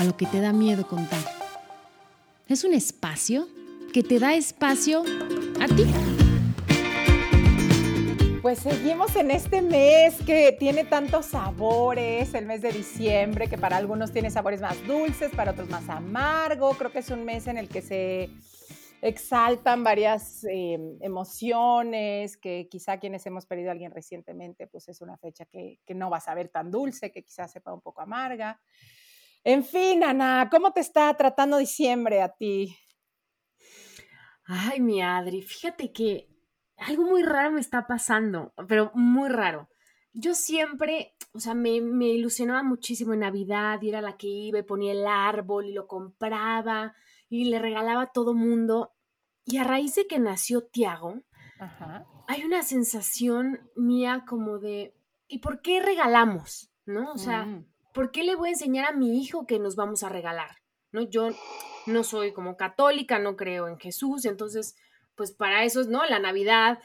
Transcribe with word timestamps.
a 0.00 0.04
lo 0.04 0.16
que 0.16 0.24
te 0.24 0.40
da 0.40 0.54
miedo 0.54 0.86
contar. 0.86 1.20
Es 2.48 2.64
un 2.64 2.72
espacio 2.72 3.46
que 3.92 4.02
te 4.02 4.18
da 4.18 4.32
espacio 4.32 5.02
a 5.60 5.66
ti. 5.66 5.84
Pues 8.40 8.60
seguimos 8.60 9.14
en 9.16 9.30
este 9.30 9.60
mes 9.60 10.16
que 10.24 10.56
tiene 10.58 10.84
tantos 10.84 11.26
sabores, 11.26 12.32
el 12.32 12.46
mes 12.46 12.62
de 12.62 12.72
diciembre, 12.72 13.46
que 13.46 13.58
para 13.58 13.76
algunos 13.76 14.10
tiene 14.10 14.30
sabores 14.30 14.62
más 14.62 14.82
dulces, 14.86 15.32
para 15.32 15.50
otros 15.50 15.68
más 15.68 15.86
amargo. 15.90 16.70
Creo 16.70 16.90
que 16.90 17.00
es 17.00 17.10
un 17.10 17.26
mes 17.26 17.46
en 17.46 17.58
el 17.58 17.68
que 17.68 17.82
se 17.82 18.30
exaltan 19.02 19.84
varias 19.84 20.44
em, 20.44 20.96
emociones, 21.02 22.38
que 22.38 22.68
quizá 22.70 22.96
quienes 22.98 23.26
hemos 23.26 23.44
perdido 23.44 23.68
a 23.68 23.72
alguien 23.72 23.92
recientemente, 23.92 24.66
pues 24.66 24.88
es 24.88 25.02
una 25.02 25.18
fecha 25.18 25.44
que, 25.44 25.78
que 25.84 25.94
no 25.94 26.08
va 26.08 26.16
a 26.16 26.20
saber 26.20 26.48
tan 26.48 26.70
dulce, 26.70 27.12
que 27.12 27.22
quizás 27.22 27.52
sepa 27.52 27.74
un 27.74 27.82
poco 27.82 28.00
amarga. 28.00 28.58
En 29.42 29.64
fin, 29.64 30.04
Ana, 30.04 30.48
¿cómo 30.50 30.72
te 30.72 30.80
está 30.80 31.14
tratando 31.16 31.56
diciembre 31.56 32.20
a 32.20 32.28
ti? 32.28 32.76
Ay, 34.44 34.80
mi 34.80 35.00
Adri, 35.00 35.42
fíjate 35.42 35.92
que 35.92 36.28
algo 36.76 37.04
muy 37.04 37.22
raro 37.22 37.52
me 37.52 37.60
está 37.60 37.86
pasando, 37.86 38.52
pero 38.68 38.90
muy 38.94 39.28
raro. 39.28 39.68
Yo 40.12 40.34
siempre, 40.34 41.14
o 41.32 41.40
sea, 41.40 41.54
me, 41.54 41.70
ilusionaba 41.70 42.62
muchísimo 42.62 43.14
en 43.14 43.20
Navidad, 43.20 43.80
y 43.80 43.90
era 43.90 44.00
la 44.00 44.16
que 44.16 44.26
iba 44.26 44.58
y 44.58 44.64
ponía 44.64 44.92
el 44.92 45.06
árbol 45.06 45.66
y 45.66 45.72
lo 45.72 45.86
compraba 45.86 46.94
y 47.28 47.44
le 47.44 47.58
regalaba 47.58 48.02
a 48.02 48.12
todo 48.12 48.34
mundo. 48.34 48.92
Y 49.44 49.58
a 49.58 49.64
raíz 49.64 49.94
de 49.94 50.06
que 50.06 50.18
nació 50.18 50.66
Tiago, 50.66 51.22
hay 52.26 52.44
una 52.44 52.62
sensación 52.62 53.70
mía 53.76 54.24
como 54.26 54.58
de, 54.58 54.94
¿y 55.28 55.38
por 55.38 55.62
qué 55.62 55.80
regalamos? 55.80 56.72
¿No? 56.86 57.12
O 57.12 57.18
sea, 57.18 57.44
mm. 57.44 57.66
¿Por 57.92 58.10
qué 58.10 58.24
le 58.24 58.36
voy 58.36 58.48
a 58.48 58.52
enseñar 58.52 58.86
a 58.86 58.96
mi 58.96 59.20
hijo 59.20 59.46
que 59.46 59.58
nos 59.58 59.76
vamos 59.76 60.02
a 60.02 60.08
regalar? 60.08 60.56
¿No? 60.92 61.02
Yo 61.02 61.28
no 61.86 62.04
soy 62.04 62.32
como 62.32 62.56
católica, 62.56 63.18
no 63.18 63.36
creo 63.36 63.68
en 63.68 63.78
Jesús, 63.78 64.24
entonces 64.24 64.74
pues 65.14 65.32
para 65.32 65.64
eso, 65.64 65.84
¿no? 65.84 66.04
La 66.06 66.18
Navidad 66.18 66.78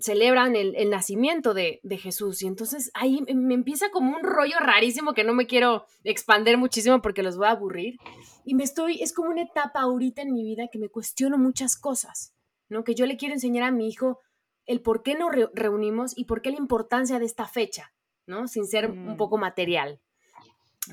celebran 0.00 0.56
el, 0.56 0.90
nacimiento 0.90 1.54
de, 1.54 1.80
Jesús 1.98 2.42
y 2.42 2.46
entonces 2.46 2.90
ahí 2.94 3.24
me 3.34 3.54
empieza 3.54 3.90
como 3.90 4.16
un 4.16 4.22
rollo 4.22 4.58
rarísimo 4.60 5.14
que 5.14 5.24
no 5.24 5.34
me 5.34 5.46
quiero 5.46 5.86
expander 6.04 6.58
muchísimo 6.58 7.00
porque 7.00 7.22
los 7.22 7.36
voy 7.36 7.46
a 7.46 7.52
aburrir 7.52 7.96
y 8.44 8.54
me 8.54 8.64
estoy, 8.64 9.02
es 9.02 9.12
como 9.12 9.30
una 9.30 9.42
etapa 9.42 9.80
ahorita 9.80 10.22
en 10.22 10.32
mi 10.32 10.44
vida 10.44 10.68
que 10.70 10.78
me 10.78 10.88
cuestiono 10.88 11.38
muchas 11.38 11.76
cosas, 11.76 12.34
¿no? 12.68 12.84
Que 12.84 12.94
yo 12.94 13.06
le 13.06 13.16
quiero 13.16 13.34
enseñar 13.34 13.64
a 13.64 13.70
mi 13.70 13.88
hijo 13.88 14.20
el 14.66 14.80
por 14.80 15.02
qué 15.02 15.14
nos 15.14 15.30
reunimos 15.52 16.16
y 16.16 16.24
por 16.24 16.42
qué 16.42 16.50
la 16.50 16.58
importancia 16.58 17.18
de 17.18 17.26
esta 17.26 17.46
fecha, 17.46 17.92
¿no? 18.26 18.48
Sin 18.48 18.66
ser 18.66 18.90
un 18.90 19.14
mm. 19.14 19.16
poco 19.16 19.38
material. 19.38 20.00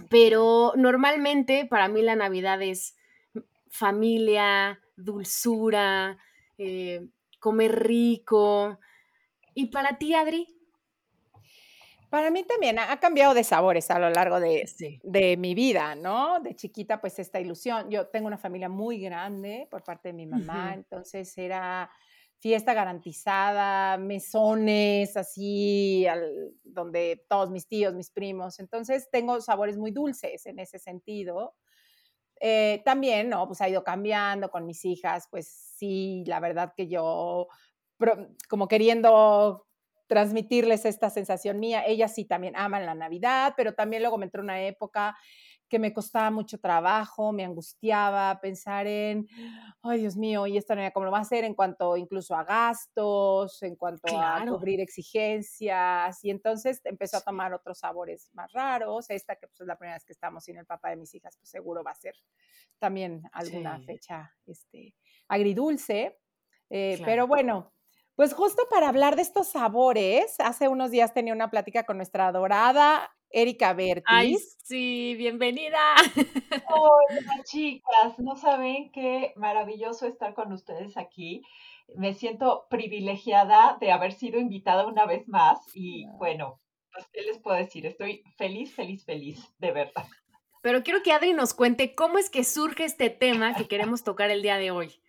Pero 0.09 0.73
normalmente 0.75 1.65
para 1.65 1.87
mí 1.87 2.01
la 2.01 2.15
Navidad 2.15 2.61
es 2.61 2.95
familia, 3.69 4.79
dulzura, 4.95 6.17
eh, 6.57 7.07
comer 7.39 7.83
rico. 7.83 8.79
¿Y 9.53 9.67
para 9.67 9.97
ti, 9.97 10.13
Adri? 10.13 10.47
Para 12.09 12.29
mí 12.29 12.43
también 12.43 12.77
ha 12.77 12.99
cambiado 12.99 13.33
de 13.33 13.43
sabores 13.45 13.89
a 13.89 13.97
lo 13.97 14.09
largo 14.09 14.41
de, 14.41 14.69
de, 15.01 15.37
mi 15.37 15.55
vida, 15.55 15.95
¿no? 15.95 16.41
De 16.41 16.55
chiquita, 16.55 16.99
pues 16.99 17.19
esta 17.19 17.39
ilusión. 17.39 17.89
Yo 17.89 18.07
tengo 18.07 18.27
una 18.27 18.37
familia 18.37 18.67
muy 18.67 18.99
grande 18.99 19.65
por 19.71 19.81
parte 19.81 20.09
de 20.09 20.13
mi 20.13 20.25
mamá, 20.25 20.73
entonces 20.73 21.37
era 21.37 21.89
fiesta 22.41 22.73
garantizada, 22.73 23.97
mesones 23.97 25.15
así, 25.15 26.07
donde 26.63 27.23
todos 27.29 27.51
mis 27.51 27.67
tíos, 27.67 27.93
mis 27.93 28.09
primos. 28.09 28.59
Entonces 28.59 29.09
tengo 29.11 29.39
sabores 29.41 29.77
muy 29.77 29.91
dulces 29.91 30.47
en 30.47 30.57
ese 30.57 30.79
sentido. 30.79 31.55
Eh, 32.39 32.81
también, 32.83 33.29
¿no? 33.29 33.45
Pues 33.45 33.61
ha 33.61 33.69
ido 33.69 33.83
cambiando 33.83 34.49
con 34.49 34.65
mis 34.65 34.83
hijas, 34.85 35.27
pues 35.29 35.47
sí, 35.47 36.23
la 36.25 36.39
verdad 36.39 36.73
que 36.75 36.87
yo, 36.87 37.47
como 38.49 38.67
queriendo 38.67 39.67
transmitirles 40.07 40.85
esta 40.85 41.11
sensación 41.11 41.59
mía, 41.59 41.85
ellas 41.85 42.15
sí 42.15 42.25
también 42.25 42.55
aman 42.57 42.87
la 42.87 42.95
Navidad, 42.95 43.53
pero 43.55 43.75
también 43.75 44.01
luego 44.01 44.17
me 44.17 44.25
entró 44.25 44.41
una 44.41 44.63
época 44.63 45.15
que 45.71 45.79
me 45.79 45.93
costaba 45.93 46.29
mucho 46.31 46.59
trabajo, 46.59 47.31
me 47.31 47.45
angustiaba 47.45 48.41
pensar 48.41 48.87
en, 48.87 49.25
ay 49.81 50.01
Dios 50.01 50.17
mío, 50.17 50.45
y 50.45 50.57
esta 50.57 50.75
Navidad 50.75 50.91
cómo 50.93 51.05
lo 51.05 51.13
va 51.13 51.19
a 51.19 51.21
hacer 51.21 51.45
en 51.45 51.55
cuanto 51.55 51.95
incluso 51.95 52.35
a 52.35 52.43
gastos, 52.43 53.63
en 53.63 53.77
cuanto 53.77 54.19
a 54.19 54.43
cubrir 54.45 54.81
exigencias, 54.81 56.21
y 56.25 56.29
entonces 56.29 56.81
empezó 56.83 57.17
a 57.17 57.21
tomar 57.21 57.53
otros 57.53 57.79
sabores 57.79 58.29
más 58.33 58.51
raros, 58.51 59.09
esta 59.09 59.37
que 59.37 59.47
pues, 59.47 59.61
es 59.61 59.67
la 59.67 59.77
primera 59.77 59.95
vez 59.95 60.03
que 60.03 60.11
estamos 60.11 60.43
sin 60.43 60.57
el 60.57 60.65
papá 60.65 60.89
de 60.89 60.97
mis 60.97 61.15
hijas, 61.15 61.37
pues 61.37 61.49
seguro 61.49 61.85
va 61.85 61.91
a 61.91 61.95
ser 61.95 62.15
también 62.77 63.23
alguna 63.31 63.79
fecha 63.79 64.29
este, 64.45 64.93
agridulce, 65.29 66.19
eh, 66.69 67.01
pero 67.05 67.27
bueno, 67.27 67.71
pues 68.15 68.33
justo 68.33 68.67
para 68.69 68.89
hablar 68.89 69.15
de 69.15 69.21
estos 69.21 69.47
sabores, 69.47 70.35
hace 70.39 70.67
unos 70.67 70.91
días 70.91 71.13
tenía 71.13 71.33
una 71.33 71.49
plática 71.49 71.85
con 71.85 71.95
nuestra 71.95 72.27
adorada 72.27 73.09
Erika 73.33 73.73
Bertis. 73.73 74.03
Ay, 74.07 74.37
sí, 74.63 75.15
bienvenida. 75.17 75.79
Hola, 76.67 77.43
chicas. 77.45 78.19
No 78.19 78.35
saben 78.35 78.91
qué 78.91 79.33
maravilloso 79.35 80.07
estar 80.07 80.33
con 80.33 80.51
ustedes 80.53 80.97
aquí. 80.97 81.43
Me 81.95 82.13
siento 82.13 82.67
privilegiada 82.69 83.77
de 83.79 83.91
haber 83.91 84.13
sido 84.13 84.39
invitada 84.39 84.87
una 84.87 85.05
vez 85.05 85.27
más 85.27 85.59
y 85.73 86.05
bueno, 86.17 86.59
pues, 86.93 87.07
¿qué 87.11 87.21
les 87.21 87.39
puedo 87.39 87.57
decir? 87.57 87.85
Estoy 87.85 88.23
feliz, 88.37 88.73
feliz, 88.73 89.03
feliz, 89.05 89.53
de 89.59 89.71
verdad. 89.71 90.05
Pero 90.61 90.83
quiero 90.83 91.01
que 91.03 91.11
Adri 91.11 91.33
nos 91.33 91.53
cuente 91.53 91.95
cómo 91.95 92.17
es 92.17 92.29
que 92.29 92.43
surge 92.43 92.85
este 92.85 93.09
tema 93.09 93.55
que 93.55 93.67
queremos 93.67 94.03
tocar 94.03 94.29
el 94.29 94.41
día 94.41 94.57
de 94.57 94.71
hoy. 94.71 95.01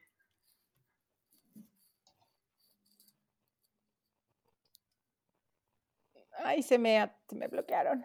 Ay, 6.45 6.63
se 6.63 6.79
me, 6.79 7.11
me 7.31 7.49
bloquearon. 7.49 8.05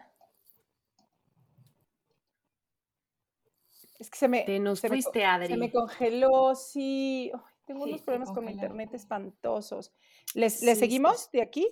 Es 3.99 4.09
que 4.09 4.17
se 4.17 4.27
me. 4.27 4.43
Te 4.43 4.59
nos 4.59 4.81
fuiste, 4.81 5.25
Adri. 5.25 5.47
Se 5.47 5.57
me 5.57 5.71
congeló, 5.71 6.55
sí. 6.55 7.31
tengo 7.65 7.85
unos 7.85 8.01
problemas 8.01 8.31
con 8.31 8.45
mi 8.45 8.51
internet 8.51 8.93
espantosos. 8.93 9.91
¿Les, 10.33 10.59
seguimos 10.59 11.31
de 11.31 11.41
aquí? 11.41 11.67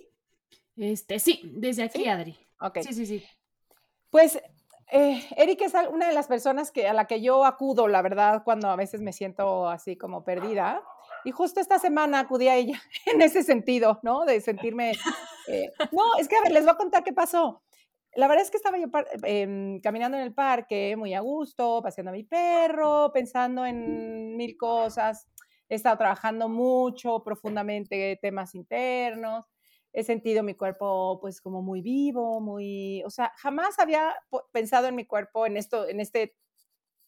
Este, 0.75 1.19
sí, 1.19 1.41
desde 1.43 1.83
aquí, 1.83 2.07
Adri. 2.07 2.37
Ok. 2.59 2.79
Sí, 2.81 2.93
sí, 2.93 3.05
sí. 3.05 3.23
Pues 4.09 4.41
eh, 4.91 5.25
Erika 5.35 5.65
es 5.65 5.73
una 5.91 6.07
de 6.07 6.13
las 6.13 6.27
personas 6.27 6.71
que, 6.71 6.87
a 6.87 6.93
la 6.93 7.05
que 7.05 7.21
yo 7.21 7.45
acudo, 7.45 7.87
la 7.87 8.01
verdad, 8.01 8.43
cuando 8.43 8.69
a 8.69 8.75
veces 8.75 9.01
me 9.01 9.13
siento 9.13 9.69
así 9.69 9.95
como 9.95 10.23
perdida. 10.23 10.83
Y 11.23 11.31
justo 11.31 11.59
esta 11.59 11.79
semana 11.79 12.19
acudí 12.19 12.47
a 12.47 12.55
ella 12.55 12.81
en 13.05 13.21
ese 13.21 13.43
sentido, 13.43 13.99
¿no? 14.03 14.25
De 14.25 14.41
sentirme... 14.41 14.93
Eh, 15.47 15.71
no, 15.91 16.17
es 16.19 16.27
que 16.27 16.35
a 16.37 16.41
ver, 16.41 16.51
les 16.51 16.63
voy 16.63 16.73
a 16.73 16.77
contar 16.77 17.03
qué 17.03 17.13
pasó. 17.13 17.61
La 18.15 18.27
verdad 18.27 18.43
es 18.43 18.51
que 18.51 18.57
estaba 18.57 18.77
yo 18.77 18.87
em, 19.23 19.79
caminando 19.81 20.17
en 20.17 20.23
el 20.23 20.33
parque 20.33 20.95
muy 20.95 21.13
a 21.13 21.19
gusto, 21.19 21.81
paseando 21.83 22.11
a 22.11 22.13
mi 22.13 22.23
perro, 22.23 23.11
pensando 23.13 23.65
en 23.65 24.37
mil 24.37 24.55
cosas. 24.57 25.27
He 25.67 25.75
estado 25.75 25.97
trabajando 25.97 26.47
mucho, 26.47 27.23
profundamente 27.23 28.17
temas 28.21 28.55
internos. 28.55 29.45
He 29.91 30.03
sentido 30.03 30.43
mi 30.43 30.55
cuerpo 30.55 31.19
pues 31.21 31.41
como 31.41 31.61
muy 31.61 31.81
vivo, 31.81 32.39
muy, 32.41 33.03
o 33.03 33.09
sea, 33.09 33.31
jamás 33.37 33.79
había 33.79 34.13
pensado 34.51 34.87
en 34.87 34.95
mi 34.95 35.05
cuerpo 35.05 35.45
en 35.45 35.57
esto, 35.57 35.87
en 35.87 35.99
este 35.99 36.35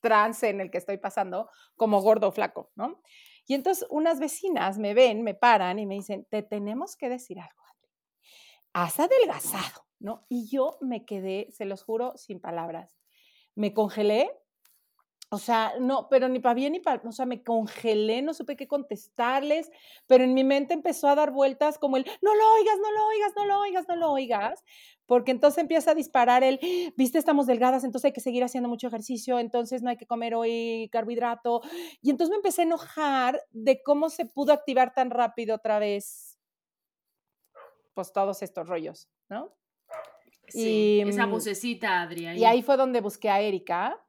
trance 0.02 0.50
en 0.50 0.62
el 0.62 0.72
que 0.72 0.78
estoy 0.78 0.98
pasando 0.98 1.50
como 1.76 2.02
gordo 2.02 2.32
flaco, 2.32 2.72
¿no? 2.76 3.02
Y 3.46 3.54
entonces 3.56 3.88
unas 3.90 4.20
vecinas 4.20 4.78
me 4.78 4.94
ven, 4.94 5.24
me 5.24 5.34
paran 5.36 5.80
y 5.80 5.86
me 5.86 5.96
dicen, 5.96 6.28
te 6.30 6.44
tenemos 6.44 6.96
que 6.98 7.10
decir 7.10 7.40
algo, 7.40 7.64
Has 8.74 9.00
adelgazado, 9.00 9.87
¿no? 10.00 10.26
Y 10.30 10.48
yo 10.48 10.78
me 10.82 11.06
quedé, 11.06 11.48
se 11.52 11.66
los 11.66 11.84
juro, 11.84 12.14
sin 12.18 12.40
palabras. 12.40 12.98
Me 13.56 13.74
congelé, 13.74 14.32
o 15.30 15.40
sea, 15.40 15.74
no, 15.80 16.08
pero 16.10 16.30
ni 16.30 16.40
para 16.40 16.54
bien 16.54 16.72
ni 16.72 16.80
para, 16.80 17.02
o 17.08 17.12
sea, 17.12 17.26
me 17.26 17.44
congelé, 17.44 18.22
no 18.22 18.34
supe 18.34 18.56
qué 18.56 18.66
contestarles, 18.66 19.70
pero 20.06 20.24
en 20.24 20.34
mi 20.34 20.46
mente 20.46 20.74
empezó 20.74 21.10
a 21.10 21.16
dar 21.16 21.32
vueltas 21.32 21.78
como 21.78 21.98
el, 21.98 22.06
no 22.22 22.34
lo 22.34 22.54
oigas, 22.54 22.78
no 22.82 22.92
lo 22.92 23.08
oigas, 23.08 23.34
no 23.36 23.46
lo 23.46 23.60
oigas, 23.60 23.88
no 23.90 23.96
lo 23.98 24.12
oigas, 24.14 24.64
porque 25.06 25.32
entonces 25.32 25.62
empieza 25.62 25.92
a 25.92 25.96
disparar 25.96 26.46
el, 26.46 26.60
viste, 26.96 27.18
estamos 27.18 27.46
delgadas, 27.46 27.84
entonces 27.84 28.06
hay 28.06 28.14
que 28.14 28.22
seguir 28.22 28.44
haciendo 28.46 28.70
mucho 28.70 28.88
ejercicio, 28.88 29.38
entonces 29.38 29.82
no 29.84 29.90
hay 29.90 29.98
que 29.98 30.08
comer 30.08 30.34
hoy 30.34 30.88
carbohidrato. 30.94 31.62
Y 32.02 32.10
entonces 32.10 32.30
me 32.32 32.38
empecé 32.38 32.62
a 32.62 32.66
enojar 32.66 33.42
de 33.52 33.82
cómo 33.84 34.10
se 34.10 34.26
pudo 34.26 34.54
activar 34.54 34.94
tan 34.94 35.10
rápido 35.10 35.56
otra 35.56 35.78
vez, 35.80 36.40
pues 37.94 38.14
todos 38.14 38.42
estos 38.44 38.68
rollos, 38.68 39.10
¿no? 39.28 39.58
Sí, 40.48 41.04
esa 41.06 41.28
mm, 41.28 41.32
vocecita, 41.32 42.02
Adri. 42.02 42.28
Y 42.38 42.46
ahí 42.46 42.62
fue 42.62 42.78
donde 42.78 43.02
busqué 43.02 43.30
a 43.30 43.42
Erika 43.42 44.00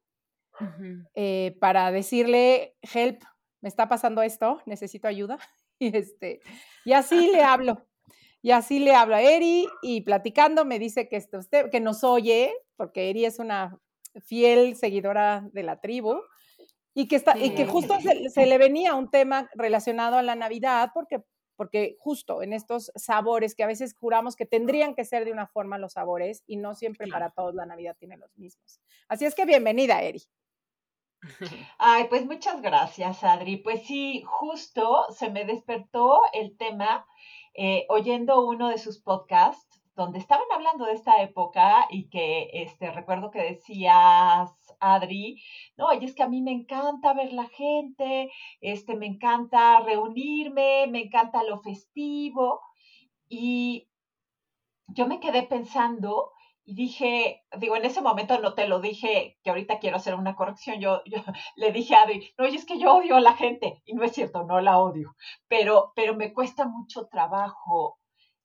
eh, 1.14 1.56
para 1.61 1.90
decirle, 1.90 2.76
help, 2.82 3.23
me 3.61 3.69
está 3.69 3.88
pasando 3.88 4.23
esto, 4.23 4.62
necesito 4.67 5.08
ayuda. 5.08 5.38
Y, 5.81 5.96
este, 5.96 6.40
y 6.85 6.93
así 6.93 7.31
le 7.31 7.40
hablo. 7.40 7.87
Y 8.43 8.50
así 8.50 8.81
le 8.81 8.96
hablo 8.96 9.14
a 9.14 9.23
Eri 9.23 9.69
y 9.81 10.00
platicando 10.00 10.64
me 10.64 10.81
dice 10.81 11.08
que, 11.08 11.14
esto, 11.14 11.38
usted, 11.38 11.70
que 11.70 11.79
nos 11.79 12.02
oye, 12.02 12.52
porque 12.75 13.11
Eri 13.11 13.25
es 13.25 13.38
una 13.38 13.79
fiel 14.25 14.75
seguidora 14.75 15.49
de 15.52 15.62
la 15.62 15.81
tribu 15.81 16.20
y 16.94 17.06
que, 17.06 17.14
está, 17.14 17.38
y 17.38 17.55
que 17.55 17.64
justo 17.64 17.94
se, 18.00 18.29
se, 18.29 18.46
le 18.46 18.58
venía 18.58 18.96
un 18.96 19.08
tema 19.08 19.49
relacionado 19.55 20.17
a 20.17 20.23
la 20.23 20.35
Navidad 20.35 20.90
porque 20.93 21.23
porque 21.58 21.96
justo 21.99 22.40
en 22.40 22.52
estos 22.52 22.93
sabores 22.94 23.56
que 23.56 23.64
a 23.64 23.66
veces 23.66 23.96
juramos 23.99 24.37
que 24.37 24.46
tendrían 24.46 24.94
que 24.94 25.05
ser 25.05 25.25
de 25.25 25.32
una 25.32 25.49
forma 25.49 25.76
los 25.76 25.94
sabores 25.94 26.44
y 26.46 26.56
no 26.56 26.76
siempre 26.76 27.08
para 27.08 27.31
todos 27.31 27.52
la 27.52 27.66
Navidad 27.66 27.96
tiene 27.99 28.16
los 28.16 28.38
mismos. 28.38 28.81
Así 29.08 29.25
es 29.25 29.34
que 29.34 29.44
bienvenida, 29.44 30.00
Eri. 30.00 30.22
Ay, 31.78 32.05
pues 32.08 32.25
muchas 32.26 32.62
gracias, 32.62 33.25
Adri. 33.25 33.56
Pues 33.56 33.82
sí, 33.82 34.22
justo 34.25 35.06
se 35.10 35.31
me 35.31 35.44
despertó 35.44 36.20
el 36.32 36.56
tema 36.56 37.05
eh, 37.55 37.87
oyendo 37.88 38.46
uno 38.46 38.69
de 38.69 38.78
sus 38.78 39.00
podcasts 39.00 39.67
donde 39.98 40.20
estaban 40.20 40.46
hablando 40.54 40.86
de 40.86 40.92
esta 40.92 41.20
época 41.22 41.86
y 41.90 42.08
que 42.08 42.50
este, 42.52 42.92
recuerdo 42.92 43.32
que 43.32 43.42
decías, 43.42 44.48
Adri, 44.78 45.42
no, 45.76 45.92
y 45.92 46.04
es 46.04 46.14
que 46.14 46.22
a 46.22 46.28
mí 46.28 46.40
me 46.40 46.52
encanta 46.52 47.14
ver 47.14 47.32
la 47.32 47.48
gente, 47.48 48.30
este, 48.60 48.94
me 48.94 49.06
encanta 49.06 49.80
reunirme, 49.80 50.86
me 50.86 51.02
encanta 51.02 51.42
lo 51.42 51.58
festivo. 51.58 52.60
Y 53.28 53.88
yo 54.86 55.08
me 55.08 55.18
quedé 55.18 55.42
pensando 55.42 56.30
y 56.64 56.74
dije, 56.74 57.42
digo, 57.58 57.74
en 57.74 57.84
ese 57.84 58.00
momento 58.00 58.38
no 58.38 58.54
te 58.54 58.68
lo 58.68 58.80
dije, 58.80 59.38
que 59.42 59.50
ahorita 59.50 59.80
quiero 59.80 59.96
hacer 59.96 60.14
una 60.14 60.36
corrección, 60.36 60.78
yo, 60.80 61.02
yo 61.06 61.18
le 61.56 61.72
dije 61.72 61.96
a 61.96 62.02
Adri, 62.02 62.32
no, 62.38 62.46
y 62.46 62.54
es 62.54 62.66
que 62.66 62.78
yo 62.78 62.94
odio 62.94 63.16
a 63.16 63.20
la 63.20 63.34
gente, 63.34 63.82
y 63.84 63.94
no 63.94 64.04
es 64.04 64.12
cierto, 64.12 64.44
no 64.44 64.60
la 64.60 64.78
odio, 64.78 65.16
pero, 65.48 65.92
pero 65.96 66.14
me 66.14 66.32
cuesta 66.32 66.66
mucho 66.68 67.08
trabajo 67.08 67.97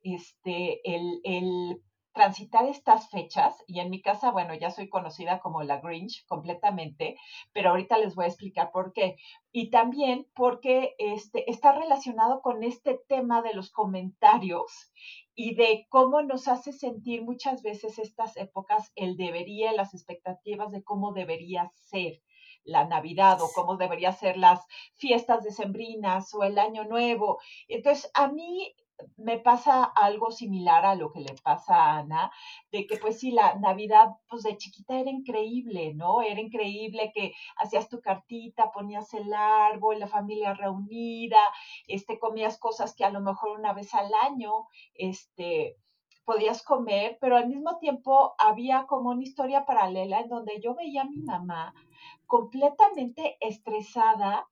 este, 0.04 0.82
el, 0.84 1.22
el 1.24 1.82
transitar 2.14 2.68
estas 2.68 3.10
fechas, 3.10 3.56
y 3.68 3.80
en 3.80 3.90
mi 3.90 4.02
casa, 4.02 4.32
bueno, 4.32 4.54
ya 4.54 4.70
soy 4.70 4.88
conocida 4.88 5.40
como 5.40 5.64
la 5.64 5.80
Grinch 5.80 6.26
completamente, 6.28 7.18
pero 7.52 7.72
ahorita 7.72 7.98
les 7.98 8.14
voy 8.16 8.26
a 8.26 8.28
explicar 8.28 8.72
por 8.72 8.94
qué. 8.94 9.16
Y 9.52 9.72
también 9.72 10.28
porque 10.36 10.94
este, 11.00 11.50
está 11.50 11.74
relacionado 11.74 12.42
con 12.42 12.64
este 12.64 13.00
tema 13.08 13.42
de 13.42 13.54
los 13.54 13.72
comentarios 13.72 14.92
y 15.34 15.56
de 15.56 15.88
cómo 15.90 16.22
nos 16.22 16.48
hace 16.48 16.72
sentir 16.72 17.24
muchas 17.24 17.64
veces 17.64 17.98
estas 17.98 18.38
épocas 18.38 18.92
el 18.96 19.18
debería, 19.18 19.74
las 19.74 19.96
expectativas 19.96 20.72
de 20.72 20.84
cómo 20.84 21.14
debería 21.14 21.72
ser 21.74 22.22
la 22.64 22.86
Navidad 22.86 23.42
o 23.42 23.50
cómo 23.54 23.76
debería 23.76 24.12
ser 24.12 24.38
las 24.38 24.66
fiestas 24.94 25.44
decembrinas 25.44 26.34
o 26.34 26.44
el 26.44 26.60
Año 26.60 26.86
Nuevo. 26.86 27.40
Entonces, 27.68 28.10
a 28.14 28.28
mí 28.28 28.74
me 29.18 29.38
pasa 29.40 29.84
algo 29.84 30.32
similar 30.32 30.86
a 30.86 30.96
lo 30.96 31.12
que 31.12 31.22
le 31.22 31.36
pasa 31.44 31.76
a 31.76 31.98
Ana, 32.00 32.32
de 32.72 32.86
que 32.88 32.98
pues 32.98 33.20
sí, 33.20 33.32
la 33.32 33.56
Navidad, 33.56 34.10
pues 34.30 34.44
de 34.44 34.58
chiquita 34.58 35.00
era 35.00 35.10
increíble, 35.10 35.94
¿no? 35.94 36.22
Era 36.22 36.42
increíble 36.42 37.12
que 37.14 37.34
hacías 37.58 37.90
tu 37.90 38.02
cartita, 38.02 38.72
ponías 38.72 39.14
el 39.14 39.34
árbol, 39.34 40.00
la 40.00 40.08
familia 40.08 40.54
reunida, 40.54 41.40
este, 41.88 42.20
comías 42.20 42.58
cosas 42.58 42.94
que 42.96 43.06
a 43.06 43.12
lo 43.12 43.22
mejor 43.22 43.60
una 43.60 43.74
vez 43.74 43.94
al 43.94 44.12
año, 44.14 44.68
este, 44.94 45.78
podías 46.26 46.64
comer, 46.64 47.18
pero 47.20 47.36
al 47.36 47.48
mismo 47.48 47.78
tiempo 47.80 48.34
había 48.38 48.86
como 48.88 49.10
una 49.10 49.24
historia 49.24 49.66
paralela 49.66 50.22
en 50.22 50.30
donde 50.30 50.60
yo 50.62 50.74
veía 50.74 51.02
a 51.02 51.10
mi 51.10 51.18
mamá 51.18 51.74
completamente 52.26 53.38
estresada 53.42 54.48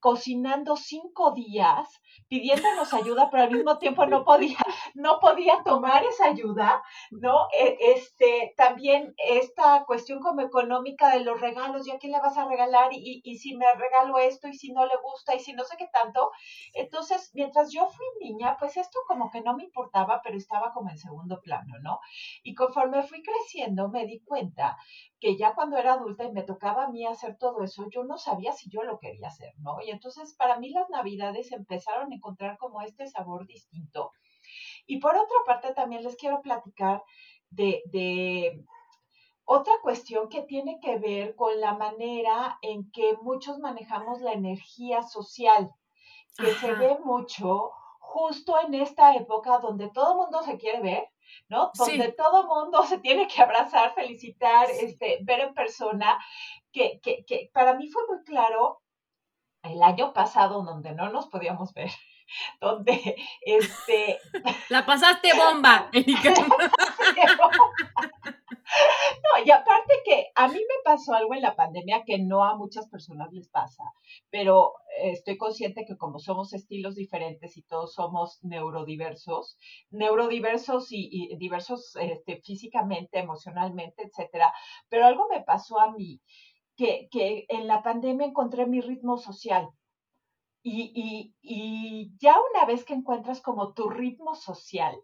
cocinando 0.00 0.76
cinco 0.76 1.32
días, 1.32 1.88
pidiéndonos 2.28 2.92
ayuda, 2.94 3.28
pero 3.30 3.44
al 3.44 3.50
mismo 3.50 3.78
tiempo 3.78 4.06
no 4.06 4.24
podía, 4.24 4.58
no 4.94 5.18
podía 5.20 5.62
tomar 5.64 6.04
esa 6.04 6.26
ayuda, 6.26 6.82
¿no? 7.10 7.48
E, 7.58 7.76
este, 7.94 8.54
también 8.56 9.14
esta 9.18 9.84
cuestión 9.86 10.20
como 10.20 10.42
económica 10.42 11.10
de 11.10 11.20
los 11.20 11.40
regalos, 11.40 11.86
¿ya 11.86 11.98
quién 11.98 12.12
le 12.12 12.20
vas 12.20 12.36
a 12.36 12.48
regalar? 12.48 12.90
Y, 12.92 13.20
y 13.24 13.38
si 13.38 13.56
me 13.56 13.66
regalo 13.74 14.18
esto, 14.18 14.48
y 14.48 14.54
si 14.54 14.72
no 14.72 14.86
le 14.86 14.96
gusta, 15.02 15.34
y 15.34 15.40
si 15.40 15.52
no 15.52 15.64
sé 15.64 15.76
qué 15.76 15.88
tanto. 15.92 16.30
Entonces, 16.72 17.30
mientras 17.34 17.72
yo 17.72 17.86
fui 17.88 18.06
niña, 18.20 18.56
pues 18.58 18.76
esto 18.76 18.98
como 19.06 19.30
que 19.30 19.40
no 19.40 19.56
me 19.56 19.64
importaba, 19.64 20.20
pero 20.22 20.36
estaba 20.36 20.72
como 20.72 20.90
en 20.90 20.98
segundo 20.98 21.40
plano, 21.40 21.74
¿no? 21.82 22.00
Y 22.42 22.54
conforme 22.54 23.02
fui 23.02 23.22
creciendo, 23.22 23.88
me 23.88 24.06
di 24.06 24.20
cuenta 24.20 24.76
que 25.26 25.36
ya 25.36 25.56
cuando 25.56 25.76
era 25.76 25.94
adulta 25.94 26.22
y 26.22 26.30
me 26.30 26.44
tocaba 26.44 26.84
a 26.84 26.88
mí 26.88 27.04
hacer 27.04 27.36
todo 27.36 27.64
eso, 27.64 27.90
yo 27.90 28.04
no 28.04 28.16
sabía 28.16 28.52
si 28.52 28.70
yo 28.70 28.84
lo 28.84 29.00
quería 29.00 29.26
hacer, 29.26 29.54
¿no? 29.58 29.82
Y 29.82 29.90
entonces 29.90 30.36
para 30.36 30.60
mí 30.60 30.70
las 30.70 30.88
navidades 30.88 31.50
empezaron 31.50 32.12
a 32.12 32.14
encontrar 32.14 32.56
como 32.58 32.80
este 32.80 33.08
sabor 33.08 33.44
distinto. 33.44 34.12
Y 34.86 35.00
por 35.00 35.16
otra 35.16 35.38
parte 35.44 35.74
también 35.74 36.04
les 36.04 36.14
quiero 36.14 36.42
platicar 36.42 37.02
de, 37.50 37.82
de 37.86 38.64
otra 39.44 39.72
cuestión 39.82 40.28
que 40.28 40.42
tiene 40.42 40.78
que 40.80 40.96
ver 40.96 41.34
con 41.34 41.60
la 41.60 41.74
manera 41.74 42.56
en 42.62 42.88
que 42.92 43.16
muchos 43.20 43.58
manejamos 43.58 44.20
la 44.20 44.32
energía 44.32 45.02
social, 45.02 45.72
que 46.38 46.54
se 46.54 46.72
ve 46.72 46.98
mucho 47.04 47.72
justo 47.98 48.60
en 48.60 48.74
esta 48.74 49.16
época 49.16 49.58
donde 49.58 49.90
todo 49.90 50.12
el 50.12 50.18
mundo 50.18 50.44
se 50.44 50.56
quiere 50.56 50.80
ver, 50.82 51.08
¿no? 51.48 51.70
Donde 51.74 52.12
todo 52.12 52.46
mundo 52.46 52.84
se 52.84 52.98
tiene 52.98 53.28
que 53.28 53.42
abrazar, 53.42 53.94
felicitar, 53.94 54.68
este, 54.70 55.18
ver 55.22 55.40
en 55.40 55.54
persona, 55.54 56.18
que, 56.72 57.00
que, 57.02 57.24
que 57.24 57.50
para 57.52 57.74
mí 57.74 57.88
fue 57.88 58.02
muy 58.08 58.22
claro 58.24 58.82
el 59.62 59.82
año 59.82 60.12
pasado 60.12 60.62
donde 60.62 60.92
no 60.92 61.10
nos 61.10 61.28
podíamos 61.28 61.72
ver, 61.74 61.90
donde 62.60 63.16
este... 63.42 64.18
La 64.68 64.84
pasaste 64.86 65.30
bomba, 65.34 65.88
Erika. 65.92 66.34
No, 69.22 69.44
y 69.44 69.50
aparte 69.50 69.94
que 70.04 70.26
a 70.34 70.48
mí 70.48 70.58
me 70.58 70.82
pasó 70.84 71.14
algo 71.14 71.34
en 71.34 71.42
la 71.42 71.56
pandemia 71.56 72.04
que 72.04 72.18
no 72.18 72.44
a 72.44 72.56
muchas 72.56 72.88
personas 72.88 73.32
les 73.32 73.48
pasa, 73.48 73.84
pero 74.30 74.74
estoy 75.02 75.36
consciente 75.36 75.84
que 75.86 75.96
como 75.96 76.18
somos 76.18 76.52
estilos 76.52 76.94
diferentes 76.94 77.56
y 77.56 77.62
todos 77.62 77.94
somos 77.94 78.38
neurodiversos, 78.42 79.58
neurodiversos 79.90 80.88
y, 80.90 81.34
diversos 81.36 81.96
este, 81.96 82.40
físicamente, 82.42 83.18
emocionalmente, 83.18 84.04
etcétera, 84.04 84.52
pero 84.88 85.06
algo 85.06 85.26
me 85.28 85.42
pasó 85.42 85.80
a 85.80 85.92
mí 85.92 86.20
que, 86.76 87.08
que 87.10 87.46
en 87.48 87.66
la 87.66 87.82
pandemia 87.82 88.26
encontré 88.26 88.66
mi 88.66 88.80
ritmo 88.80 89.16
social. 89.16 89.68
Y, 90.62 90.90
y, 90.94 91.34
y, 91.42 92.18
ya 92.18 92.34
una 92.50 92.66
vez 92.66 92.84
que 92.84 92.94
encuentras 92.94 93.40
como 93.40 93.72
tu 93.72 93.88
ritmo 93.88 94.34
social, 94.34 94.96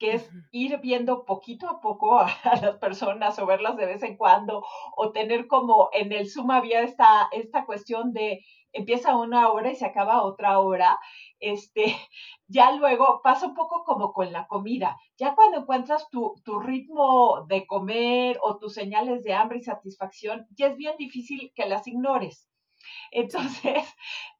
que 0.00 0.14
es 0.14 0.30
ir 0.50 0.78
viendo 0.80 1.24
poquito 1.24 1.68
a 1.68 1.80
poco 1.80 2.18
a, 2.20 2.32
las 2.60 2.78
personas 2.78 3.38
o 3.38 3.46
verlas 3.46 3.76
de 3.76 3.86
vez 3.86 4.02
en 4.02 4.16
cuando, 4.16 4.64
o 4.96 5.12
tener 5.12 5.46
como 5.46 5.90
en 5.92 6.12
el 6.12 6.28
Zoom 6.28 6.50
había 6.50 6.82
esta, 6.82 7.28
esta 7.30 7.66
cuestión 7.66 8.12
de 8.12 8.40
empieza 8.72 9.16
una 9.16 9.50
hora 9.50 9.70
y 9.70 9.76
se 9.76 9.84
acaba 9.84 10.22
otra 10.22 10.58
hora, 10.60 10.98
este, 11.38 11.96
ya 12.48 12.72
luego 12.72 13.20
pasa 13.22 13.46
un 13.46 13.54
poco 13.54 13.84
como 13.84 14.12
con 14.12 14.32
la 14.32 14.46
comida, 14.46 14.96
ya 15.18 15.34
cuando 15.34 15.58
encuentras 15.58 16.08
tu, 16.08 16.34
tu 16.44 16.60
ritmo 16.60 17.44
de 17.46 17.66
comer 17.66 18.38
o 18.42 18.58
tus 18.58 18.74
señales 18.74 19.22
de 19.22 19.34
hambre 19.34 19.58
y 19.58 19.62
satisfacción, 19.62 20.46
ya 20.56 20.68
es 20.68 20.76
bien 20.76 20.96
difícil 20.98 21.52
que 21.54 21.66
las 21.66 21.86
ignores. 21.86 22.48
Entonces, 23.10 23.84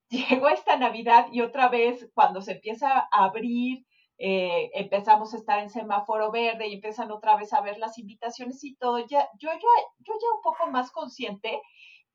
llegó 0.08 0.48
esta 0.48 0.76
Navidad 0.76 1.26
y 1.30 1.42
otra 1.42 1.68
vez 1.68 2.08
cuando 2.14 2.40
se 2.40 2.52
empieza 2.52 3.08
a 3.12 3.24
abrir 3.24 3.84
eh, 4.22 4.70
empezamos 4.74 5.32
a 5.32 5.38
estar 5.38 5.60
en 5.60 5.70
semáforo 5.70 6.30
verde 6.30 6.68
y 6.68 6.74
empiezan 6.74 7.10
otra 7.10 7.36
vez 7.36 7.54
a 7.54 7.62
ver 7.62 7.78
las 7.78 7.96
invitaciones 7.96 8.62
y 8.64 8.76
todo, 8.76 8.98
ya, 8.98 9.30
yo, 9.38 9.50
yo, 9.50 9.68
yo 10.00 10.12
ya 10.12 10.36
un 10.36 10.42
poco 10.42 10.70
más 10.70 10.90
consciente 10.90 11.62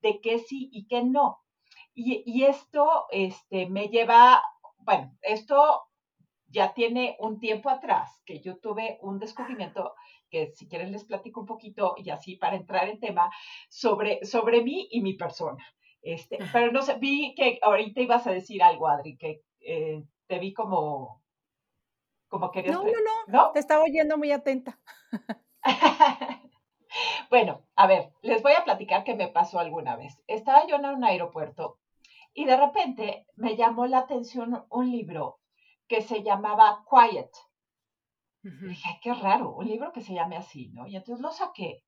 de 0.01 0.21
que 0.21 0.37
sí 0.37 0.69
y 0.71 0.85
que 0.85 1.03
no. 1.03 1.39
Y, 1.95 2.21
y 2.27 2.43
esto 2.43 3.05
este, 3.09 3.67
me 3.67 3.87
lleva, 3.87 4.43
bueno, 4.77 5.17
esto 5.23 5.81
ya 6.47 6.75
tiene 6.75 7.17
un 7.19 7.39
tiempo 7.39 7.71
atrás 7.71 8.21
que 8.23 8.39
yo 8.39 8.59
tuve 8.59 8.99
un 9.01 9.17
descubrimiento 9.17 9.95
que 10.29 10.51
si 10.53 10.67
quieren 10.67 10.91
les 10.91 11.05
platico 11.05 11.39
un 11.39 11.47
poquito 11.47 11.95
y 11.97 12.11
así 12.11 12.35
para 12.35 12.55
entrar 12.55 12.87
en 12.87 12.99
tema 12.99 13.31
sobre, 13.67 14.23
sobre 14.23 14.61
mí 14.61 14.87
y 14.91 15.01
mi 15.01 15.15
persona. 15.15 15.65
Este, 16.03 16.37
pero 16.53 16.71
no 16.71 16.83
sé, 16.83 16.99
vi 16.99 17.33
que 17.33 17.57
ahorita 17.63 17.99
ibas 17.99 18.27
a 18.27 18.31
decir 18.31 18.61
algo, 18.61 18.87
Adri, 18.87 19.17
que 19.17 19.41
eh, 19.61 20.03
te 20.27 20.37
vi 20.37 20.53
como 20.53 21.24
Como 22.27 22.51
no, 22.53 22.83
no, 22.83 22.83
no, 22.83 22.91
no, 23.27 23.51
te 23.51 23.59
estaba 23.59 23.83
oyendo 23.83 24.17
muy 24.17 24.31
atenta. 24.31 24.79
bueno, 27.29 27.65
a 27.75 27.87
ver, 27.87 28.11
les 28.21 28.41
voy 28.41 28.53
a 28.53 28.63
platicar 28.63 29.03
qué 29.03 29.15
me 29.15 29.27
pasó 29.27 29.59
alguna 29.59 29.95
vez. 29.95 30.21
Estaba 30.27 30.65
yo 30.67 30.75
en 30.75 30.85
un 30.85 31.03
aeropuerto 31.03 31.79
y 32.33 32.45
de 32.45 32.57
repente 32.57 33.27
me 33.35 33.55
llamó 33.55 33.85
la 33.85 33.99
atención 33.99 34.65
un 34.69 34.91
libro 34.91 35.39
que 35.87 36.01
se 36.01 36.23
llamaba 36.23 36.83
Quiet. 36.89 37.31
Dije, 38.41 38.89
ay, 38.89 38.99
qué 39.01 39.13
raro, 39.13 39.55
un 39.55 39.65
libro 39.65 39.91
que 39.91 40.01
se 40.01 40.13
llame 40.13 40.37
así, 40.37 40.69
¿no? 40.73 40.85
Y 40.85 40.95
entonces 40.95 41.21
lo 41.21 41.31
saqué 41.31 41.83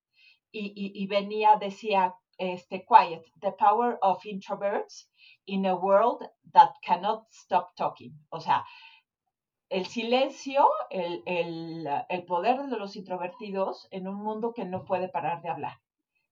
y, 0.50 0.72
y, 0.74 1.02
y 1.02 1.06
venía, 1.06 1.56
decía, 1.56 2.14
este, 2.38 2.84
Quiet, 2.84 3.24
The 3.40 3.52
Power 3.52 3.98
of 4.00 4.24
Introverts 4.24 5.10
in 5.46 5.66
a 5.66 5.74
World 5.74 6.28
That 6.52 6.72
Cannot 6.82 7.26
Stop 7.30 7.74
Talking. 7.76 8.12
O 8.30 8.40
sea, 8.40 8.64
el 9.68 9.86
silencio, 9.86 10.68
el, 10.90 11.22
el, 11.26 11.88
el, 12.08 12.24
poder 12.24 12.62
de 12.62 12.76
los 12.76 12.96
introvertidos 12.96 13.88
en 13.90 14.08
un 14.08 14.16
mundo 14.16 14.52
que 14.54 14.64
no 14.64 14.84
puede 14.84 15.08
parar 15.08 15.42
de 15.42 15.50
hablar. 15.50 15.80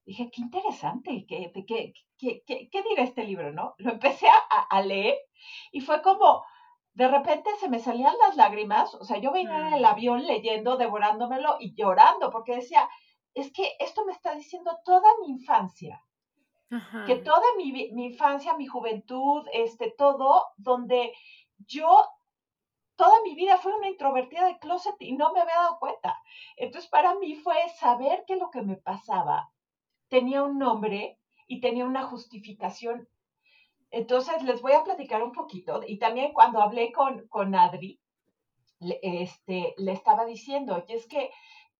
Dije, 0.05 0.31
qué 0.33 0.41
interesante, 0.41 1.27
¿qué, 1.29 1.53
qué, 1.67 1.93
qué, 2.17 2.69
qué 2.71 2.83
dirá 2.83 3.03
este 3.03 3.25
libro, 3.25 3.53
no? 3.53 3.75
Lo 3.79 3.93
empecé 3.93 4.29
a, 4.29 4.61
a, 4.71 4.83
leer 4.83 5.17
y 5.73 5.81
fue 5.81 6.01
como, 6.01 6.45
de 6.95 7.09
repente 7.09 7.51
se 7.61 7.69
me 7.69 7.79
salían 7.79 8.15
las 8.27 8.37
lágrimas, 8.37 8.95
o 8.95 9.05
sea, 9.05 9.19
yo 9.19 9.33
venía 9.33 9.69
en 9.69 9.75
el 9.75 9.83
mm. 9.83 9.87
avión 9.87 10.27
leyendo, 10.27 10.77
devorándomelo 10.77 11.57
y 11.61 11.75
llorando, 11.75 12.31
porque 12.31 12.55
decía, 12.55 12.89
es 13.35 13.53
que 13.53 13.73
esto 13.81 14.07
me 14.07 14.13
está 14.13 14.35
diciendo 14.35 14.79
toda 14.85 15.09
mi 15.21 15.33
infancia, 15.33 16.03
que 17.07 17.17
toda 17.17 17.45
mi, 17.57 17.71
mi, 17.71 18.07
infancia, 18.07 18.57
mi 18.57 18.67
juventud, 18.67 19.47
este, 19.53 19.95
todo, 19.97 20.47
donde 20.57 21.13
yo 21.59 22.05
toda 22.97 23.23
mi 23.23 23.35
vida 23.35 23.59
fui 23.59 23.73
una 23.73 23.89
introvertida 23.89 24.47
de 24.47 24.59
closet 24.59 24.97
y 25.01 25.17
no 25.17 25.33
me 25.33 25.41
había 25.41 25.55
dado 25.55 25.79
cuenta. 25.79 26.21
Entonces, 26.57 26.91
para 26.91 27.15
mí 27.15 27.37
fue 27.37 27.55
saber 27.79 28.25
que 28.27 28.37
lo 28.37 28.51
que 28.51 28.63
me 28.63 28.77
pasaba 28.77 29.53
tenía 30.09 30.43
un 30.43 30.59
nombre 30.59 31.19
y 31.47 31.61
tenía 31.61 31.85
una 31.85 32.07
justificación. 32.07 33.09
Entonces, 33.91 34.43
les 34.43 34.61
voy 34.63 34.73
a 34.73 34.85
platicar 34.85 35.23
un 35.23 35.33
poquito. 35.33 35.83
Y 35.87 35.99
también 35.99 36.33
cuando 36.33 36.61
hablé 36.61 36.93
con, 36.93 37.29
con 37.29 37.55
Adri, 37.55 38.01
este, 38.81 39.75
le 39.79 39.93
estaba 39.93 40.25
diciendo, 40.25 40.85
y 40.89 40.93
es 40.95 41.07
que 41.07 41.31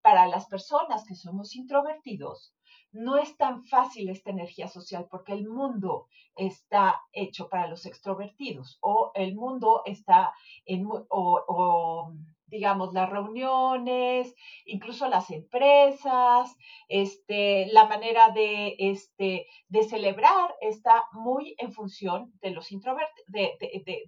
para 0.01 0.27
las 0.27 0.47
personas 0.47 1.05
que 1.05 1.15
somos 1.15 1.55
introvertidos, 1.55 2.53
no 2.91 3.17
es 3.17 3.35
tan 3.37 3.63
fácil 3.65 4.09
esta 4.09 4.31
energía 4.31 4.67
social 4.67 5.07
porque 5.09 5.33
el 5.33 5.47
mundo 5.47 6.07
está 6.35 7.01
hecho 7.11 7.49
para 7.49 7.67
los 7.67 7.85
extrovertidos 7.85 8.77
o 8.81 9.11
el 9.15 9.35
mundo 9.35 9.81
está 9.85 10.33
en, 10.65 10.87
o, 10.87 12.13
digamos, 12.47 12.93
las 12.93 13.09
reuniones, 13.09 14.33
incluso 14.65 15.09
las 15.09 15.29
empresas, 15.31 16.55
este, 16.87 17.67
la 17.73 17.85
manera 17.85 18.29
de, 18.29 18.75
este, 18.79 19.47
de 19.67 19.83
celebrar 19.83 20.55
está 20.61 21.05
muy 21.11 21.55
en 21.57 21.73
función 21.73 22.31
de 22.41 22.51
los 22.51 22.71
introvertidos, 22.71 23.25
de, 23.27 23.57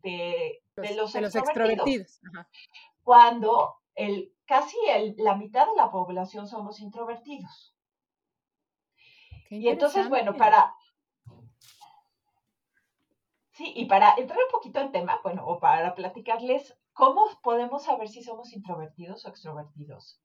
de, 0.02 0.96
los, 0.96 1.14
extrovertidos. 1.16 2.22
Cuando 3.04 3.76
el, 3.96 4.32
casi 4.46 4.78
el, 4.90 5.16
la 5.18 5.36
mitad 5.36 5.68
de 5.68 5.76
la 5.76 5.92
población 5.92 6.48
somos 6.48 6.80
introvertidos 6.80 7.76
y 9.50 9.68
entonces, 9.68 10.10
bueno, 10.10 10.36
para... 10.36 10.74
Sí, 13.52 13.74
y 13.76 13.86
para 13.86 14.16
entrar 14.16 14.40
un 14.40 14.52
poquito 14.52 14.80
en 14.80 14.92
tema, 14.92 15.20
bueno, 15.22 15.46
o 15.46 15.60
para 15.60 15.94
platicarles 15.94 16.78
cómo 16.94 17.26
podemos 17.44 17.84
saber 17.84 18.08
si 18.08 18.24
somos 18.24 18.54
introvertidos 18.54 19.26
o 19.26 19.30
extrovertidos 19.30 20.22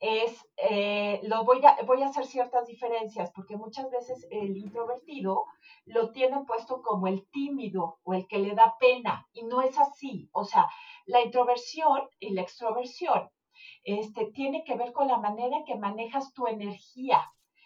es, 0.00 0.46
eh, 0.56 1.20
lo 1.24 1.44
voy 1.44 1.64
a, 1.64 1.82
voy 1.86 2.02
a 2.02 2.06
hacer 2.06 2.26
ciertas 2.26 2.66
diferencias, 2.66 3.30
porque 3.34 3.56
muchas 3.56 3.90
veces 3.90 4.26
el 4.30 4.56
introvertido 4.56 5.46
lo 5.86 6.12
tienen 6.12 6.44
puesto 6.44 6.82
como 6.82 7.06
el 7.06 7.26
tímido 7.30 7.98
o 8.02 8.14
el 8.14 8.26
que 8.26 8.38
le 8.38 8.54
da 8.54 8.76
pena, 8.78 9.26
y 9.32 9.44
no 9.44 9.62
es 9.62 9.78
así. 9.78 10.28
O 10.32 10.44
sea, 10.44 10.68
la 11.06 11.22
introversión 11.22 12.08
y 12.18 12.34
la 12.34 12.42
extroversión 12.42 13.30
este, 13.84 14.26
tiene 14.32 14.64
que 14.64 14.76
ver 14.76 14.92
con 14.92 15.08
la 15.08 15.18
manera 15.18 15.56
en 15.56 15.64
que 15.64 15.76
manejas 15.76 16.34
tu 16.34 16.46
energía 16.46 17.22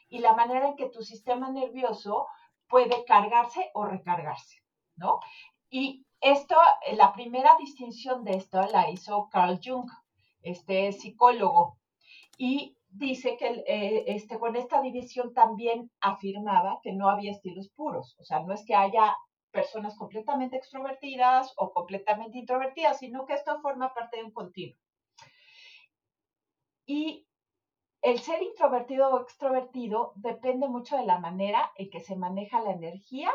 y 0.08 0.18
la 0.18 0.34
manera 0.34 0.68
en 0.68 0.76
que 0.76 0.88
tu 0.88 1.02
sistema 1.02 1.50
nervioso 1.50 2.26
puede 2.68 3.04
cargarse 3.04 3.70
o 3.74 3.84
recargarse, 3.84 4.62
¿no? 4.96 5.20
Y 5.70 6.06
esto, 6.20 6.56
la 6.92 7.12
primera 7.12 7.56
distinción 7.58 8.24
de 8.24 8.36
esto 8.36 8.62
la 8.72 8.90
hizo 8.90 9.28
Carl 9.30 9.60
Jung, 9.62 9.88
este 10.42 10.92
psicólogo, 10.92 11.78
y 12.36 12.76
dice 12.88 13.36
que 13.36 13.64
eh, 13.66 14.04
este, 14.06 14.38
con 14.38 14.56
esta 14.56 14.80
división 14.80 15.34
también 15.34 15.90
afirmaba 16.00 16.80
que 16.82 16.92
no 16.92 17.08
había 17.10 17.32
estilos 17.32 17.68
puros, 17.70 18.16
o 18.18 18.24
sea, 18.24 18.40
no 18.40 18.54
es 18.54 18.64
que 18.64 18.74
haya 18.74 19.16
personas 19.50 19.96
completamente 19.96 20.56
extrovertidas 20.56 21.52
o 21.56 21.72
completamente 21.72 22.38
introvertidas, 22.38 22.98
sino 22.98 23.26
que 23.26 23.34
esto 23.34 23.60
forma 23.60 23.94
parte 23.94 24.18
de 24.18 24.24
un 24.24 24.32
continuo. 24.32 24.78
Y 26.86 27.27
el 28.10 28.20
ser 28.20 28.42
introvertido 28.42 29.10
o 29.10 29.20
extrovertido 29.20 30.12
depende 30.16 30.66
mucho 30.66 30.96
de 30.96 31.04
la 31.04 31.18
manera 31.18 31.70
en 31.76 31.90
que 31.90 32.00
se 32.00 32.16
maneja 32.16 32.62
la 32.62 32.70
energía, 32.70 33.30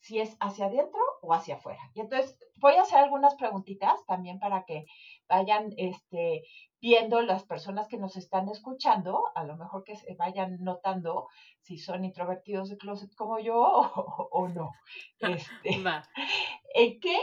si 0.00 0.20
es 0.20 0.36
hacia 0.38 0.66
adentro 0.66 1.00
o 1.22 1.32
hacia 1.32 1.54
afuera. 1.54 1.80
Y 1.94 2.00
entonces 2.00 2.38
voy 2.56 2.74
a 2.74 2.82
hacer 2.82 2.98
algunas 2.98 3.36
preguntitas 3.36 4.04
también 4.06 4.38
para 4.38 4.64
que 4.66 4.84
vayan 5.28 5.72
este, 5.78 6.42
viendo 6.78 7.22
las 7.22 7.44
personas 7.44 7.88
que 7.88 7.96
nos 7.96 8.16
están 8.16 8.50
escuchando, 8.50 9.24
a 9.34 9.44
lo 9.44 9.56
mejor 9.56 9.82
que 9.82 9.96
se 9.96 10.14
vayan 10.14 10.58
notando 10.60 11.28
si 11.62 11.78
son 11.78 12.04
introvertidos 12.04 12.68
de 12.68 12.76
closet 12.76 13.14
como 13.14 13.38
yo 13.38 13.56
o, 14.30 14.48
no. 14.48 14.72
Este, 15.20 15.70
¿En 16.74 17.00
qué? 17.00 17.16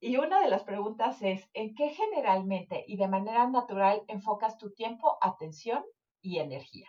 Y 0.00 0.18
una 0.18 0.42
de 0.42 0.50
las 0.50 0.64
preguntas 0.64 1.22
es, 1.22 1.48
¿en 1.54 1.74
qué 1.74 1.88
generalmente 1.90 2.84
y 2.86 2.98
de 2.98 3.08
manera 3.08 3.48
natural 3.48 4.02
enfocas 4.08 4.58
tu 4.58 4.74
tiempo, 4.74 5.16
atención 5.22 5.82
y 6.22 6.38
energía. 6.38 6.88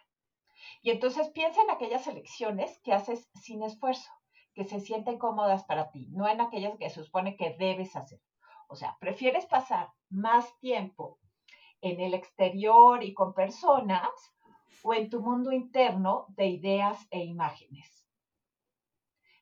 Y 0.81 0.91
entonces 0.91 1.29
piensa 1.29 1.61
en 1.61 1.71
aquellas 1.71 2.07
elecciones 2.07 2.79
que 2.83 2.93
haces 2.93 3.29
sin 3.41 3.63
esfuerzo, 3.63 4.09
que 4.53 4.63
se 4.63 4.79
sienten 4.79 5.17
cómodas 5.17 5.63
para 5.65 5.91
ti, 5.91 6.07
no 6.11 6.27
en 6.27 6.41
aquellas 6.41 6.77
que 6.77 6.89
se 6.89 7.03
supone 7.03 7.35
que 7.35 7.55
debes 7.57 7.95
hacer. 7.95 8.19
O 8.67 8.75
sea, 8.75 8.97
prefieres 8.99 9.45
pasar 9.45 9.89
más 10.09 10.57
tiempo 10.59 11.19
en 11.81 11.99
el 11.99 12.13
exterior 12.13 13.03
y 13.03 13.13
con 13.13 13.33
personas 13.33 14.09
o 14.83 14.93
en 14.93 15.09
tu 15.09 15.21
mundo 15.21 15.51
interno 15.51 16.25
de 16.29 16.47
ideas 16.47 17.07
e 17.11 17.23
imágenes. 17.23 18.05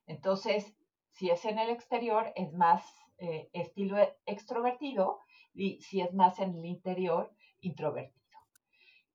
Entonces, 0.05 0.75
si 1.09 1.29
es 1.29 1.45
en 1.45 1.59
el 1.59 1.69
exterior, 1.69 2.31
es 2.35 2.51
más 2.53 2.83
eh, 3.17 3.49
estilo 3.53 3.97
extrovertido 4.25 5.19
y 5.53 5.81
si 5.81 6.01
es 6.01 6.13
más 6.13 6.39
en 6.39 6.57
el 6.57 6.65
interior, 6.65 7.31
introvertido. 7.59 8.20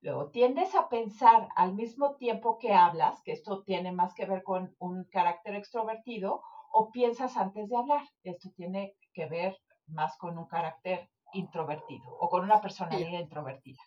Luego, 0.06 0.30
tiendes 0.30 0.72
a 0.76 0.88
pensar 0.88 1.48
al 1.56 1.74
mismo 1.74 2.14
tiempo 2.14 2.58
que 2.58 2.72
hablas, 2.72 3.20
que 3.24 3.32
esto 3.32 3.64
tiene 3.64 3.90
más 3.90 4.14
que 4.14 4.24
ver 4.24 4.44
con 4.44 4.76
un 4.78 5.02
carácter 5.10 5.56
extrovertido, 5.56 6.42
o 6.70 6.92
piensas 6.92 7.36
antes 7.36 7.68
de 7.68 7.76
hablar. 7.76 8.02
Esto 8.22 8.50
tiene 8.54 8.94
que 9.12 9.26
ver 9.26 9.56
más 9.88 10.16
con 10.18 10.38
un 10.38 10.46
carácter 10.46 11.10
introvertido 11.32 12.04
o 12.20 12.28
con 12.28 12.44
una 12.44 12.60
personalidad 12.60 13.18
introvertida. 13.18 13.82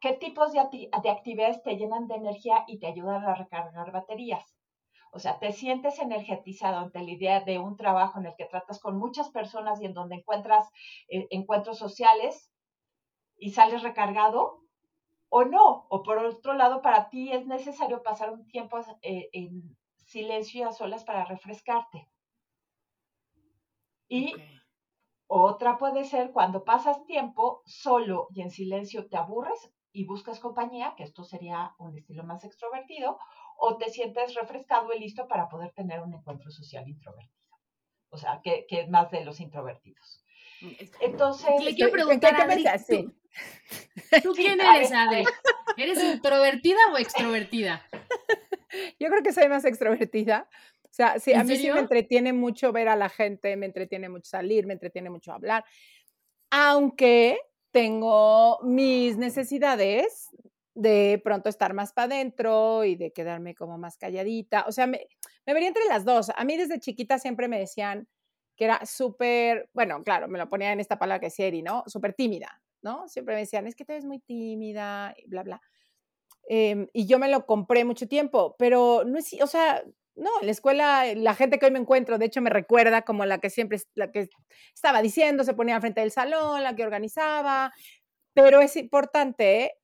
¿Qué 0.00 0.14
tipos 0.14 0.54
de, 0.54 0.88
de 1.02 1.10
actividades 1.10 1.62
te 1.62 1.76
llenan 1.76 2.08
de 2.08 2.14
energía 2.14 2.64
y 2.66 2.78
te 2.78 2.86
ayudan 2.86 3.24
a 3.24 3.34
recargar 3.34 3.92
baterías? 3.92 4.56
O 5.12 5.18
sea, 5.18 5.38
te 5.38 5.52
sientes 5.52 5.98
energetizado 5.98 6.78
ante 6.78 7.02
la 7.02 7.10
idea 7.10 7.40
de 7.40 7.58
un 7.58 7.76
trabajo 7.76 8.20
en 8.20 8.26
el 8.26 8.34
que 8.38 8.46
tratas 8.46 8.80
con 8.80 8.96
muchas 8.96 9.28
personas 9.28 9.82
y 9.82 9.84
en 9.84 9.92
donde 9.92 10.14
encuentras 10.14 10.66
eh, 11.08 11.26
encuentros 11.28 11.76
sociales 11.76 12.50
y 13.36 13.50
sales 13.50 13.82
recargado 13.82 14.63
o 15.36 15.44
no. 15.44 15.86
O 15.94 15.96
por 16.04 16.18
otro 16.18 16.52
lado, 16.54 16.80
para 16.80 17.08
ti 17.10 17.32
es 17.32 17.44
necesario 17.46 18.04
pasar 18.08 18.28
un 18.30 18.46
tiempo 18.46 18.78
eh, 19.02 19.28
en 19.32 19.76
silencio 19.96 20.60
y 20.60 20.62
a 20.62 20.72
solas 20.72 21.02
para 21.02 21.24
refrescarte. 21.24 22.08
Y 24.08 24.32
otra 25.26 25.76
puede 25.76 26.04
ser 26.04 26.30
cuando 26.30 26.62
pasas 26.62 27.04
tiempo 27.06 27.62
solo 27.64 28.28
y 28.30 28.42
en 28.42 28.50
silencio 28.50 29.08
te 29.08 29.16
aburres 29.16 29.60
y 29.90 30.04
buscas 30.04 30.38
compañía, 30.38 30.94
que 30.96 31.02
esto 31.02 31.24
sería 31.24 31.74
un 31.78 31.96
estilo 31.96 32.22
más 32.22 32.44
extrovertido, 32.44 33.18
o 33.56 33.76
te 33.76 33.88
sientes 33.90 34.34
refrescado 34.34 34.92
y 34.92 35.00
listo 35.00 35.26
para 35.26 35.48
poder 35.48 35.72
tener 35.72 36.00
un 36.00 36.14
encuentro 36.14 36.50
social 36.52 36.88
introvertido. 36.88 37.56
O 38.10 38.16
sea, 38.16 38.40
que, 38.44 38.66
que 38.68 38.82
es 38.82 38.88
más 38.88 39.10
de 39.10 39.24
los 39.24 39.40
introvertidos. 39.40 40.23
Entonces, 41.00 41.48
le 41.62 41.74
quiero 41.74 41.92
preguntar 41.92 42.34
a 42.34 42.46
¿tú, 44.22 44.32
quién 44.34 44.60
eres, 44.60 44.92
Adri? 44.92 45.24
¿Eres 45.76 46.02
introvertida 46.02 46.78
o 46.92 46.98
extrovertida? 46.98 47.86
Yo 48.98 49.08
creo 49.08 49.22
que 49.22 49.32
soy 49.32 49.48
más 49.48 49.64
extrovertida. 49.64 50.48
O 50.84 50.92
sea, 50.96 51.18
sí, 51.18 51.32
a 51.32 51.42
mí 51.42 51.56
sí 51.56 51.70
me 51.72 51.80
entretiene 51.80 52.32
mucho 52.32 52.70
ver 52.70 52.88
a 52.88 52.96
la 52.96 53.08
gente, 53.08 53.56
me 53.56 53.66
entretiene 53.66 54.08
mucho 54.08 54.30
salir, 54.30 54.66
me 54.66 54.74
entretiene 54.74 55.10
mucho 55.10 55.32
hablar. 55.32 55.64
aunque 56.50 57.38
tengo 57.72 58.60
mis 58.62 59.16
necesidades 59.16 60.28
de 60.74 61.20
pronto 61.24 61.48
estar 61.48 61.74
más 61.74 61.92
para 61.92 62.14
adentro 62.14 62.84
y 62.84 62.94
de 62.94 63.12
quedarme 63.12 63.56
como 63.56 63.78
más 63.78 63.96
calladita. 63.96 64.64
O 64.68 64.72
sea, 64.72 64.86
me, 64.86 65.08
me 65.44 65.54
vería 65.54 65.68
entre 65.68 65.84
las 65.86 66.04
dos. 66.04 66.30
A 66.36 66.44
mí 66.44 66.56
desde 66.56 66.78
chiquita 66.78 67.18
siempre 67.18 67.48
me 67.48 67.58
decían 67.58 68.06
que 68.56 68.64
era 68.64 68.84
súper, 68.86 69.68
bueno, 69.72 70.02
claro, 70.04 70.28
me 70.28 70.38
lo 70.38 70.48
ponía 70.48 70.72
en 70.72 70.80
esta 70.80 70.98
palabra 70.98 71.20
que 71.20 71.26
es 71.26 71.38
Eri, 71.38 71.62
¿no? 71.62 71.84
Súper 71.86 72.14
tímida, 72.14 72.60
¿no? 72.82 73.08
Siempre 73.08 73.34
me 73.34 73.40
decían, 73.40 73.66
es 73.66 73.74
que 73.74 73.84
te 73.84 73.94
ves 73.94 74.04
muy 74.04 74.20
tímida 74.20 75.14
y 75.16 75.28
bla, 75.28 75.42
bla. 75.42 75.60
Em, 76.48 76.86
y 76.92 77.06
yo 77.06 77.18
me 77.18 77.28
lo 77.28 77.46
compré 77.46 77.84
mucho 77.84 78.06
tiempo, 78.06 78.54
pero 78.58 79.04
no 79.06 79.18
es, 79.18 79.34
o 79.40 79.46
sea, 79.46 79.82
no, 80.14 80.30
en 80.40 80.46
la 80.46 80.52
escuela 80.52 81.04
la 81.14 81.34
gente 81.34 81.58
que 81.58 81.66
hoy 81.66 81.72
me 81.72 81.78
encuentro, 81.78 82.18
de 82.18 82.26
hecho 82.26 82.40
me 82.40 82.50
recuerda 82.50 83.02
como 83.02 83.24
la 83.24 83.38
que 83.38 83.50
siempre, 83.50 83.80
la 83.94 84.12
que 84.12 84.28
estaba 84.74 85.02
diciendo, 85.02 85.44
se 85.44 85.54
ponía 85.54 85.80
frente 85.80 86.00
del 86.02 86.10
salón, 86.10 86.62
la 86.62 86.76
que 86.76 86.84
organizaba, 86.84 87.72
pero 88.34 88.60
es 88.60 88.76
importante 88.76 89.74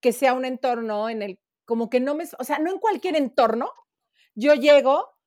que 0.00 0.12
sea 0.12 0.34
un 0.34 0.44
entorno 0.44 1.08
en 1.08 1.22
el, 1.22 1.38
como 1.66 1.90
que 1.90 2.00
no 2.00 2.14
me, 2.14 2.24
o 2.38 2.44
sea, 2.44 2.58
no 2.58 2.70
en 2.70 2.78
cualquier 2.78 3.16
entorno, 3.16 3.70
yo 4.34 4.54
llego 4.54 5.17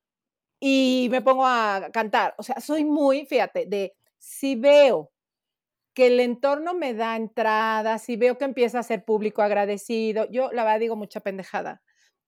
y 0.63 1.07
me 1.09 1.21
pongo 1.21 1.45
a 1.45 1.89
cantar, 1.91 2.35
o 2.37 2.43
sea, 2.43 2.61
soy 2.61 2.85
muy, 2.85 3.25
fíjate, 3.25 3.65
de 3.65 3.95
si 4.19 4.55
veo 4.55 5.11
que 5.95 6.05
el 6.05 6.19
entorno 6.19 6.75
me 6.75 6.93
da 6.93 7.15
entrada, 7.15 7.97
si 7.97 8.15
veo 8.15 8.37
que 8.37 8.45
empieza 8.45 8.77
a 8.77 8.83
ser 8.83 9.03
público 9.03 9.41
agradecido, 9.41 10.29
yo 10.29 10.51
la 10.51 10.63
verdad 10.63 10.79
digo 10.79 10.95
mucha 10.95 11.19
pendejada. 11.19 11.81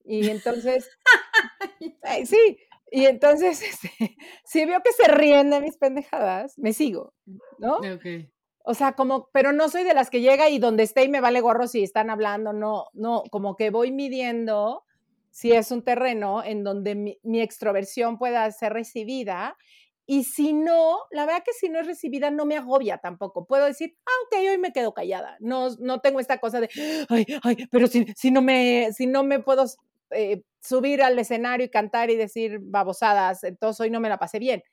Y 0.03 0.29
entonces, 0.29 0.89
sí, 2.25 2.57
y 2.91 3.05
entonces, 3.05 3.61
este, 3.91 4.17
si 4.43 4.65
veo 4.65 4.81
que 4.81 4.91
se 4.93 5.11
ríen 5.11 5.51
de 5.51 5.61
mis 5.61 5.77
pendejadas, 5.77 6.57
me 6.57 6.73
sigo, 6.73 7.13
¿no? 7.59 7.77
Okay. 7.77 8.31
O 8.65 8.73
sea, 8.73 8.93
como, 8.93 9.29
pero 9.31 9.51
no 9.51 9.69
soy 9.69 9.83
de 9.83 9.93
las 9.93 10.09
que 10.09 10.21
llega 10.21 10.49
y 10.49 10.57
donde 10.57 10.81
esté 10.81 11.03
y 11.03 11.09
me 11.09 11.21
vale 11.21 11.39
gorro 11.39 11.67
si 11.67 11.83
están 11.83 12.09
hablando, 12.09 12.51
no, 12.51 12.87
no, 12.93 13.23
como 13.29 13.55
que 13.55 13.69
voy 13.69 13.91
midiendo 13.91 14.85
si 15.33 15.51
es 15.51 15.71
un 15.71 15.83
terreno 15.83 16.43
en 16.43 16.63
donde 16.63 16.93
mi, 16.93 17.19
mi 17.23 17.41
extroversión 17.41 18.19
pueda 18.19 18.49
ser 18.51 18.71
recibida 18.71 19.57
y 20.05 20.25
si 20.25 20.53
no, 20.53 20.99
la 21.11 21.25
verdad 21.25 21.43
que 21.43 21.53
si 21.53 21.69
no 21.69 21.79
es 21.79 21.87
recibida 21.87 22.29
no 22.29 22.45
me 22.45 22.55
agobia 22.55 22.99
tampoco. 22.99 23.47
Puedo 23.47 23.65
decir, 23.65 23.97
ah, 24.05 24.11
ok, 24.25 24.37
hoy 24.51 24.57
me 24.59 24.71
quedo 24.71 24.93
callada. 24.93 25.37
No, 25.39 25.69
no 25.79 26.01
tengo 26.01 26.19
esta 26.19 26.37
cosa 26.37 26.59
de, 26.61 26.69
ay, 27.09 27.25
ay, 27.41 27.67
pero 27.71 27.87
si, 27.87 28.05
si, 28.15 28.29
no, 28.29 28.41
me, 28.41 28.91
si 28.93 29.07
no 29.07 29.23
me 29.23 29.39
puedo 29.39 29.65
eh, 30.11 30.43
subir 30.61 31.01
al 31.01 31.17
escenario 31.17 31.65
y 31.65 31.69
cantar 31.69 32.11
y 32.11 32.15
decir 32.15 32.59
babosadas, 32.61 33.43
entonces 33.43 33.79
hoy 33.81 33.89
no 33.89 33.99
me 33.99 34.09
la 34.09 34.19
pasé 34.19 34.39
bien 34.39 34.63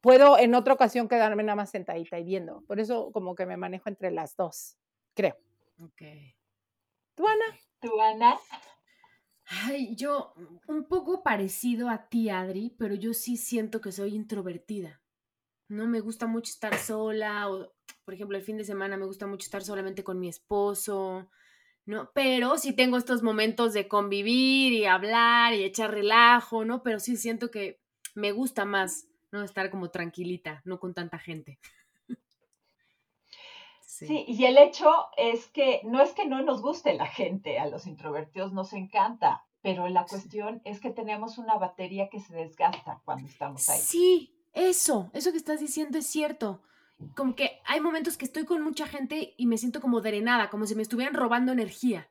puedo 0.00 0.38
en 0.38 0.54
otra 0.54 0.74
ocasión 0.74 1.08
quedarme 1.08 1.42
nada 1.42 1.56
más 1.56 1.70
sentadita 1.70 2.18
y 2.18 2.24
viendo. 2.24 2.62
Por 2.62 2.80
eso 2.80 3.10
como 3.12 3.34
que 3.34 3.46
me 3.46 3.56
manejo 3.56 3.88
entre 3.88 4.10
las 4.10 4.36
dos, 4.36 4.76
creo. 5.14 5.36
Ok. 5.82 6.02
¿Tú, 7.14 7.26
Ana? 7.26 7.58
¿Tú, 7.80 8.00
Ana? 8.00 8.38
Ay, 9.52 9.96
yo 9.96 10.32
un 10.68 10.84
poco 10.84 11.24
parecido 11.24 11.88
a 11.88 12.08
ti, 12.08 12.30
Adri, 12.30 12.74
pero 12.78 12.94
yo 12.94 13.12
sí 13.12 13.36
siento 13.36 13.80
que 13.80 13.90
soy 13.90 14.14
introvertida. 14.14 15.02
No 15.68 15.88
me 15.88 15.98
gusta 16.00 16.28
mucho 16.28 16.50
estar 16.50 16.78
sola, 16.78 17.50
o 17.50 17.72
por 18.04 18.14
ejemplo, 18.14 18.38
el 18.38 18.44
fin 18.44 18.56
de 18.56 18.64
semana 18.64 18.96
me 18.96 19.06
gusta 19.06 19.26
mucho 19.26 19.44
estar 19.46 19.62
solamente 19.62 20.04
con 20.04 20.20
mi 20.20 20.28
esposo, 20.28 21.30
¿no? 21.84 22.12
Pero 22.14 22.58
sí 22.58 22.74
tengo 22.74 22.96
estos 22.96 23.24
momentos 23.24 23.72
de 23.72 23.88
convivir 23.88 24.72
y 24.72 24.84
hablar 24.84 25.54
y 25.54 25.64
echar 25.64 25.90
relajo, 25.90 26.64
¿no? 26.64 26.84
Pero 26.84 27.00
sí 27.00 27.16
siento 27.16 27.50
que 27.50 27.80
me 28.14 28.30
gusta 28.30 28.64
más 28.64 29.08
¿no? 29.32 29.42
Estar 29.42 29.70
como 29.70 29.90
tranquilita, 29.90 30.62
no 30.64 30.78
con 30.80 30.94
tanta 30.94 31.18
gente. 31.18 31.58
Sí. 34.06 34.24
y 34.26 34.44
el 34.46 34.56
hecho 34.56 34.90
es 35.16 35.48
que 35.48 35.80
no 35.84 36.00
es 36.00 36.12
que 36.12 36.26
no 36.26 36.42
nos 36.42 36.62
guste 36.62 36.94
la 36.94 37.06
gente, 37.06 37.58
a 37.58 37.66
los 37.66 37.86
introvertidos 37.86 38.52
nos 38.52 38.72
encanta, 38.72 39.44
pero 39.62 39.88
la 39.88 40.06
cuestión 40.06 40.62
es 40.64 40.80
que 40.80 40.90
tenemos 40.90 41.38
una 41.38 41.56
batería 41.56 42.08
que 42.08 42.20
se 42.20 42.34
desgasta 42.34 43.02
cuando 43.04 43.26
estamos 43.26 43.68
ahí. 43.68 43.78
Sí, 43.78 44.34
eso, 44.54 45.10
eso 45.12 45.30
que 45.30 45.36
estás 45.36 45.60
diciendo 45.60 45.98
es 45.98 46.06
cierto. 46.06 46.62
Como 47.16 47.34
que 47.34 47.60
hay 47.66 47.80
momentos 47.80 48.16
que 48.16 48.24
estoy 48.24 48.44
con 48.44 48.62
mucha 48.62 48.86
gente 48.86 49.34
y 49.36 49.46
me 49.46 49.58
siento 49.58 49.80
como 49.80 50.00
drenada, 50.00 50.50
como 50.50 50.66
si 50.66 50.74
me 50.74 50.82
estuvieran 50.82 51.14
robando 51.14 51.52
energía. 51.52 52.10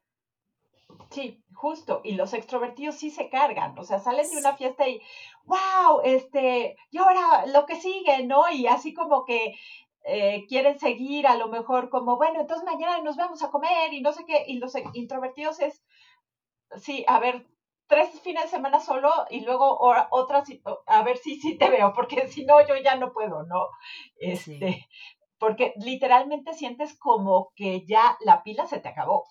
Sí, 1.12 1.44
justo. 1.54 2.02
Y 2.04 2.14
los 2.14 2.34
extrovertidos 2.34 2.96
sí 2.96 3.12
se 3.12 3.30
cargan. 3.30 3.78
O 3.78 3.84
sea, 3.84 4.00
salen 4.00 4.30
de 4.30 4.38
una 4.38 4.56
fiesta 4.56 4.88
y, 4.88 5.02
wow, 5.46 6.02
este, 6.04 6.76
y 6.92 6.98
ahora 6.98 7.46
lo 7.48 7.66
que 7.66 7.76
sigue, 7.76 8.26
¿no? 8.26 8.50
Y 8.52 8.68
así 8.68 8.94
como 8.94 9.26
que 9.26 9.56
eh, 10.10 10.46
quieren 10.48 10.80
seguir 10.80 11.28
a 11.28 11.36
lo 11.36 11.48
mejor 11.48 11.90
como, 11.90 12.18
bueno, 12.18 12.42
entonces 12.42 12.66
mañana 12.66 13.02
nos 13.02 13.16
vamos 13.16 13.44
a 13.44 13.50
comer 13.52 13.94
y 13.94 14.02
no 14.02 14.12
sé 14.12 14.26
qué. 14.26 14.44
Y 14.48 14.58
los 14.58 14.74
introvertidos 14.94 15.60
es, 15.60 15.84
sí, 16.78 17.06
a 17.08 17.20
ver, 17.20 17.46
tres 17.88 18.10
fines 18.22 18.44
de 18.44 18.50
semana 18.50 18.80
solo 18.80 19.12
y 19.30 19.42
luego 19.42 19.78
otras, 20.12 20.48
a 20.86 21.04
ver 21.04 21.18
si 21.18 21.40
sí 21.40 21.58
te 21.58 21.70
veo, 21.70 21.94
porque 21.94 22.28
si 22.28 22.46
no, 22.46 22.66
yo 22.68 22.76
ya 22.78 22.96
no 22.96 23.14
puedo, 23.14 23.44
¿no? 23.44 23.68
Este, 24.18 24.88
porque 25.38 25.74
literalmente 25.78 26.54
sientes 26.54 26.98
como 26.98 27.52
que 27.56 27.86
ya 27.86 28.18
la 28.22 28.44
pila 28.44 28.68
se 28.68 28.80
te 28.80 28.90
acabó. 28.90 29.26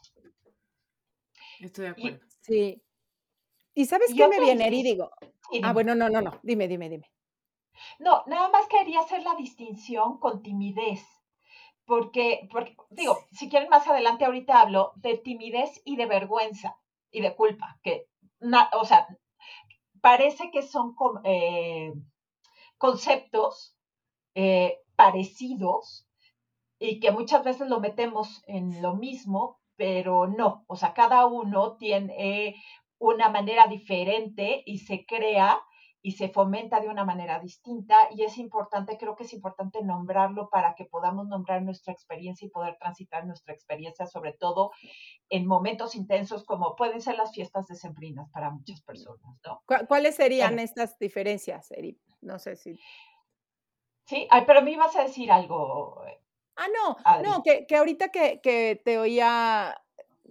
Estoy 1.60 1.86
de 1.86 1.90
acuerdo. 1.90 2.20
sí. 2.40 2.82
¿Y 3.74 3.84
sabes 3.84 4.12
qué 4.12 4.26
me 4.26 4.40
viene, 4.40 4.68
y 4.68 4.82
digo? 4.82 5.08
Ah, 5.62 5.72
bueno, 5.72 5.94
no, 5.94 6.08
no, 6.08 6.20
no. 6.20 6.40
Dime, 6.42 6.66
dime, 6.66 6.88
dime. 6.88 7.06
No, 7.98 8.22
nada 8.26 8.48
más 8.48 8.66
quería 8.68 9.00
hacer 9.00 9.22
la 9.22 9.34
distinción 9.34 10.18
con 10.18 10.42
timidez. 10.42 11.04
Porque, 11.84 12.48
porque, 12.52 12.76
digo, 12.90 13.18
si 13.32 13.48
quieren 13.48 13.70
más 13.70 13.86
adelante 13.88 14.24
ahorita 14.24 14.60
hablo 14.60 14.92
de 14.96 15.16
timidez 15.16 15.80
y 15.84 15.96
de 15.96 16.06
vergüenza 16.06 16.76
y 17.10 17.22
de 17.22 17.34
culpa, 17.34 17.78
que, 17.82 18.06
o 18.72 18.84
sea, 18.84 19.06
parece 20.02 20.50
que 20.50 20.62
son 20.62 20.94
eh, 21.24 21.92
conceptos 22.76 23.76
eh, 24.34 24.78
parecidos 24.96 26.06
y 26.78 27.00
que 27.00 27.10
muchas 27.10 27.42
veces 27.42 27.68
lo 27.68 27.80
metemos 27.80 28.42
en 28.46 28.82
lo 28.82 28.94
mismo, 28.94 29.60
pero 29.76 30.26
no, 30.26 30.64
o 30.66 30.76
sea, 30.76 30.92
cada 30.92 31.26
uno 31.26 31.76
tiene 31.76 32.54
una 32.98 33.28
manera 33.28 33.66
diferente 33.66 34.62
y 34.66 34.78
se 34.78 35.06
crea 35.06 35.60
y 36.08 36.12
se 36.12 36.30
fomenta 36.30 36.80
de 36.80 36.88
una 36.88 37.04
manera 37.04 37.38
distinta 37.38 37.94
y 38.10 38.24
es 38.24 38.38
importante, 38.38 38.96
creo 38.96 39.14
que 39.14 39.24
es 39.24 39.32
importante 39.34 39.82
nombrarlo 39.82 40.48
para 40.48 40.74
que 40.74 40.86
podamos 40.86 41.28
nombrar 41.28 41.60
nuestra 41.60 41.92
experiencia 41.92 42.46
y 42.46 42.50
poder 42.50 42.78
transitar 42.78 43.26
nuestra 43.26 43.52
experiencia, 43.52 44.06
sobre 44.06 44.32
todo 44.32 44.70
en 45.28 45.46
momentos 45.46 45.94
intensos 45.94 46.46
como 46.46 46.76
pueden 46.76 47.02
ser 47.02 47.16
las 47.16 47.34
fiestas 47.34 47.66
decembrinas 47.66 48.30
para 48.30 48.48
muchas 48.48 48.80
personas, 48.80 49.38
¿no? 49.44 49.62
¿Cuáles 49.86 50.14
serían 50.14 50.58
estas 50.58 50.98
diferencias, 50.98 51.70
Eri? 51.72 52.00
No 52.22 52.38
sé 52.38 52.56
si... 52.56 52.80
Sí, 54.06 54.26
pero 54.46 54.62
me 54.62 54.70
ibas 54.70 54.96
a 54.96 55.02
decir 55.02 55.30
algo, 55.30 56.02
Ah, 56.56 56.68
no, 56.74 57.22
no, 57.22 57.42
que, 57.42 57.66
que 57.66 57.76
ahorita 57.76 58.08
que, 58.08 58.40
que, 58.40 58.80
te 58.82 58.98
oía 58.98 59.78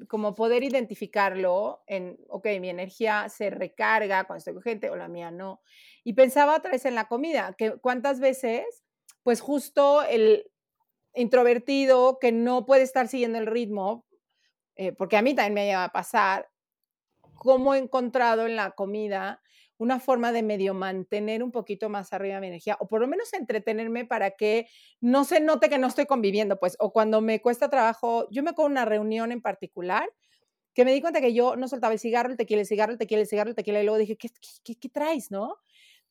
como 0.08 0.36
poder 0.36 0.64
identificarlo 0.64 1.84
en, 1.88 2.18
ok, 2.30 2.48
mi 2.60 2.70
energía 2.70 3.30
se 3.30 3.50
recarga 3.50 4.26
cuando 4.26 4.40
estoy 4.40 4.54
con 4.54 4.64
gente 4.64 4.90
o 4.90 4.96
la 4.96 5.08
mía 5.08 5.32
no. 5.32 5.62
Y 6.04 6.14
pensaba 6.14 6.56
otra 6.56 6.72
vez 6.72 6.86
en 6.86 6.96
la 6.96 7.08
comida, 7.08 7.56
que 7.58 7.78
cuántas 7.80 8.20
veces, 8.20 8.66
pues 9.24 9.42
justo 9.42 10.04
el 10.04 10.50
introvertido 11.14 12.20
que 12.20 12.32
no 12.32 12.66
puede 12.66 12.84
estar 12.84 13.08
siguiendo 13.08 13.40
el 13.40 13.48
ritmo, 13.48 14.06
eh, 14.76 14.92
porque 14.92 15.18
a 15.18 15.22
mí 15.22 15.34
también 15.34 15.54
me 15.54 15.66
lleva 15.66 15.86
a 15.86 15.92
pasar, 15.92 16.50
cómo 17.36 17.74
he 17.74 17.78
encontrado 17.78 18.46
en 18.46 18.56
la 18.56 18.72
comida 18.72 19.42
una 19.78 20.00
forma 20.00 20.32
de 20.32 20.44
medio 20.44 20.74
mantener 20.74 21.44
un 21.44 21.52
poquito 21.52 21.90
más 21.90 22.13
arriba 22.13 22.40
mi 22.40 22.48
energía, 22.48 22.78
o 22.80 22.88
por 22.88 23.02
lo 23.02 23.08
menos 23.08 23.34
entretenerme 23.34 24.06
para 24.06 24.32
que 24.32 24.68
no 25.02 25.24
se 25.24 25.40
note 25.40 25.70
que 25.70 25.78
no 25.78 25.88
estoy 25.88 26.06
conviviendo, 26.06 26.60
pues, 26.60 26.76
o 26.80 26.92
cuando 26.92 27.22
me 27.22 27.42
cuesta 27.42 27.70
trabajo, 27.70 28.28
yo 28.32 28.44
me 28.44 28.52
acuerdo 28.52 28.72
una 28.72 28.86
reunión 28.86 29.32
en 29.32 29.42
particular, 29.42 30.10
que 30.74 30.86
me 30.86 30.94
di 30.94 31.02
cuenta 31.02 31.22
que 31.22 31.34
yo 31.34 31.56
no 31.56 31.68
soltaba 31.68 31.94
el 31.94 32.00
cigarro, 32.00 32.30
el 32.30 32.38
tequila, 32.38 32.62
el 32.62 32.68
cigarro, 32.68 32.92
el 32.92 32.98
tequila, 32.98 33.22
el 33.22 33.28
cigarro, 33.28 33.50
el 33.50 33.56
tequila, 33.56 33.82
y 33.82 33.84
luego 33.84 33.98
dije, 33.98 34.16
¿qué, 34.16 34.30
qué, 34.63 34.90
traes, 34.90 35.32
no? 35.32 35.58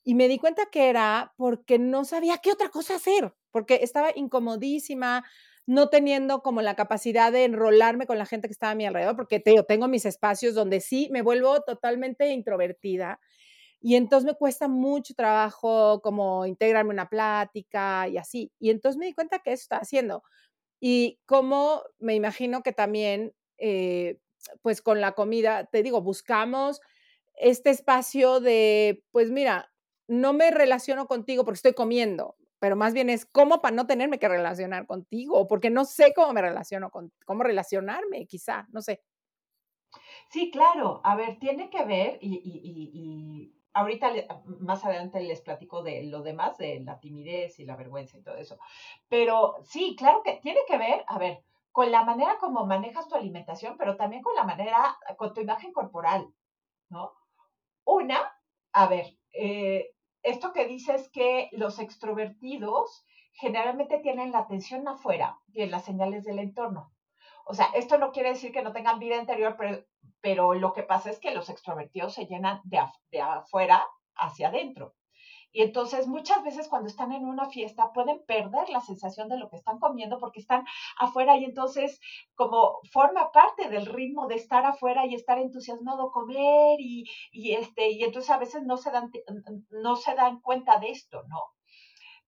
Y 0.02 0.14
me 0.14 0.28
di 0.28 0.38
cuenta 0.38 0.66
que 0.70 0.88
era 0.88 1.34
porque 1.36 1.78
no 1.78 2.04
sabía 2.04 2.38
qué 2.38 2.50
otra 2.50 2.68
cosa 2.68 2.96
hacer, 2.96 3.32
porque 3.50 3.80
estaba 3.82 4.10
incomodísima, 4.14 5.24
no 5.66 5.88
teniendo 5.88 6.42
como 6.42 6.62
la 6.62 6.76
capacidad 6.76 7.32
de 7.32 7.44
enrolarme 7.44 8.06
con 8.06 8.18
la 8.18 8.26
gente 8.26 8.48
que 8.48 8.52
estaba 8.52 8.72
a 8.72 8.74
mi 8.76 8.86
alrededor, 8.86 9.16
porque 9.16 9.40
te, 9.40 9.60
tengo 9.64 9.88
mis 9.88 10.04
espacios 10.04 10.54
donde 10.54 10.80
sí 10.80 11.08
me 11.12 11.22
vuelvo 11.22 11.60
totalmente 11.62 12.30
introvertida 12.30 13.20
y 13.86 13.94
entonces 13.94 14.26
me 14.26 14.34
cuesta 14.34 14.66
mucho 14.66 15.14
trabajo 15.14 16.00
como 16.02 16.44
integrarme 16.44 16.90
una 16.92 17.08
plática 17.08 18.08
y 18.08 18.18
así. 18.18 18.50
Y 18.58 18.70
entonces 18.70 18.98
me 18.98 19.06
di 19.06 19.14
cuenta 19.14 19.38
que 19.38 19.52
eso 19.52 19.62
está 19.62 19.76
haciendo. 19.76 20.24
Y 20.80 21.20
como 21.24 21.84
me 22.00 22.16
imagino 22.16 22.64
que 22.64 22.72
también, 22.72 23.32
eh, 23.58 24.18
pues 24.60 24.82
con 24.82 25.00
la 25.00 25.12
comida, 25.12 25.66
te 25.66 25.84
digo, 25.84 26.02
buscamos 26.02 26.80
este 27.36 27.70
espacio 27.70 28.40
de, 28.40 29.04
pues 29.12 29.30
mira, 29.30 29.72
no 30.08 30.32
me 30.32 30.50
relaciono 30.50 31.06
contigo 31.06 31.44
porque 31.44 31.58
estoy 31.58 31.74
comiendo, 31.74 32.34
pero 32.58 32.74
más 32.74 32.92
bien 32.92 33.08
es 33.08 33.24
cómo 33.24 33.62
para 33.62 33.76
no 33.76 33.86
tenerme 33.86 34.18
que 34.18 34.28
relacionar 34.28 34.88
contigo, 34.88 35.46
porque 35.46 35.70
no 35.70 35.84
sé 35.84 36.12
cómo 36.12 36.32
me 36.32 36.42
relaciono 36.42 36.90
con, 36.90 37.12
cómo 37.24 37.44
relacionarme, 37.44 38.26
quizá, 38.26 38.66
no 38.72 38.82
sé. 38.82 39.04
Sí, 40.30 40.50
claro. 40.50 41.00
A 41.04 41.14
ver, 41.14 41.38
tiene 41.38 41.70
que 41.70 41.84
ver, 41.84 42.18
y, 42.20 43.55
ahorita 43.76 44.10
más 44.60 44.84
adelante 44.84 45.20
les 45.20 45.42
platico 45.42 45.82
de 45.82 46.04
lo 46.04 46.22
demás, 46.22 46.56
de 46.56 46.80
la 46.80 46.98
timidez 46.98 47.60
y 47.60 47.66
la 47.66 47.76
vergüenza 47.76 48.16
y 48.16 48.22
todo 48.22 48.36
eso. 48.36 48.58
Pero 49.08 49.56
sí, 49.62 49.94
claro 49.98 50.22
que 50.22 50.40
tiene 50.42 50.60
que 50.66 50.78
ver, 50.78 51.04
a 51.06 51.18
ver, 51.18 51.44
con 51.72 51.90
la 51.92 52.02
manera 52.02 52.38
como 52.38 52.64
manejas 52.64 53.06
tu 53.06 53.16
alimentación, 53.16 53.76
pero 53.76 53.96
también 53.96 54.22
con 54.22 54.34
la 54.34 54.44
manera, 54.44 54.96
con 55.18 55.34
tu 55.34 55.42
imagen 55.42 55.72
corporal, 55.72 56.32
¿no? 56.88 57.12
Una, 57.84 58.18
a 58.72 58.86
ver, 58.86 59.18
eh, 59.34 59.90
esto 60.22 60.54
que 60.54 60.66
dices 60.66 61.10
que 61.10 61.50
los 61.52 61.78
extrovertidos 61.78 63.04
generalmente 63.32 63.98
tienen 63.98 64.32
la 64.32 64.38
atención 64.38 64.88
afuera 64.88 65.38
y 65.52 65.60
en 65.62 65.70
las 65.70 65.84
señales 65.84 66.24
del 66.24 66.38
entorno. 66.38 66.92
O 67.44 67.52
sea, 67.52 67.66
esto 67.74 67.98
no 67.98 68.10
quiere 68.10 68.30
decir 68.30 68.52
que 68.52 68.62
no 68.62 68.72
tengan 68.72 68.98
vida 68.98 69.16
interior, 69.16 69.54
pero, 69.58 69.84
lo 70.22 70.72
que 70.72 70.82
pasa 70.82 71.10
es 71.10 71.18
que 71.20 71.34
los 71.34 71.48
extrovertidos 71.48 72.14
se 72.14 72.26
llenan 72.26 72.60
de, 72.64 72.80
de 73.10 73.20
afuera 73.20 73.84
hacia 74.16 74.48
adentro. 74.48 74.94
Y 75.52 75.62
entonces 75.62 76.06
muchas 76.06 76.42
veces 76.44 76.68
cuando 76.68 76.88
están 76.88 77.12
en 77.12 77.24
una 77.24 77.48
fiesta 77.48 77.90
pueden 77.94 78.22
perder 78.26 78.68
la 78.68 78.80
sensación 78.80 79.30
de 79.30 79.38
lo 79.38 79.48
que 79.48 79.56
están 79.56 79.78
comiendo 79.78 80.18
porque 80.18 80.40
están 80.40 80.66
afuera 80.98 81.38
y 81.38 81.44
entonces 81.44 81.98
como 82.34 82.78
forma 82.92 83.32
parte 83.32 83.70
del 83.70 83.86
ritmo 83.86 84.26
de 84.26 84.34
estar 84.34 84.66
afuera 84.66 85.06
y 85.06 85.14
estar 85.14 85.38
entusiasmado 85.38 86.10
comer 86.10 86.76
y, 86.78 87.04
y 87.32 87.52
este 87.52 87.90
y 87.90 88.04
entonces 88.04 88.30
a 88.30 88.38
veces 88.38 88.64
no 88.64 88.76
se 88.76 88.90
dan 88.90 89.10
no 89.70 89.96
se 89.96 90.14
dan 90.14 90.40
cuenta 90.40 90.78
de 90.78 90.90
esto, 90.90 91.22
¿no? 91.28 91.55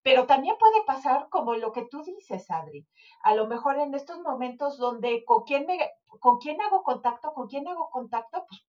Pero 0.09 0.25
también 0.25 0.57
puede 0.59 0.83
pasar 0.87 1.29
como 1.29 1.53
lo 1.53 1.71
que 1.71 1.85
tú 1.85 2.03
dices, 2.03 2.51
Adri. 2.51 2.87
A 3.23 3.35
lo 3.35 3.47
mejor 3.47 3.79
en 3.79 3.93
estos 3.95 4.21
momentos 4.21 4.79
donde 4.79 5.23
con 5.27 5.43
quién 5.43 5.67
me, 5.67 5.79
con 6.19 6.39
quién 6.39 6.59
hago 6.63 6.83
contacto, 6.83 7.35
con 7.35 7.47
quién 7.47 7.69
hago 7.69 7.91
contacto, 7.91 8.47
pues, 8.49 8.65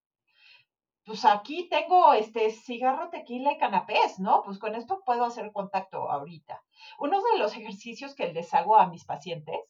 pues 1.05 1.23
aquí 1.23 1.69
tengo 1.69 2.11
este 2.11 2.51
cigarro, 2.51 3.09
tequila 3.09 3.53
y 3.53 3.57
canapés, 3.57 4.19
¿no? 4.19 4.43
Pues 4.43 4.59
con 4.59 4.75
esto 4.75 5.01
puedo 5.05 5.23
hacer 5.23 5.53
contacto 5.53 6.11
ahorita. 6.11 6.61
Uno 6.99 7.21
de 7.21 7.39
los 7.39 7.55
ejercicios 7.55 8.15
que 8.15 8.33
les 8.33 8.53
hago 8.53 8.75
a 8.75 8.87
mis 8.87 9.05
pacientes, 9.05 9.61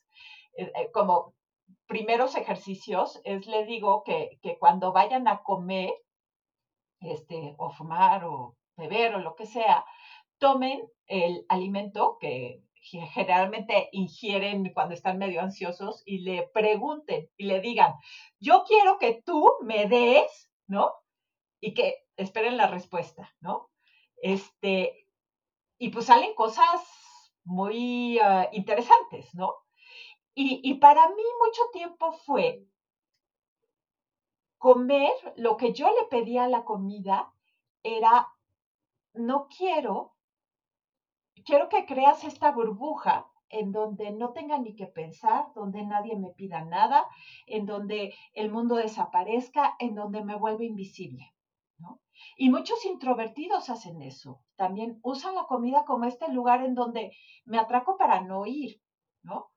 eh, 0.58 0.72
eh, 0.76 0.90
como 0.92 1.36
primeros 1.86 2.36
ejercicios, 2.36 3.22
es 3.26 3.46
le 3.46 3.66
digo 3.66 4.02
que, 4.04 4.40
que 4.42 4.58
cuando 4.58 4.92
vayan 4.92 5.28
a 5.28 5.44
comer, 5.44 5.94
este, 7.00 7.54
o 7.60 7.70
fumar 7.70 8.26
o 8.26 8.56
beber 8.76 9.14
o 9.14 9.20
lo 9.20 9.36
que 9.36 9.46
sea, 9.46 9.86
tomen 10.40 10.82
el 11.08 11.46
alimento 11.50 12.18
que 12.20 12.64
generalmente 12.82 13.90
ingieren 13.92 14.72
cuando 14.74 14.94
están 14.94 15.18
medio 15.18 15.42
ansiosos 15.42 16.02
y 16.06 16.20
le 16.20 16.48
pregunten 16.54 17.30
y 17.38 17.46
le 17.46 17.60
digan, 17.62 17.94
yo 18.40 18.64
quiero 18.66 18.98
que 18.98 19.22
tú 19.26 19.48
me 19.62 19.88
des, 19.88 20.52
¿no? 20.68 20.94
Y 21.60 21.74
que 21.74 22.06
esperen 22.16 22.58
la 22.58 22.68
respuesta, 22.68 23.36
¿no? 23.42 23.70
Este, 24.18 25.08
y 25.78 25.90
pues 25.90 26.06
salen 26.06 26.34
cosas 26.36 26.82
muy 27.44 28.20
ah, 28.20 28.50
interesantes, 28.52 29.34
¿no? 29.36 29.56
Y, 30.34 30.62
y 30.64 30.76
para 30.76 31.08
mí 31.10 31.24
mucho 31.46 31.62
tiempo 31.74 32.12
fue 32.14 32.66
comer, 34.58 35.12
lo 35.38 35.58
que 35.58 35.74
yo 35.74 35.90
le 35.90 36.06
pedía 36.10 36.46
a 36.46 36.50
la 36.50 36.66
comida 36.66 37.34
era, 37.82 38.28
no 39.14 39.48
quiero 39.48 40.16
quiero 41.46 41.70
que 41.70 41.86
creas 41.86 42.24
esta 42.24 42.52
burbuja 42.52 43.28
en 43.50 43.72
donde 43.72 44.12
no 44.12 44.32
tenga 44.32 44.60
ni 44.60 44.76
que 44.76 44.86
pensar, 44.86 45.48
donde 45.56 45.84
nadie 45.84 46.16
me 46.16 46.30
pida 46.30 46.64
nada, 46.64 47.08
en 47.48 47.66
donde 47.66 48.14
el 48.34 48.52
mundo 48.52 48.76
desaparezca, 48.76 49.76
en 49.80 49.96
donde 49.96 50.24
me 50.24 50.36
vuelve 50.36 50.66
invisible. 50.66 51.34
¿no? 51.80 52.00
Y 52.38 52.50
muchos 52.50 52.86
introvertidos 52.86 53.70
hacen 53.70 54.02
eso. 54.02 54.42
También 54.56 55.00
usan 55.02 55.36
la 55.36 55.46
comida 55.46 55.84
como 55.86 56.06
este 56.06 56.32
lugar 56.32 56.64
en 56.64 56.76
donde 56.76 57.12
me 57.46 57.58
atraco 57.58 57.98
para 57.98 58.22
no 58.22 58.46
ir, 58.46 58.82
¿no? 59.24 59.50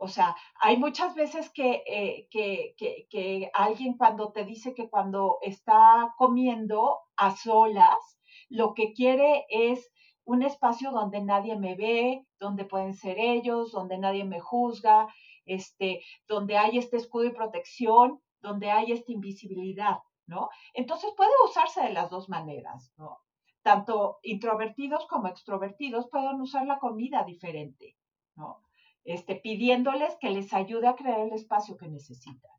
O 0.00 0.06
sea, 0.06 0.36
hay 0.60 0.76
muchas 0.76 1.14
veces 1.16 1.50
que, 1.50 1.82
eh, 1.86 2.28
que, 2.30 2.74
que, 2.76 3.08
que 3.10 3.50
alguien 3.52 3.96
cuando 3.96 4.30
te 4.30 4.44
dice 4.44 4.72
que 4.72 4.88
cuando 4.88 5.38
está 5.42 6.14
comiendo 6.16 7.00
a 7.16 7.34
solas, 7.36 8.20
lo 8.48 8.74
que 8.74 8.92
quiere 8.92 9.44
es 9.48 9.90
un 10.28 10.42
espacio 10.42 10.90
donde 10.90 11.22
nadie 11.22 11.56
me 11.56 11.74
ve, 11.74 12.26
donde 12.38 12.66
pueden 12.66 12.92
ser 12.92 13.18
ellos, 13.18 13.72
donde 13.72 13.96
nadie 13.96 14.24
me 14.24 14.40
juzga, 14.40 15.08
este, 15.46 16.02
donde 16.26 16.58
hay 16.58 16.76
este 16.76 16.98
escudo 16.98 17.24
y 17.24 17.30
protección, 17.30 18.20
donde 18.40 18.70
hay 18.70 18.92
esta 18.92 19.10
invisibilidad, 19.10 20.00
¿no? 20.26 20.50
Entonces 20.74 21.14
puede 21.16 21.30
usarse 21.46 21.80
de 21.80 21.94
las 21.94 22.10
dos 22.10 22.28
maneras, 22.28 22.92
¿no? 22.98 23.20
Tanto 23.62 24.18
introvertidos 24.22 25.06
como 25.06 25.28
extrovertidos 25.28 26.10
pueden 26.10 26.38
usar 26.42 26.66
la 26.66 26.78
comida 26.78 27.24
diferente, 27.24 27.96
¿no? 28.36 28.60
Este, 29.04 29.34
pidiéndoles 29.34 30.14
que 30.20 30.28
les 30.28 30.52
ayude 30.52 30.88
a 30.88 30.96
crear 30.96 31.20
el 31.20 31.32
espacio 31.32 31.78
que 31.78 31.88
necesitan. 31.88 32.52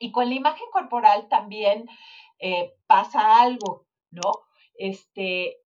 Y 0.00 0.10
con 0.10 0.28
la 0.28 0.34
imagen 0.34 0.66
corporal 0.72 1.28
también 1.28 1.88
eh, 2.40 2.72
pasa 2.88 3.40
algo, 3.40 3.86
¿no? 4.10 4.32
Este, 4.74 5.58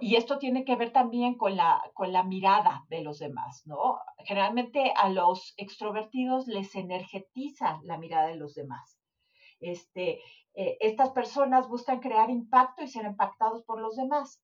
y 0.00 0.16
esto 0.16 0.38
tiene 0.38 0.64
que 0.64 0.76
ver 0.76 0.92
también 0.92 1.36
con 1.36 1.56
la, 1.56 1.82
con 1.94 2.12
la 2.12 2.22
mirada 2.22 2.84
de 2.88 3.02
los 3.02 3.18
demás, 3.18 3.62
¿no? 3.66 3.98
Generalmente 4.24 4.92
a 4.96 5.08
los 5.08 5.54
extrovertidos 5.56 6.46
les 6.46 6.74
energetiza 6.74 7.80
la 7.84 7.98
mirada 7.98 8.28
de 8.28 8.36
los 8.36 8.54
demás. 8.54 8.98
Este, 9.60 10.20
eh, 10.54 10.76
estas 10.80 11.10
personas 11.10 11.68
buscan 11.68 12.00
crear 12.00 12.30
impacto 12.30 12.82
y 12.82 12.88
ser 12.88 13.04
impactados 13.04 13.64
por 13.64 13.80
los 13.80 13.96
demás. 13.96 14.42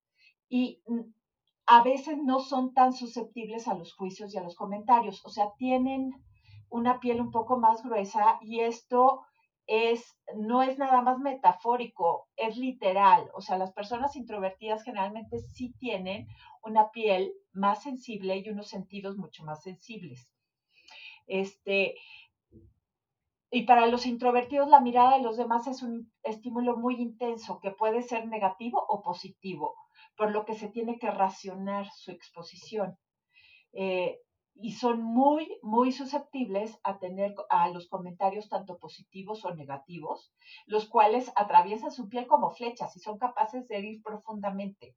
Y 0.49 0.81
mm, 0.87 1.01
a 1.67 1.83
veces 1.83 2.17
no 2.17 2.39
son 2.39 2.73
tan 2.73 2.93
susceptibles 2.93 3.67
a 3.67 3.73
los 3.73 3.93
juicios 3.93 4.33
y 4.33 4.37
a 4.37 4.43
los 4.43 4.55
comentarios, 4.55 5.25
o 5.25 5.29
sea, 5.29 5.51
tienen 5.57 6.13
una 6.69 6.99
piel 6.99 7.21
un 7.21 7.31
poco 7.31 7.57
más 7.57 7.83
gruesa 7.83 8.37
y 8.41 8.59
esto 8.59 9.21
es, 9.67 10.17
no 10.35 10.61
es 10.61 10.77
nada 10.77 11.01
más 11.01 11.19
metafórico, 11.19 12.27
es 12.35 12.57
literal. 12.57 13.29
O 13.33 13.41
sea, 13.41 13.57
las 13.57 13.73
personas 13.73 14.15
introvertidas 14.15 14.83
generalmente 14.83 15.39
sí 15.39 15.73
tienen 15.79 16.27
una 16.61 16.91
piel 16.91 17.33
más 17.53 17.83
sensible 17.83 18.37
y 18.37 18.49
unos 18.49 18.67
sentidos 18.67 19.17
mucho 19.17 19.43
más 19.43 19.63
sensibles. 19.63 20.31
Este, 21.27 21.95
y 23.51 23.63
para 23.63 23.87
los 23.87 24.05
introvertidos 24.05 24.67
la 24.67 24.81
mirada 24.81 25.17
de 25.17 25.23
los 25.23 25.37
demás 25.37 25.67
es 25.67 25.81
un 25.81 26.11
estímulo 26.23 26.77
muy 26.77 26.95
intenso 26.95 27.59
que 27.59 27.71
puede 27.71 28.01
ser 28.01 28.27
negativo 28.27 28.83
o 28.87 29.01
positivo, 29.01 29.75
por 30.17 30.31
lo 30.31 30.45
que 30.45 30.55
se 30.55 30.67
tiene 30.67 30.99
que 30.99 31.09
racionar 31.09 31.87
su 31.95 32.11
exposición. 32.11 32.97
Eh, 33.73 34.19
y 34.55 34.71
son 34.71 35.03
muy, 35.03 35.59
muy 35.61 35.91
susceptibles 35.91 36.79
a 36.83 36.97
tener 36.99 37.35
a 37.49 37.69
los 37.69 37.87
comentarios 37.87 38.49
tanto 38.49 38.77
positivos 38.77 39.43
o 39.45 39.53
negativos, 39.53 40.33
los 40.65 40.87
cuales 40.87 41.31
atraviesan 41.35 41.91
su 41.91 42.09
piel 42.09 42.25
como 42.25 42.51
flechas 42.51 42.95
y 42.95 42.99
son 42.99 43.17
capaces 43.17 43.67
de 43.67 43.77
herir 43.77 44.01
profundamente. 44.01 44.95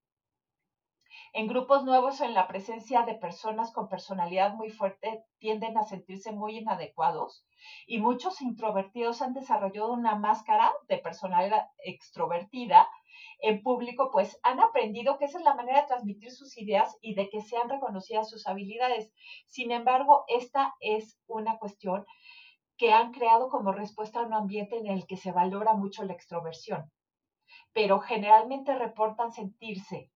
En 1.32 1.46
grupos 1.46 1.84
nuevos, 1.84 2.20
en 2.20 2.32
la 2.32 2.46
presencia 2.46 3.02
de 3.02 3.14
personas 3.14 3.72
con 3.72 3.88
personalidad 3.88 4.54
muy 4.54 4.70
fuerte, 4.70 5.24
tienden 5.38 5.76
a 5.76 5.82
sentirse 5.82 6.32
muy 6.32 6.58
inadecuados 6.58 7.44
y 7.86 7.98
muchos 7.98 8.40
introvertidos 8.40 9.20
han 9.20 9.34
desarrollado 9.34 9.92
una 9.92 10.14
máscara 10.14 10.72
de 10.88 10.98
personalidad 10.98 11.68
extrovertida 11.78 12.88
en 13.40 13.62
público, 13.62 14.10
pues 14.10 14.38
han 14.42 14.60
aprendido 14.60 15.18
que 15.18 15.26
esa 15.26 15.38
es 15.38 15.44
la 15.44 15.54
manera 15.54 15.82
de 15.82 15.86
transmitir 15.86 16.30
sus 16.30 16.56
ideas 16.58 16.96
y 17.00 17.14
de 17.14 17.28
que 17.28 17.40
sean 17.40 17.68
reconocidas 17.68 18.28
sus 18.28 18.46
habilidades. 18.46 19.12
Sin 19.46 19.70
embargo, 19.70 20.24
esta 20.28 20.74
es 20.80 21.18
una 21.26 21.58
cuestión 21.58 22.04
que 22.76 22.92
han 22.92 23.12
creado 23.12 23.48
como 23.48 23.72
respuesta 23.72 24.20
a 24.20 24.26
un 24.26 24.34
ambiente 24.34 24.78
en 24.78 24.86
el 24.86 25.06
que 25.06 25.16
se 25.16 25.32
valora 25.32 25.74
mucho 25.74 26.04
la 26.04 26.12
extroversión, 26.12 26.90
pero 27.72 28.00
generalmente 28.00 28.74
reportan 28.74 29.32
sentirse 29.32 30.12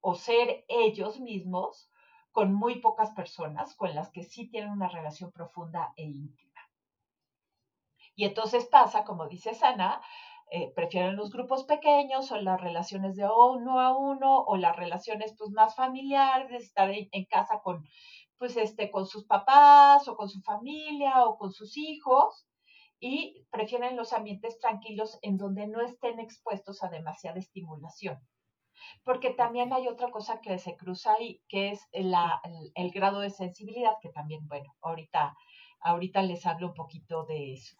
o 0.00 0.14
ser 0.14 0.64
ellos 0.68 1.20
mismos 1.20 1.90
con 2.30 2.52
muy 2.52 2.80
pocas 2.80 3.10
personas 3.12 3.76
con 3.76 3.94
las 3.94 4.10
que 4.10 4.24
sí 4.24 4.48
tienen 4.48 4.70
una 4.70 4.88
relación 4.88 5.30
profunda 5.30 5.92
e 5.96 6.04
íntima. 6.04 6.60
Y 8.16 8.24
entonces 8.24 8.66
pasa, 8.66 9.04
como 9.04 9.28
dice 9.28 9.54
Sana, 9.54 10.00
eh, 10.50 10.72
prefieren 10.74 11.16
los 11.16 11.30
grupos 11.30 11.64
pequeños 11.64 12.30
o 12.30 12.36
las 12.36 12.60
relaciones 12.60 13.16
de 13.16 13.24
uno 13.24 13.80
a 13.80 13.96
uno 13.96 14.40
o 14.40 14.56
las 14.56 14.76
relaciones 14.76 15.34
pues 15.38 15.50
más 15.50 15.74
familiares, 15.74 16.62
estar 16.62 16.90
en, 16.90 17.24
casa 17.24 17.60
con 17.62 17.84
pues 18.38 18.56
este 18.56 18.90
con 18.90 19.06
sus 19.06 19.24
papás 19.24 20.06
o 20.06 20.16
con 20.16 20.28
su 20.28 20.40
familia 20.42 21.24
o 21.24 21.38
con 21.38 21.52
sus 21.52 21.76
hijos 21.76 22.46
y 23.00 23.46
prefieren 23.50 23.96
los 23.96 24.12
ambientes 24.12 24.58
tranquilos 24.58 25.18
en 25.22 25.36
donde 25.36 25.66
no 25.66 25.80
estén 25.80 26.20
expuestos 26.20 26.82
a 26.82 26.88
demasiada 26.88 27.38
estimulación. 27.38 28.18
Porque 29.02 29.30
también 29.30 29.72
hay 29.72 29.88
otra 29.88 30.10
cosa 30.10 30.40
que 30.40 30.58
se 30.58 30.76
cruza 30.76 31.14
ahí, 31.14 31.42
que 31.48 31.70
es 31.70 31.80
la, 31.92 32.40
el, 32.74 32.90
grado 32.90 33.20
de 33.20 33.30
sensibilidad, 33.30 33.92
que 34.00 34.10
también, 34.10 34.46
bueno, 34.48 34.74
ahorita, 34.82 35.36
ahorita 35.80 36.22
les 36.22 36.44
hablo 36.46 36.68
un 36.68 36.74
poquito 36.74 37.24
de 37.24 37.54
eso. 37.54 37.76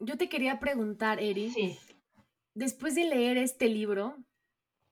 Yo 0.00 0.16
te 0.16 0.28
quería 0.28 0.58
preguntar, 0.58 1.20
Eri, 1.20 1.50
sí. 1.50 1.78
Después 2.54 2.94
de 2.94 3.04
leer 3.04 3.36
este 3.36 3.68
libro 3.68 4.16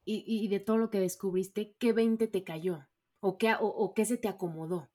y, 0.05 0.25
y, 0.27 0.49
de 0.49 0.61
todo 0.61 0.79
lo 0.79 0.91
que 0.91 0.99
descubriste, 0.99 1.75
¿qué 1.79 1.93
20 1.93 2.27
te 2.27 2.45
cayó? 2.45 2.87
¿O 3.21 3.39
qué, 3.39 3.55
o 3.61 3.95
qué 3.95 4.05
se 4.05 4.17
te 4.17 4.29
acomodó? 4.29 4.89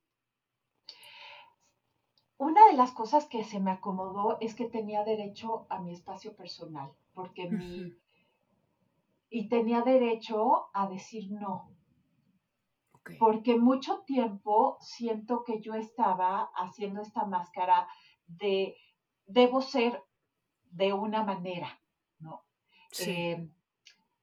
Una 2.37 2.67
de 2.67 2.73
las 2.73 2.91
cosas 2.91 3.25
que 3.25 3.43
se 3.43 3.59
me 3.59 3.71
acomodó 3.71 4.37
es 4.41 4.53
que 4.53 4.65
tenía 4.65 5.03
derecho 5.03 5.65
a 5.69 5.81
mi 5.81 5.91
espacio 5.91 6.35
personal, 6.35 6.91
porque 7.13 7.49
mi... 7.49 7.97
Y 9.29 9.49
tenía 9.49 9.81
derecho 9.81 10.69
a 10.73 10.87
decir 10.87 11.31
no. 11.31 11.71
Porque 13.19 13.57
mucho 13.57 14.03
tiempo 14.05 14.77
siento 14.81 15.43
que 15.43 15.61
yo 15.61 15.73
estaba 15.73 16.51
haciendo 16.55 17.01
esta 17.01 17.25
máscara 17.25 17.87
de 18.27 18.75
debo 19.25 19.61
ser 19.61 20.01
de 20.71 20.93
una 20.93 21.23
manera, 21.23 21.81
Eh, 22.99 23.49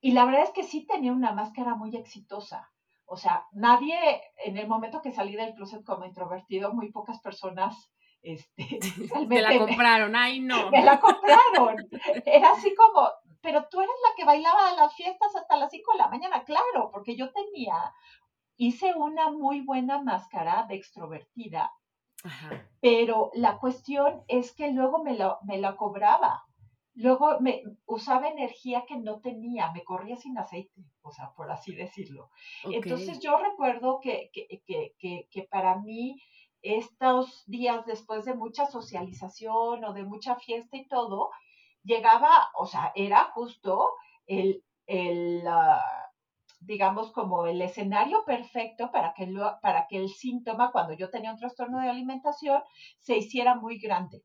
y 0.00 0.12
la 0.12 0.24
verdad 0.24 0.42
es 0.42 0.50
que 0.50 0.64
sí 0.64 0.86
tenía 0.86 1.12
una 1.12 1.32
máscara 1.32 1.74
muy 1.74 1.94
exitosa. 1.96 2.70
O 3.06 3.16
sea, 3.16 3.46
nadie, 3.52 3.96
en 4.44 4.56
el 4.56 4.66
momento 4.66 5.02
que 5.02 5.12
salí 5.12 5.36
del 5.36 5.54
closet 5.54 5.84
como 5.84 6.04
introvertido, 6.04 6.72
muy 6.72 6.90
pocas 6.90 7.20
personas 7.20 7.90
este, 8.24 8.80
me 9.28 9.40
la 9.40 9.56
compraron, 9.58 10.16
ay 10.16 10.40
no. 10.40 10.70
Me 10.70 10.82
la 10.82 10.98
compraron. 10.98 11.76
Era 12.24 12.52
así 12.52 12.74
como, 12.74 13.08
pero 13.40 13.68
tú 13.68 13.80
eres 13.80 13.94
la 14.08 14.16
que 14.16 14.24
bailaba 14.24 14.70
a 14.70 14.74
las 14.74 14.94
fiestas 14.94 15.36
hasta 15.36 15.56
las 15.56 15.70
5 15.70 15.92
de 15.92 15.98
la 15.98 16.08
mañana, 16.08 16.42
claro, 16.44 16.90
porque 16.90 17.16
yo 17.16 17.30
tenía, 17.32 17.76
hice 18.56 18.94
una 18.94 19.30
muy 19.30 19.60
buena 19.60 20.02
máscara 20.02 20.64
de 20.68 20.76
extrovertida, 20.76 21.72
pero 22.80 23.30
la 23.34 23.58
cuestión 23.58 24.24
es 24.28 24.52
que 24.52 24.70
luego 24.72 25.04
me, 25.04 25.14
lo, 25.14 25.38
me 25.42 25.58
la 25.58 25.76
cobraba. 25.76 26.46
Luego 26.94 27.40
me 27.40 27.62
usaba 27.86 28.28
energía 28.28 28.84
que 28.86 28.96
no 28.96 29.20
tenía, 29.20 29.72
me 29.72 29.82
corría 29.82 30.16
sin 30.16 30.38
aceite, 30.38 30.84
o 31.02 31.10
sea, 31.10 31.32
por 31.36 31.50
así 31.50 31.74
decirlo. 31.74 32.30
Entonces 32.64 33.18
yo 33.20 33.36
recuerdo 33.36 34.00
que, 34.00 34.30
que, 34.32 34.62
que, 34.98 35.28
que 35.30 35.42
para 35.44 35.80
mí 35.80 36.20
estos 36.62 37.44
días 37.46 37.84
después 37.84 38.24
de 38.24 38.34
mucha 38.34 38.66
socialización 38.66 39.84
o 39.84 39.92
de 39.92 40.04
mucha 40.04 40.36
fiesta 40.36 40.76
y 40.76 40.88
todo, 40.88 41.30
llegaba, 41.82 42.48
o 42.56 42.66
sea, 42.66 42.90
era 42.94 43.24
justo 43.34 43.90
el, 44.26 44.64
el 44.86 45.46
ah, 45.46 45.82
digamos, 46.60 47.12
como 47.12 47.46
el 47.46 47.60
escenario 47.60 48.24
perfecto 48.24 48.90
para 48.90 49.12
que, 49.14 49.30
para 49.60 49.86
que 49.86 49.98
el 49.98 50.08
síntoma, 50.08 50.72
cuando 50.72 50.94
yo 50.94 51.10
tenía 51.10 51.32
un 51.32 51.38
trastorno 51.38 51.80
de 51.80 51.90
alimentación, 51.90 52.62
se 52.98 53.18
hiciera 53.18 53.54
muy 53.54 53.78
grande, 53.78 54.22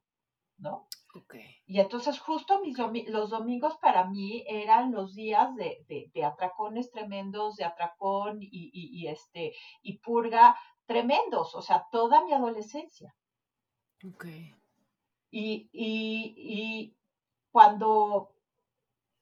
¿no? 0.58 0.88
Okay. 1.12 1.56
Y 1.66 1.80
entonces 1.80 2.20
justo 2.20 2.62
mis 2.62 2.78
los 3.08 3.32
domingos 3.32 3.78
para 3.78 4.06
mí 4.06 4.44
eran 4.48 4.92
los 4.92 5.16
días 5.16 5.56
de, 5.56 5.84
de, 6.14 6.24
atracones 6.24 6.92
tremendos, 6.92 7.56
de 7.56 7.66
atracón 7.66 8.44
y, 8.44 8.50
y, 8.52 8.90
y, 8.94 9.08
este, 9.08 9.54
y 9.82 9.98
purga 9.98 10.56
tremendos, 10.86 11.56
o 11.56 11.62
sea, 11.62 11.88
toda 11.92 12.24
mi 12.26 12.34
adolescencia. 12.34 13.16
Ok. 14.04 14.26
Y, 15.32 15.70
y, 15.72 16.96
cuando, 17.52 18.34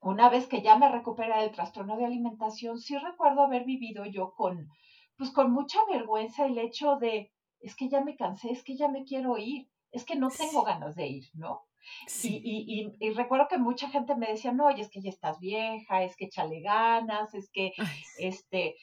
una 0.02 0.30
vez 0.30 0.47
que 0.47 0.62
ya 0.62 0.78
me 0.78 0.89
recupera 0.89 1.41
del 1.41 1.52
trastorno 1.52 1.97
de 1.97 2.06
alimentación, 2.06 2.80
sí 2.80 2.97
recuerdo 2.97 3.41
haber 3.41 3.65
vivido 3.65 4.06
yo 4.06 4.34
con, 4.34 4.69
pues 5.17 5.32
con 5.32 5.52
mucha 5.52 5.80
vergüenza 5.89 6.45
el 6.45 6.58
hecho 6.58 6.97
de, 6.97 7.34
es 7.60 7.76
que 7.76 7.89
ya 7.89 8.02
me 8.02 8.15
cansé, 8.15 8.52
es 8.52 8.63
que 8.63 8.78
ya 8.78 8.88
me 8.88 9.04
quiero 9.04 9.38
ir, 9.38 9.69
es 9.91 10.06
que 10.06 10.15
no 10.15 10.30
tengo 10.30 10.63
ganas 10.63 10.95
de 10.95 11.08
ir, 11.08 11.30
¿no? 11.34 11.66
Sí. 12.08 12.41
Y, 12.43 12.95
y, 13.00 13.12
recuerdo 13.12 13.47
que 13.47 13.58
mucha 13.58 13.89
gente 13.89 14.15
me 14.15 14.28
decía, 14.28 14.52
no, 14.52 14.67
oye, 14.67 14.82
es 14.82 14.89
que 14.89 15.02
ya 15.02 15.10
estás 15.10 15.39
vieja, 15.39 16.04
es 16.04 16.15
que 16.15 16.26
échale 16.26 16.62
ganas, 16.62 17.34
es 17.34 17.50
que, 17.52 17.73
este, 18.19 18.76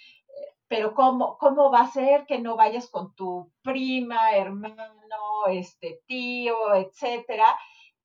pero 0.68 0.94
¿cómo, 0.94 1.36
¿cómo 1.38 1.70
va 1.70 1.80
a 1.80 1.90
ser 1.90 2.26
que 2.26 2.38
no 2.38 2.56
vayas 2.56 2.88
con 2.90 3.14
tu 3.14 3.52
prima, 3.62 4.32
hermano, 4.34 5.46
este 5.48 6.00
tío, 6.06 6.74
etcétera? 6.74 7.56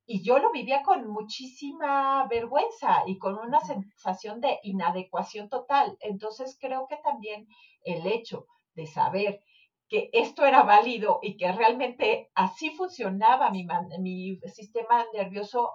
Y 0.05 0.23
yo 0.23 0.39
lo 0.39 0.51
vivía 0.51 0.81
con 0.83 1.07
muchísima 1.07 2.27
vergüenza 2.27 3.03
y 3.05 3.17
con 3.19 3.37
una 3.37 3.59
sensación 3.59 4.41
de 4.41 4.59
inadecuación 4.63 5.49
total. 5.49 5.97
Entonces 5.99 6.57
creo 6.59 6.87
que 6.87 6.97
también 6.97 7.47
el 7.83 8.07
hecho 8.07 8.47
de 8.73 8.87
saber 8.87 9.41
que 9.89 10.09
esto 10.13 10.45
era 10.45 10.63
válido 10.63 11.19
y 11.21 11.35
que 11.35 11.51
realmente 11.51 12.29
así 12.35 12.69
funcionaba 12.69 13.49
mi, 13.49 13.67
mi 13.99 14.39
sistema 14.53 15.05
nervioso 15.13 15.71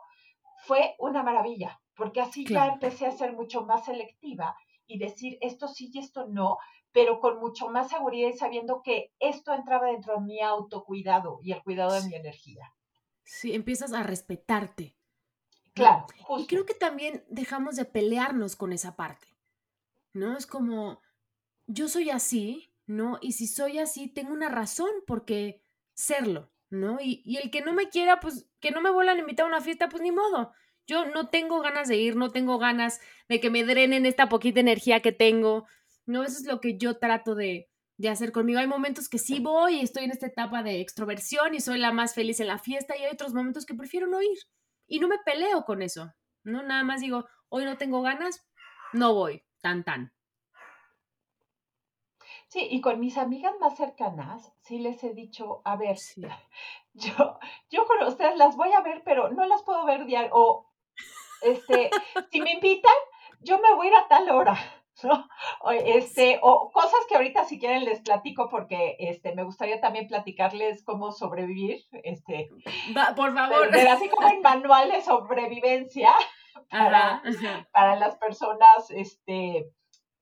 fue 0.67 0.95
una 0.99 1.23
maravilla, 1.23 1.81
porque 1.95 2.21
así 2.21 2.47
ya 2.47 2.69
empecé 2.69 3.07
a 3.07 3.13
ser 3.13 3.33
mucho 3.33 3.65
más 3.65 3.85
selectiva 3.85 4.57
y 4.87 4.99
decir 4.99 5.37
esto 5.41 5.69
sí 5.69 5.91
y 5.93 5.99
esto 5.99 6.27
no, 6.29 6.59
pero 6.93 7.19
con 7.19 7.41
mucho 7.41 7.69
más 7.69 7.91
seguridad 7.91 8.29
y 8.29 8.39
sabiendo 8.39 8.83
que 8.83 9.13
esto 9.19 9.53
entraba 9.53 9.89
dentro 9.89 10.15
de 10.15 10.21
mi 10.21 10.41
autocuidado 10.41 11.41
y 11.43 11.53
el 11.53 11.63
cuidado 11.63 11.93
de 11.93 12.09
mi 12.09 12.15
energía. 12.15 12.73
Sí, 13.25 13.53
empiezas 13.53 13.93
a 13.93 14.03
respetarte. 14.03 14.97
Claro. 15.75 16.07
Y 16.39 16.47
creo 16.47 16.65
que 16.65 16.75
también 16.75 17.25
dejamos 17.29 17.75
de 17.75 17.85
pelearnos 17.85 18.55
con 18.55 18.73
esa 18.73 18.95
parte, 18.95 19.27
¿no? 20.13 20.37
Es 20.37 20.47
como, 20.47 21.01
yo 21.67 21.89
soy 21.89 22.11
así, 22.11 22.74
¿no? 22.87 23.19
Y 23.21 23.33
si 23.33 23.47
soy 23.47 23.79
así, 23.79 24.09
tengo 24.09 24.33
una 24.33 24.49
razón 24.49 24.91
por 25.07 25.25
qué 25.25 25.63
serlo, 25.95 26.53
¿no? 26.71 26.99
Y, 27.01 27.23
y 27.25 27.37
el 27.39 27.51
que 27.51 27.63
no 27.63 27.73
me 27.73 27.89
quiera, 27.89 28.21
pues 28.21 28.49
que 28.61 28.71
no 28.71 28.81
me 28.81 28.91
vuelvan 28.91 29.17
a 29.17 29.21
invitar 29.21 29.47
a 29.47 29.49
una 29.49 29.61
fiesta, 29.61 29.89
pues 29.89 30.03
ni 30.03 30.13
modo. 30.13 30.53
Yo 30.87 31.07
no 31.07 31.29
tengo 31.31 31.61
ganas 31.61 31.89
de 31.89 31.97
ir, 31.97 32.17
no 32.17 32.31
tengo 32.31 32.59
ganas 32.59 33.01
de 33.29 33.41
que 33.41 33.51
me 33.51 33.65
drenen 33.65 34.07
esta 34.07 34.29
poquita 34.29 34.61
energía 34.61 35.01
que 35.01 35.13
tengo. 35.13 35.67
No, 36.07 36.23
eso 36.25 36.39
es 36.39 36.47
lo 36.47 36.61
que 36.61 36.77
yo 36.77 36.99
trato 36.99 37.35
de, 37.35 37.71
de 37.97 38.09
hacer 38.09 38.33
conmigo. 38.33 38.59
Hay 38.61 38.67
momentos 38.67 39.09
que 39.09 39.19
sí 39.19 39.41
voy 39.41 39.77
y 39.77 39.81
estoy 39.81 40.05
en 40.05 40.11
esta 40.11 40.27
etapa 40.27 40.63
de 40.63 40.81
extroversión 40.81 41.55
y 41.55 41.61
soy 41.61 41.79
la 41.79 41.93
más 41.93 42.15
feliz 42.15 42.41
en 42.41 42.49
la 42.49 42.59
fiesta 42.59 42.97
y 42.97 43.03
hay 43.05 43.13
otros 43.13 43.35
momentos 43.35 43.65
que 43.67 43.75
prefiero 43.75 44.07
no 44.07 44.21
ir. 44.21 44.39
Y 44.87 45.01
no 45.01 45.09
me 45.09 45.19
peleo 45.25 45.65
con 45.65 45.83
eso, 45.83 46.13
¿no? 46.43 46.63
Nada 46.63 46.85
más 46.85 47.01
digo, 47.01 47.27
hoy 47.49 47.65
no 47.65 47.79
tengo 47.79 48.03
ganas, 48.03 48.47
no 48.93 49.15
voy, 49.15 49.43
tan 49.61 49.85
tan. 49.85 50.13
Sí, 52.55 52.69
y 52.71 52.81
con 52.81 53.01
mis 53.01 53.19
amigas 53.19 53.53
más 53.59 53.77
cercanas, 53.77 54.55
sí 54.61 54.79
les 54.79 55.03
he 55.03 55.13
dicho, 55.13 55.61
a 55.65 55.75
ver, 55.75 55.97
yo, 56.95 57.39
yo 57.69 57.85
con 57.85 58.01
ustedes 58.07 58.37
las 58.37 58.57
voy 58.57 58.73
a 58.73 58.81
ver, 58.81 59.03
pero 59.05 59.29
no 59.31 59.45
las 59.45 59.65
puedo 59.65 59.85
ver 59.85 60.05
diario. 60.05 60.31
O, 60.33 60.71
este, 61.43 61.91
si 62.31 62.41
me 62.41 62.53
invitan, 62.53 62.95
yo 63.41 63.59
me 63.59 63.75
voy 63.75 63.89
a 63.89 63.91
ir 63.91 63.97
a 63.97 64.07
tal 64.07 64.31
hora. 64.31 64.57
¿no? 65.03 65.27
O, 65.63 65.73
este, 65.73 66.39
o 66.43 66.71
cosas 66.71 67.01
que 67.09 67.17
ahorita 67.17 67.43
si 67.43 67.59
quieren 67.59 67.85
les 67.85 68.01
platico 68.03 68.49
porque 68.49 68.95
este, 69.01 69.35
me 69.35 69.43
gustaría 69.43 69.81
también 69.81 70.07
platicarles 70.07 70.85
cómo 70.85 71.11
sobrevivir, 71.11 71.83
este, 72.05 72.51
por 73.17 73.35
favor. 73.35 73.69
Pero, 73.73 73.91
así 73.91 74.09
como 74.09 74.29
en 74.29 74.43
manual 74.43 74.93
de 74.93 75.01
sobrevivencia 75.01 76.13
para, 76.71 77.21
para 77.73 77.97
las 77.97 78.15
personas 78.15 78.89
este, 78.91 79.73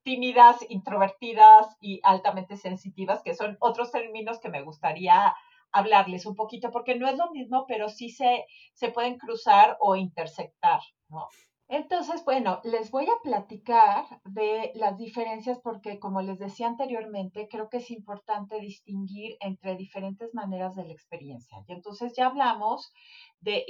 tímidas, 0.02 0.56
introvertidas 0.68 1.76
y 1.80 2.00
altamente 2.02 2.56
sensitivas, 2.56 3.22
que 3.22 3.34
son 3.34 3.56
otros 3.60 3.90
términos 3.90 4.40
que 4.40 4.50
me 4.50 4.62
gustaría 4.62 5.34
hablarles 5.70 6.26
un 6.26 6.36
poquito, 6.36 6.70
porque 6.70 6.96
no 6.96 7.08
es 7.08 7.16
lo 7.16 7.30
mismo, 7.30 7.64
pero 7.66 7.88
sí 7.88 8.10
se, 8.10 8.44
se 8.74 8.90
pueden 8.90 9.18
cruzar 9.18 9.76
o 9.80 9.96
intersectar, 9.96 10.80
¿no? 11.08 11.28
Entonces, 11.72 12.22
bueno, 12.26 12.60
les 12.64 12.90
voy 12.90 13.06
a 13.06 13.22
platicar 13.22 14.04
de 14.26 14.72
las 14.74 14.98
diferencias 14.98 15.58
porque, 15.58 15.98
como 15.98 16.20
les 16.20 16.38
decía 16.38 16.66
anteriormente, 16.66 17.48
creo 17.50 17.70
que 17.70 17.78
es 17.78 17.90
importante 17.90 18.60
distinguir 18.60 19.38
entre 19.40 19.74
diferentes 19.76 20.34
maneras 20.34 20.76
de 20.76 20.84
la 20.84 20.92
experiencia. 20.92 21.64
Y 21.66 21.72
entonces 21.72 22.12
ya 22.14 22.26
hablamos 22.26 22.92
de 23.40 23.64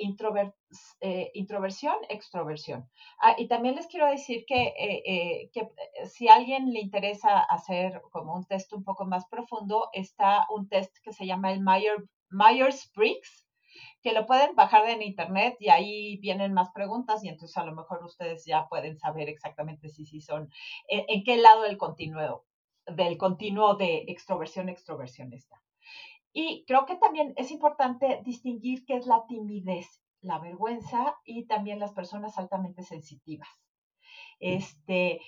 eh, 1.00 1.30
introversión, 1.34 1.94
extroversión. 2.08 2.90
Ah, 3.20 3.36
y 3.38 3.46
también 3.46 3.76
les 3.76 3.86
quiero 3.86 4.08
decir 4.08 4.46
que, 4.48 4.74
eh, 4.76 5.02
eh, 5.06 5.50
que 5.52 5.68
si 6.06 6.26
a 6.26 6.34
alguien 6.34 6.72
le 6.72 6.80
interesa 6.80 7.38
hacer 7.38 8.02
como 8.10 8.34
un 8.34 8.44
test 8.46 8.72
un 8.72 8.82
poco 8.82 9.04
más 9.04 9.28
profundo, 9.28 9.90
está 9.92 10.44
un 10.50 10.68
test 10.68 10.92
que 11.04 11.12
se 11.12 11.24
llama 11.24 11.52
el 11.52 11.60
Myers-Briggs 11.60 13.46
que 14.02 14.12
lo 14.12 14.26
pueden 14.26 14.54
bajar 14.54 14.88
en 14.88 15.02
internet 15.02 15.56
y 15.60 15.68
ahí 15.68 16.18
vienen 16.18 16.52
más 16.52 16.70
preguntas 16.72 17.24
y 17.24 17.28
entonces 17.28 17.56
a 17.56 17.64
lo 17.64 17.74
mejor 17.74 18.04
ustedes 18.04 18.44
ya 18.44 18.68
pueden 18.68 18.98
saber 18.98 19.28
exactamente 19.28 19.88
si, 19.88 20.04
si 20.06 20.20
son, 20.20 20.50
en, 20.88 21.24
qué 21.24 21.36
lado 21.36 21.62
del 21.62 21.78
continuo, 21.78 22.44
del 22.86 23.16
continuo 23.16 23.74
de 23.76 24.04
extroversión, 24.08 24.68
extroversión 24.68 25.32
está. 25.32 25.62
Y 26.32 26.64
creo 26.66 26.86
que 26.86 26.96
también 26.96 27.34
es 27.36 27.50
importante 27.50 28.22
distinguir 28.24 28.84
qué 28.86 28.96
es 28.96 29.06
la 29.06 29.24
timidez, 29.26 30.02
la 30.20 30.38
vergüenza 30.38 31.16
y 31.24 31.46
también 31.46 31.78
las 31.78 31.92
personas 31.92 32.38
altamente 32.38 32.82
sensitivas. 32.82 33.48
Este, 34.40 35.20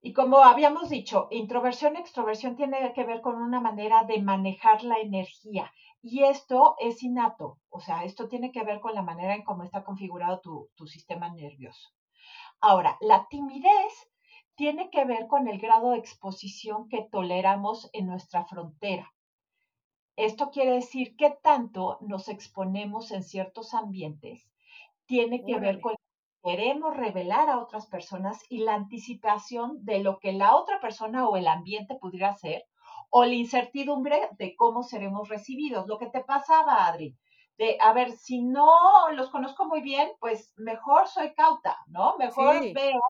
Y 0.00 0.12
como 0.12 0.38
habíamos 0.38 0.90
dicho, 0.90 1.28
introversión, 1.30 1.96
extroversión 1.96 2.56
tiene 2.56 2.92
que 2.92 3.04
ver 3.04 3.22
con 3.22 3.36
una 3.40 3.60
manera 3.60 4.04
de 4.04 4.20
manejar 4.20 4.84
la 4.84 4.98
energía. 4.98 5.72
Y 6.06 6.22
esto 6.22 6.76
es 6.80 7.02
innato, 7.02 7.60
o 7.70 7.80
sea, 7.80 8.04
esto 8.04 8.28
tiene 8.28 8.52
que 8.52 8.62
ver 8.62 8.78
con 8.80 8.94
la 8.94 9.00
manera 9.00 9.34
en 9.34 9.42
cómo 9.42 9.62
está 9.62 9.84
configurado 9.84 10.38
tu, 10.40 10.68
tu 10.74 10.86
sistema 10.86 11.30
nervioso. 11.30 11.88
Ahora, 12.60 12.98
la 13.00 13.26
timidez 13.30 14.12
tiene 14.54 14.90
que 14.90 15.06
ver 15.06 15.26
con 15.28 15.48
el 15.48 15.58
grado 15.58 15.92
de 15.92 15.98
exposición 15.98 16.90
que 16.90 17.08
toleramos 17.10 17.88
en 17.94 18.06
nuestra 18.06 18.44
frontera. 18.44 19.14
Esto 20.14 20.50
quiere 20.50 20.72
decir 20.72 21.16
que 21.16 21.30
tanto 21.42 21.96
nos 22.02 22.28
exponemos 22.28 23.10
en 23.10 23.22
ciertos 23.22 23.72
ambientes. 23.72 24.46
Tiene 25.06 25.42
que 25.42 25.58
ver 25.58 25.80
con 25.80 25.94
queremos 26.42 26.94
revelar 26.94 27.48
a 27.48 27.58
otras 27.58 27.86
personas 27.86 28.42
y 28.50 28.58
la 28.58 28.74
anticipación 28.74 29.82
de 29.86 30.00
lo 30.00 30.18
que 30.18 30.34
la 30.34 30.54
otra 30.54 30.82
persona 30.82 31.26
o 31.26 31.38
el 31.38 31.48
ambiente 31.48 31.94
pudiera 31.98 32.28
hacer 32.28 32.66
o 33.16 33.24
la 33.24 33.34
incertidumbre 33.34 34.28
de 34.40 34.56
cómo 34.56 34.82
seremos 34.82 35.28
recibidos. 35.28 35.86
Lo 35.86 35.98
que 35.98 36.06
te 36.06 36.24
pasaba, 36.24 36.84
Adri, 36.88 37.16
de, 37.56 37.78
a 37.80 37.92
ver, 37.92 38.10
si 38.10 38.42
no 38.42 38.68
los 39.12 39.30
conozco 39.30 39.66
muy 39.66 39.82
bien, 39.82 40.10
pues 40.18 40.52
mejor 40.56 41.06
soy 41.06 41.32
cauta, 41.32 41.78
¿no? 41.86 42.16
Mejor 42.18 42.60
veo. 42.72 43.00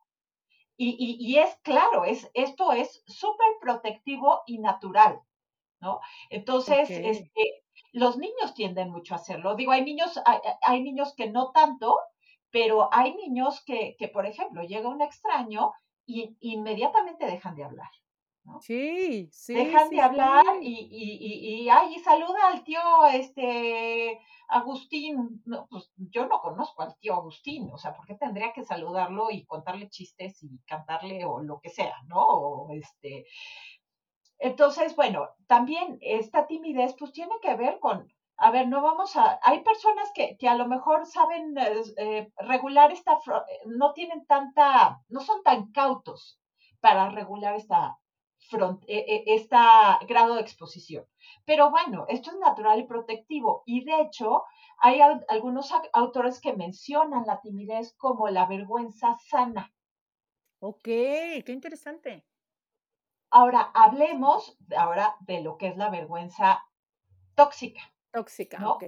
Y, 0.76 1.16
y, 1.18 1.38
es 1.38 1.56
claro, 1.62 2.04
es, 2.04 2.30
esto 2.34 2.72
es 2.72 3.02
súper 3.06 3.46
protectivo 3.62 4.42
y 4.46 4.58
natural, 4.58 5.22
¿no? 5.80 6.00
Entonces, 6.28 6.90
este, 6.90 7.64
los 7.92 8.18
niños 8.18 8.52
tienden 8.52 8.90
mucho 8.90 9.14
a 9.14 9.16
hacerlo. 9.16 9.54
Digo, 9.54 9.72
hay 9.72 9.84
niños, 9.84 10.20
hay, 10.26 10.38
hay 10.60 10.82
niños 10.82 11.14
que 11.16 11.30
no 11.30 11.50
tanto, 11.52 11.96
pero 12.50 12.90
hay 12.92 13.14
niños 13.14 13.62
que, 13.64 13.96
que 13.98 14.08
por 14.08 14.26
ejemplo, 14.26 14.64
llega 14.64 14.86
un 14.86 15.00
extraño 15.00 15.72
y 16.04 16.36
inmediatamente 16.40 17.24
dejan 17.24 17.54
de 17.54 17.64
hablar. 17.64 17.88
¿No? 18.44 18.60
Sí, 18.60 19.28
sí. 19.32 19.54
Dejan 19.54 19.88
de 19.90 20.00
hablar 20.00 20.44
Y, 20.60 20.88
y, 20.90 21.64
y, 21.64 21.68
ay, 21.68 21.98
saluda 21.98 22.48
al 22.48 22.64
tío 22.64 22.80
este 23.12 24.20
Agustín. 24.48 25.42
No, 25.44 25.66
pues 25.68 25.90
yo 25.96 26.26
no 26.26 26.40
conozco 26.40 26.82
al 26.82 26.96
tío 26.98 27.14
Agustín, 27.14 27.70
o 27.72 27.78
sea, 27.78 27.94
¿por 27.94 28.06
qué 28.06 28.14
tendría 28.14 28.52
que 28.52 28.64
saludarlo 28.64 29.30
y 29.30 29.44
contarle 29.46 29.88
chistes 29.88 30.42
y 30.42 30.58
cantarle 30.66 31.24
o 31.24 31.40
lo 31.40 31.60
que 31.60 31.70
sea, 31.70 31.96
¿no? 32.06 32.20
O 32.22 32.72
este. 32.72 33.26
Entonces, 34.38 34.94
bueno, 34.96 35.28
también 35.46 35.98
esta 36.00 36.46
timidez 36.46 36.94
pues 36.98 37.12
tiene 37.12 37.34
que 37.40 37.54
ver 37.56 37.78
con, 37.80 38.12
a 38.36 38.50
ver, 38.50 38.68
no 38.68 38.82
vamos 38.82 39.16
a, 39.16 39.38
hay 39.42 39.62
personas 39.62 40.10
que, 40.14 40.36
que 40.36 40.48
a 40.48 40.56
lo 40.56 40.66
mejor 40.66 41.06
saben 41.06 41.54
eh, 41.96 42.30
regular 42.38 42.90
esta, 42.92 43.18
no 43.66 43.92
tienen 43.92 44.26
tanta, 44.26 45.00
no 45.08 45.20
son 45.20 45.42
tan 45.42 45.70
cautos 45.72 46.40
para 46.80 47.08
regular 47.10 47.54
esta, 47.54 47.96
front, 48.54 48.84
e, 48.86 49.24
e, 49.26 50.06
grado 50.06 50.34
de 50.34 50.40
exposición. 50.40 51.04
Pero 51.44 51.70
bueno, 51.70 52.06
esto 52.08 52.30
es 52.30 52.38
natural 52.38 52.80
y 52.80 52.86
protectivo. 52.86 53.62
Y 53.66 53.84
de 53.84 54.00
hecho, 54.02 54.44
hay 54.78 55.00
algunos 55.00 55.72
autores 55.92 56.40
que 56.40 56.54
mencionan 56.54 57.24
la 57.26 57.40
timidez 57.40 57.94
como 57.96 58.28
la 58.28 58.46
vergüenza 58.46 59.16
sana. 59.28 59.72
Ok, 60.60 60.84
qué 60.84 61.44
interesante. 61.48 62.24
Ahora, 63.30 63.70
hablemos 63.74 64.56
ahora 64.76 65.16
de 65.20 65.40
lo 65.40 65.56
que 65.56 65.68
es 65.68 65.76
la 65.76 65.90
vergüenza 65.90 66.62
tóxica. 67.34 67.82
Tóxica, 68.12 68.70
ok. 68.70 68.84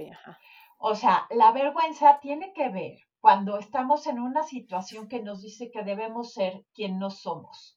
O 0.79 0.95
sea, 0.95 1.27
la 1.31 1.53
vergüenza 1.53 2.21
tiene 2.21 2.53
que 2.53 2.69
ver 2.69 2.99
cuando 3.21 3.59
estamos 3.59 4.07
en 4.07 4.21
una 4.21 4.45
situación 4.45 5.09
que 5.09 5.21
nos 5.21 5.43
dice 5.43 5.71
que 5.71 5.83
debemos 5.83 6.33
ser 6.33 6.65
quien 6.75 6.99
no 6.99 7.11
somos. 7.11 7.76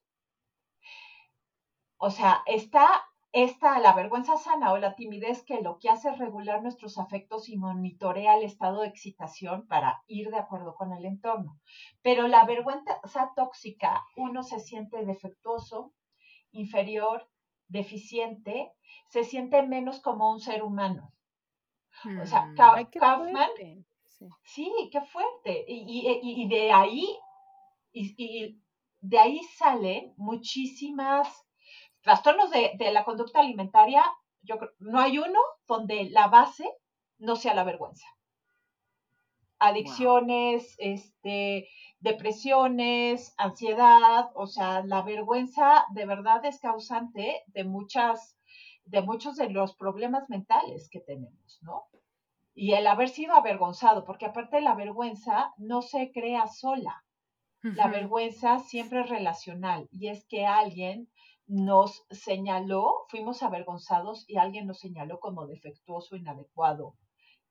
O 1.99 2.09
sea, 2.09 2.41
está 2.45 2.89
esta, 3.31 3.77
la 3.79 3.93
vergüenza 3.93 4.37
sana 4.37 4.71
o 4.71 4.77
la 4.77 4.95
timidez 4.95 5.43
que 5.43 5.61
lo 5.61 5.77
que 5.77 5.89
hace 5.89 6.09
es 6.09 6.17
regular 6.17 6.63
nuestros 6.63 6.97
afectos 6.97 7.47
y 7.47 7.57
monitorea 7.57 8.37
el 8.37 8.43
estado 8.43 8.81
de 8.81 8.87
excitación 8.87 9.67
para 9.67 10.01
ir 10.07 10.31
de 10.31 10.37
acuerdo 10.37 10.73
con 10.73 10.93
el 10.93 11.05
entorno. 11.05 11.59
Pero 12.01 12.27
la 12.27 12.45
vergüenza 12.45 12.99
tóxica, 13.35 14.03
uno 14.15 14.41
se 14.41 14.59
siente 14.59 15.05
defectuoso, 15.05 15.93
inferior, 16.51 17.29
deficiente, 17.67 18.71
se 19.09 19.23
siente 19.23 19.61
menos 19.61 20.01
como 20.01 20.31
un 20.31 20.39
ser 20.39 20.63
humano. 20.63 21.13
O 22.21 22.25
sea, 22.25 22.45
mm, 22.45 22.55
Kaufman, 22.55 23.49
sí. 24.43 24.71
qué 24.91 25.01
fuerte. 25.01 25.65
Y, 25.67 26.47
de 26.47 26.71
ahí, 26.71 27.05
y, 27.91 28.59
de 29.01 29.19
ahí 29.19 29.39
salen 29.57 30.13
muchísimas 30.17 31.45
trastornos 32.01 32.49
de, 32.51 32.91
la 32.91 33.03
conducta 33.03 33.39
alimentaria. 33.39 34.03
Yo 34.41 34.57
creo, 34.57 34.71
no 34.79 34.99
hay 34.99 35.19
uno 35.19 35.39
donde 35.67 36.09
la 36.09 36.27
base 36.27 36.69
no 37.17 37.35
sea 37.35 37.53
la 37.53 37.63
vergüenza. 37.63 38.07
Adicciones, 39.59 40.75
este, 40.77 41.67
depresiones, 41.99 43.33
ansiedad, 43.37 44.29
o 44.33 44.47
sea, 44.47 44.83
la 44.85 45.01
vergüenza 45.01 45.85
de 45.91 46.05
verdad 46.05 46.45
es 46.45 46.59
causante 46.59 47.43
de 47.47 47.63
muchas 47.65 48.39
de 48.89 49.01
muchos 49.03 49.35
de 49.35 49.49
los 49.49 49.75
problemas 49.75 50.29
mentales 50.29 50.89
que 50.89 50.99
tenemos, 50.99 51.59
¿no? 51.61 51.83
Y 52.55 52.73
el 52.73 52.87
haber 52.87 53.09
sido 53.09 53.35
avergonzado, 53.35 54.03
porque 54.03 54.25
aparte 54.25 54.61
la 54.61 54.73
vergüenza 54.73 55.53
no 55.57 55.81
se 55.81 56.11
crea 56.11 56.47
sola. 56.47 57.03
La 57.61 57.87
vergüenza 57.87 58.59
siempre 58.59 59.01
es 59.01 59.09
relacional 59.09 59.89
y 59.91 60.07
es 60.07 60.25
que 60.27 60.45
alguien 60.45 61.09
nos 61.49 62.05
señaló, 62.09 63.05
fuimos 63.09 63.43
avergonzados 63.43 64.23
y 64.29 64.37
alguien 64.37 64.67
nos 64.67 64.79
señaló 64.79 65.19
como 65.19 65.47
defectuoso, 65.47 66.15
inadecuado 66.15 66.95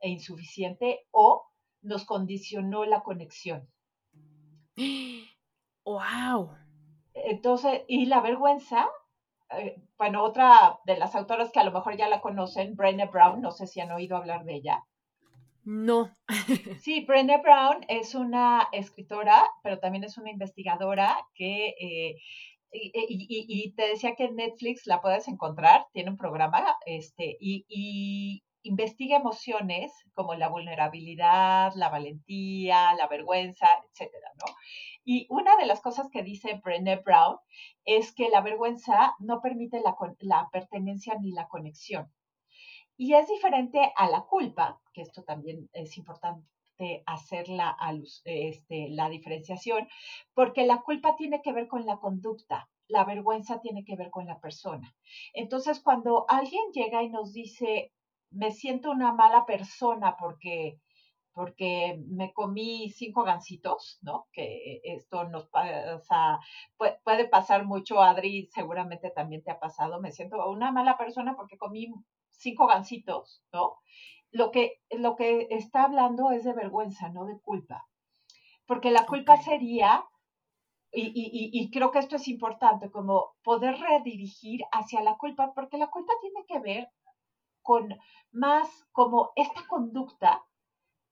e 0.00 0.08
insuficiente 0.08 1.06
o 1.10 1.44
nos 1.82 2.04
condicionó 2.04 2.84
la 2.84 3.02
conexión. 3.02 3.68
¡Wow! 5.84 6.56
Entonces, 7.12 7.82
y 7.88 8.06
la 8.06 8.20
vergüenza 8.20 8.88
eh, 9.50 9.76
bueno, 9.96 10.22
otra 10.22 10.78
de 10.84 10.98
las 10.98 11.14
autoras 11.14 11.50
que 11.50 11.60
a 11.60 11.64
lo 11.64 11.72
mejor 11.72 11.96
ya 11.96 12.08
la 12.08 12.20
conocen, 12.20 12.76
Brené 12.76 13.06
Brown, 13.06 13.40
no 13.40 13.50
sé 13.50 13.66
si 13.66 13.80
han 13.80 13.90
oído 13.90 14.16
hablar 14.16 14.44
de 14.44 14.54
ella. 14.54 14.84
No. 15.64 16.14
sí, 16.82 17.04
Brené 17.04 17.38
Brown 17.38 17.84
es 17.88 18.14
una 18.14 18.68
escritora, 18.72 19.48
pero 19.62 19.78
también 19.78 20.04
es 20.04 20.18
una 20.18 20.30
investigadora 20.30 21.16
que, 21.34 21.74
eh, 21.80 22.16
y, 22.72 23.72
te 23.76 23.88
decía 23.88 24.14
que 24.14 24.30
Netflix 24.30 24.86
la 24.86 25.00
puedes 25.00 25.28
encontrar, 25.28 25.86
tiene 25.92 26.10
un 26.10 26.16
programa, 26.16 26.76
este, 26.86 27.36
y, 27.40 27.64
y 27.68 28.42
investiga 28.62 29.16
emociones 29.16 29.92
como 30.14 30.34
la 30.34 30.48
vulnerabilidad, 30.48 31.72
la 31.74 31.88
valentía, 31.88 32.94
la 32.94 33.06
vergüenza, 33.08 33.66
etcétera, 33.90 34.30
¿no? 34.38 34.54
Y 35.04 35.26
una 35.30 35.56
de 35.56 35.66
las 35.66 35.80
cosas 35.80 36.08
que 36.10 36.22
dice 36.22 36.60
Brené 36.62 36.96
Brown 36.96 37.38
es 37.84 38.12
que 38.12 38.28
la 38.28 38.42
vergüenza 38.42 39.14
no 39.18 39.40
permite 39.40 39.80
la, 39.80 40.48
pertenencia 40.52 41.14
ni 41.18 41.32
la 41.32 41.48
conexión. 41.48 42.12
Y 42.96 43.14
es 43.14 43.28
diferente 43.28 43.92
a 43.96 44.10
la 44.10 44.22
culpa, 44.22 44.80
que 44.92 45.02
esto 45.02 45.22
también 45.22 45.70
es 45.72 45.96
importante 45.96 46.46
hacer 47.06 47.48
la, 47.48 47.76
este, 48.24 48.88
la 48.90 49.08
diferenciación, 49.08 49.88
porque 50.34 50.66
la 50.66 50.82
culpa 50.82 51.16
tiene 51.16 51.42
que 51.42 51.52
ver 51.52 51.68
con 51.68 51.86
la 51.86 51.98
conducta, 51.98 52.68
la 52.88 53.04
vergüenza 53.04 53.60
tiene 53.60 53.84
que 53.84 53.96
ver 53.96 54.10
con 54.10 54.26
la 54.26 54.40
persona. 54.40 54.94
Entonces, 55.34 55.80
cuando 55.80 56.24
alguien 56.28 56.62
llega 56.72 57.02
y 57.02 57.10
nos 57.10 57.32
dice, 57.32 57.92
me 58.30 58.50
siento 58.50 58.90
una 58.90 59.12
mala 59.12 59.44
persona 59.46 60.16
porque 60.18 60.78
porque 61.38 62.02
me 62.08 62.32
comí 62.32 62.90
cinco 62.90 63.22
gancitos, 63.22 64.00
¿no? 64.02 64.26
Que 64.32 64.80
esto 64.82 65.22
nos 65.28 65.46
pasa, 65.46 66.40
puede, 67.04 67.28
pasar 67.28 67.64
mucho, 67.64 68.02
Adri, 68.02 68.48
seguramente 68.52 69.10
también 69.10 69.44
te 69.44 69.52
ha 69.52 69.60
pasado, 69.60 70.00
me 70.00 70.10
siento 70.10 70.50
una 70.50 70.72
mala 70.72 70.98
persona 70.98 71.36
porque 71.36 71.56
comí 71.56 71.94
cinco 72.30 72.66
gancitos, 72.66 73.40
¿no? 73.52 73.76
Lo 74.30 74.50
que, 74.50 74.80
lo 74.90 75.16
que 75.16 75.48
está 75.50 75.84
hablando 75.84 76.30
es 76.30 76.44
de 76.44 76.52
vergüenza, 76.52 77.08
no 77.08 77.24
de 77.24 77.40
culpa. 77.40 77.86
Porque 78.66 78.90
la 78.90 79.06
culpa 79.06 79.36
sería, 79.38 80.04
y, 80.92 81.06
y, 81.06 81.50
y, 81.52 81.70
creo 81.70 81.90
que 81.90 81.98
esto 81.98 82.16
es 82.16 82.28
importante, 82.28 82.90
como 82.90 83.36
poder 83.42 83.78
redirigir 83.78 84.60
hacia 84.72 85.02
la 85.02 85.16
culpa, 85.16 85.52
porque 85.54 85.78
la 85.78 85.88
culpa 85.88 86.12
tiene 86.20 86.44
que 86.46 86.58
ver 86.60 86.88
con 87.62 87.98
más 88.30 88.86
como 88.92 89.32
esta 89.36 89.66
conducta 89.66 90.44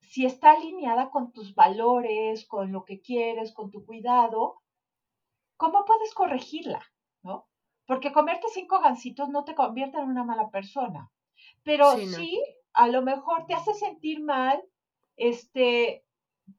si 0.01 0.25
está 0.25 0.53
alineada 0.53 1.11
con 1.11 1.33
tus 1.33 1.55
valores, 1.55 2.47
con 2.47 2.73
lo 2.73 2.85
que 2.85 3.01
quieres, 3.01 3.53
con 3.53 3.71
tu 3.71 3.85
cuidado, 3.85 4.63
¿cómo 5.57 5.85
puedes 5.85 6.15
corregirla? 6.15 6.81
¿No? 7.23 7.49
Porque 7.87 8.13
comerte 8.13 8.47
cinco 8.53 8.81
gancitos 8.81 9.29
no 9.29 9.45
te 9.45 9.55
convierte 9.55 9.99
en 9.99 10.09
una 10.09 10.25
mala 10.25 10.51
persona, 10.51 11.11
pero 11.63 11.97
sí, 11.97 12.41
a 12.77 12.89
lo 12.89 13.03
mejor 13.03 13.47
te 13.47 13.55
hace 13.55 13.75
sentir 13.75 14.23
mal, 14.23 14.63
este, 15.17 16.05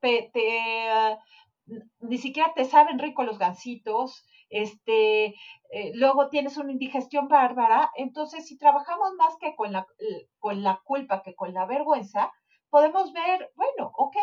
te, 0.01 0.31
ni 1.99 2.17
siquiera 2.17 2.53
te 2.53 2.65
saben 2.65 2.99
rico 2.99 3.23
los 3.23 3.37
gancitos, 3.37 4.25
este, 4.49 5.35
eh, 5.71 5.91
luego 5.93 6.29
tienes 6.29 6.57
una 6.57 6.71
indigestión 6.71 7.27
bárbara. 7.27 7.91
Entonces, 7.95 8.47
si 8.47 8.57
trabajamos 8.57 9.13
más 9.17 9.35
que 9.39 9.55
con 9.55 9.71
la, 9.71 9.85
con 10.39 10.63
la 10.63 10.81
culpa 10.83 11.21
que 11.21 11.35
con 11.35 11.53
la 11.53 11.65
vergüenza, 11.65 12.31
podemos 12.69 13.13
ver, 13.13 13.51
bueno, 13.55 13.91
ok, 13.95 14.17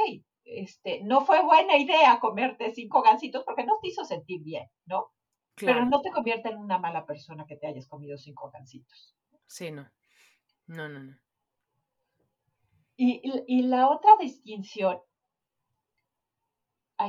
este, 0.44 1.02
no 1.04 1.24
fue 1.24 1.42
buena 1.42 1.76
idea 1.76 2.18
comerte 2.20 2.74
cinco 2.74 3.02
gansitos 3.02 3.44
porque 3.44 3.64
no 3.64 3.78
te 3.80 3.88
hizo 3.88 4.04
sentir 4.04 4.42
bien, 4.42 4.68
¿no? 4.84 5.12
Pero 5.56 5.86
no 5.86 6.00
te 6.00 6.10
convierte 6.10 6.48
en 6.48 6.58
una 6.58 6.78
mala 6.78 7.06
persona 7.06 7.46
que 7.46 7.56
te 7.56 7.68
hayas 7.68 7.86
comido 7.86 8.18
cinco 8.18 8.50
gansitos. 8.50 9.16
Sí, 9.46 9.70
no. 9.70 9.88
No, 10.66 10.88
no, 10.88 11.00
no. 11.00 11.23
Y, 12.96 13.62
la 13.62 13.88
otra 13.88 14.10
distinción, 14.20 15.00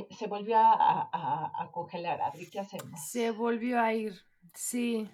se 0.09 0.27
volvió 0.27 0.57
a, 0.57 1.69
congelar, 1.71 2.21
Adri, 2.21 2.49
¿qué 2.49 2.59
hacemos? 2.59 2.99
Se 3.07 3.31
volvió 3.31 3.79
a 3.79 3.93
ir, 3.93 4.13
sí. 4.53 5.07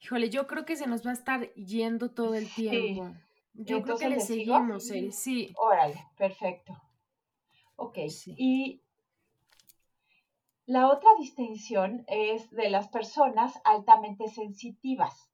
Híjole, 0.00 0.30
yo 0.30 0.46
creo 0.46 0.64
que 0.64 0.76
se 0.76 0.86
nos 0.86 1.04
va 1.04 1.10
a 1.10 1.14
estar 1.14 1.52
yendo 1.54 2.12
todo 2.12 2.34
el 2.34 2.48
tiempo. 2.52 3.14
Yo 3.54 3.82
creo 3.82 3.96
que 3.96 4.08
le, 4.10 4.20
seguimos, 4.20 4.90
eh, 4.90 5.10
sí. 5.10 5.52
Órale, 5.56 6.06
perfecto. 6.16 6.80
Ok, 7.76 7.98
y 8.36 8.82
la 10.66 10.90
otra 10.90 11.10
distinción 11.18 12.04
es 12.08 12.50
de 12.50 12.70
las 12.70 12.88
personas 12.88 13.60
altamente 13.64 14.28
sensitivas. 14.28 15.30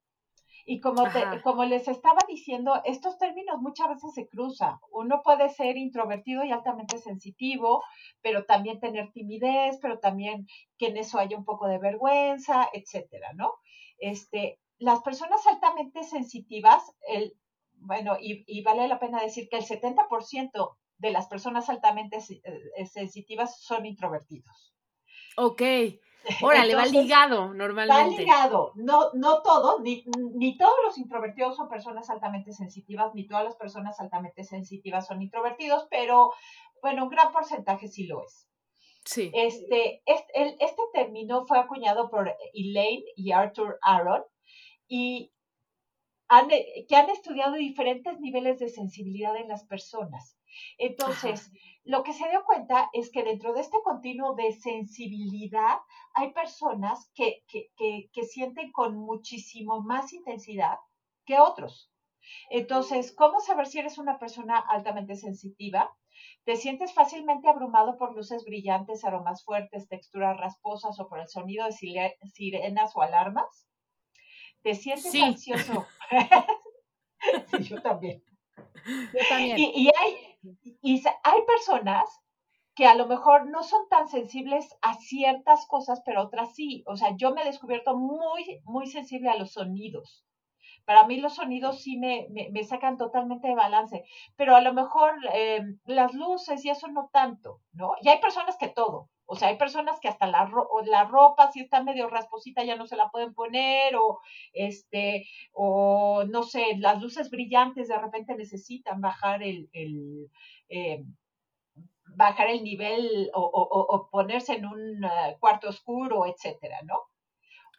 Y 0.65 0.79
como, 0.79 1.03
como 1.43 1.65
les 1.65 1.87
estaba 1.87 2.19
diciendo, 2.27 2.81
estos 2.85 3.17
términos 3.17 3.59
muchas 3.59 3.89
veces 3.89 4.13
se 4.13 4.27
cruzan. 4.27 4.77
Uno 4.91 5.21
puede 5.23 5.49
ser 5.49 5.77
introvertido 5.77 6.43
y 6.43 6.51
altamente 6.51 6.97
sensitivo, 6.97 7.83
pero 8.21 8.45
también 8.45 8.79
tener 8.79 9.11
timidez, 9.11 9.77
pero 9.81 9.99
también 9.99 10.47
que 10.77 10.87
en 10.87 10.97
eso 10.97 11.19
haya 11.19 11.37
un 11.37 11.45
poco 11.45 11.67
de 11.67 11.79
vergüenza, 11.79 12.69
etcétera, 12.71 13.33
¿no? 13.33 13.53
Este, 13.97 14.59
las 14.77 15.01
personas 15.01 15.45
altamente 15.47 16.03
sensitivas, 16.03 16.83
el, 17.07 17.35
bueno, 17.73 18.17
y, 18.19 18.43
y 18.47 18.63
vale 18.63 18.87
la 18.87 18.99
pena 18.99 19.21
decir 19.21 19.49
que 19.49 19.57
el 19.57 19.65
70% 19.65 20.77
de 20.97 21.11
las 21.11 21.27
personas 21.27 21.69
altamente 21.69 22.17
eh, 22.17 22.85
sensitivas 22.85 23.61
son 23.61 23.85
introvertidos. 23.85 24.73
Ok. 25.35 25.61
Órale, 26.41 26.75
va 26.75 26.85
ligado 26.85 27.53
normalmente. 27.53 28.15
Va 28.15 28.19
ligado. 28.19 28.71
No, 28.75 29.11
no 29.13 29.41
todo, 29.41 29.79
ni, 29.81 30.05
ni, 30.35 30.57
todos 30.57 30.75
los 30.85 30.97
introvertidos 30.97 31.55
son 31.55 31.69
personas 31.69 32.09
altamente 32.09 32.53
sensitivas, 32.53 33.13
ni 33.13 33.27
todas 33.27 33.43
las 33.43 33.55
personas 33.55 33.99
altamente 33.99 34.43
sensitivas 34.43 35.07
son 35.07 35.21
introvertidos, 35.21 35.87
pero 35.89 36.31
bueno, 36.81 37.03
un 37.03 37.09
gran 37.09 37.31
porcentaje 37.31 37.87
sí 37.87 38.07
lo 38.07 38.23
es. 38.23 38.47
Sí. 39.05 39.31
Este, 39.33 40.01
este, 40.05 40.55
este 40.63 40.81
término 40.93 41.45
fue 41.45 41.59
acuñado 41.59 42.09
por 42.09 42.33
Elaine 42.53 43.03
y 43.17 43.31
Arthur 43.31 43.77
Aaron 43.81 44.23
y 44.87 45.33
han, 46.29 46.47
que 46.47 46.95
han 46.95 47.09
estudiado 47.09 47.55
diferentes 47.55 48.19
niveles 48.19 48.59
de 48.59 48.69
sensibilidad 48.69 49.35
en 49.35 49.49
las 49.49 49.65
personas. 49.65 50.37
Entonces, 50.77 51.51
lo 51.83 52.03
que 52.03 52.13
se 52.13 52.29
dio 52.29 52.43
cuenta 52.45 52.89
es 52.93 53.11
que 53.11 53.23
dentro 53.23 53.53
de 53.53 53.61
este 53.61 53.77
continuo 53.83 54.35
de 54.35 54.51
sensibilidad 54.53 55.79
hay 56.13 56.31
personas 56.31 57.11
que, 57.13 57.43
que, 57.47 58.23
sienten 58.23 58.71
con 58.71 58.95
muchísimo 58.97 59.81
más 59.81 60.13
intensidad 60.13 60.77
que 61.25 61.39
otros. 61.39 61.91
Entonces, 62.49 63.13
¿cómo 63.15 63.39
saber 63.41 63.67
si 63.67 63.79
eres 63.79 63.97
una 63.97 64.17
persona 64.17 64.57
altamente 64.57 65.15
sensitiva? 65.15 65.93
¿Te 66.45 66.55
sientes 66.55 66.93
fácilmente 66.93 67.49
abrumado 67.49 67.97
por 67.97 68.15
luces 68.15 68.45
brillantes, 68.45 69.03
aromas 69.03 69.43
fuertes, 69.43 69.89
texturas 69.89 70.37
rasposas 70.37 70.99
o 70.99 71.09
por 71.09 71.19
el 71.19 71.27
sonido 71.27 71.65
de 71.65 71.71
sirenas 71.71 72.95
o 72.95 73.01
alarmas? 73.01 73.67
¿Te 74.61 74.75
sientes 74.75 75.13
ansioso? 75.21 75.85
yo 77.59 77.81
también. 77.81 78.23
Yo 78.85 79.19
también. 79.29 79.57
Y, 79.59 79.89
hay, 79.97 80.32
y 80.81 81.03
hay 81.23 81.41
personas 81.45 82.21
que 82.75 82.87
a 82.87 82.95
lo 82.95 83.07
mejor 83.07 83.49
no 83.49 83.63
son 83.63 83.87
tan 83.89 84.07
sensibles 84.07 84.75
a 84.81 84.95
ciertas 84.95 85.65
cosas, 85.67 86.01
pero 86.05 86.23
otras 86.23 86.55
sí. 86.55 86.83
O 86.87 86.95
sea, 86.95 87.15
yo 87.15 87.33
me 87.33 87.43
he 87.43 87.45
descubierto 87.45 87.95
muy, 87.95 88.61
muy 88.63 88.87
sensible 88.87 89.29
a 89.29 89.37
los 89.37 89.53
sonidos. 89.53 90.25
Para 90.85 91.05
mí 91.05 91.17
los 91.17 91.35
sonidos 91.35 91.81
sí 91.81 91.97
me, 91.97 92.27
me, 92.29 92.63
sacan 92.63 92.97
totalmente 92.97 93.47
de 93.47 93.55
balance, 93.55 94.03
pero 94.35 94.55
a 94.55 94.61
lo 94.61 94.73
mejor 94.73 95.13
eh, 95.33 95.61
las 95.85 96.13
luces 96.13 96.65
y 96.65 96.69
eso 96.69 96.87
no 96.89 97.09
tanto, 97.13 97.61
¿no? 97.71 97.93
Y 98.01 98.09
hay 98.09 98.19
personas 98.19 98.57
que 98.57 98.67
todo. 98.67 99.09
O 99.33 99.35
sea, 99.35 99.47
hay 99.47 99.57
personas 99.57 99.99
que 99.99 100.07
hasta 100.07 100.27
la, 100.27 100.47
la 100.85 101.05
ropa, 101.05 101.51
si 101.51 101.61
está 101.61 101.81
medio 101.81 102.07
rasposita, 102.07 102.63
ya 102.63 102.75
no 102.75 102.85
se 102.85 102.95
la 102.95 103.09
pueden 103.09 103.33
poner, 103.33 103.95
o 103.95 104.19
este, 104.53 105.25
o 105.53 106.23
no 106.25 106.43
sé, 106.43 106.77
las 106.77 107.01
luces 107.01 107.31
brillantes 107.31 107.87
de 107.87 107.97
repente 107.97 108.35
necesitan 108.35 109.01
bajar 109.01 109.41
el, 109.41 109.71
el 109.73 110.29
eh, 110.69 111.03
bajar 112.15 112.51
el 112.51 112.63
nivel 112.63 113.31
o, 113.33 114.07
ponerse 114.11 114.53
en 114.53 114.67
un 114.67 115.03
eh, 115.03 115.35
cuarto 115.39 115.69
oscuro, 115.69 116.27
etcétera, 116.27 116.77
¿no? 116.83 116.99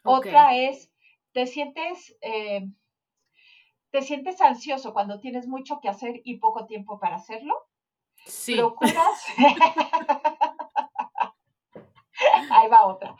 Otra 0.03 0.57
es, 0.57 0.91
te 1.31 1.47
sientes, 1.47 2.17
eh, 2.19 2.67
te 3.91 4.01
sientes 4.01 4.41
ansioso 4.41 4.91
cuando 4.91 5.21
tienes 5.21 5.47
mucho 5.47 5.79
que 5.79 5.87
hacer 5.87 6.19
y 6.25 6.35
poco 6.35 6.65
tiempo 6.65 6.99
para 6.99 7.15
hacerlo. 7.15 7.55
Sí. 8.25 8.55
Procuras. 8.57 9.25
Ahí 12.49 12.69
va 12.69 12.85
otra. 12.85 13.15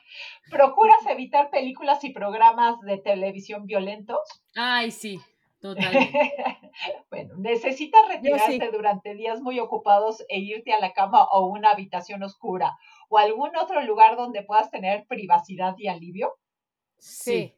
¿Procuras 0.49 1.05
evitar 1.09 1.49
películas 1.49 2.03
y 2.03 2.11
programas 2.11 2.79
de 2.81 2.97
televisión 2.97 3.65
violentos? 3.65 4.19
Ay, 4.55 4.91
sí, 4.91 5.19
totalmente. 5.59 6.33
bueno, 7.09 7.35
necesitas 7.37 8.07
retirarte 8.07 8.69
durante 8.71 9.15
días 9.15 9.41
muy 9.41 9.59
ocupados 9.59 10.23
e 10.29 10.39
irte 10.39 10.73
a 10.73 10.79
la 10.79 10.93
cama 10.93 11.23
o 11.25 11.47
una 11.47 11.71
habitación 11.71 12.23
oscura 12.23 12.77
o 13.09 13.17
algún 13.17 13.55
otro 13.55 13.81
lugar 13.81 14.15
donde 14.15 14.43
puedas 14.43 14.71
tener 14.71 15.05
privacidad 15.07 15.75
y 15.77 15.87
alivio. 15.87 16.35
Sí. 16.97 17.53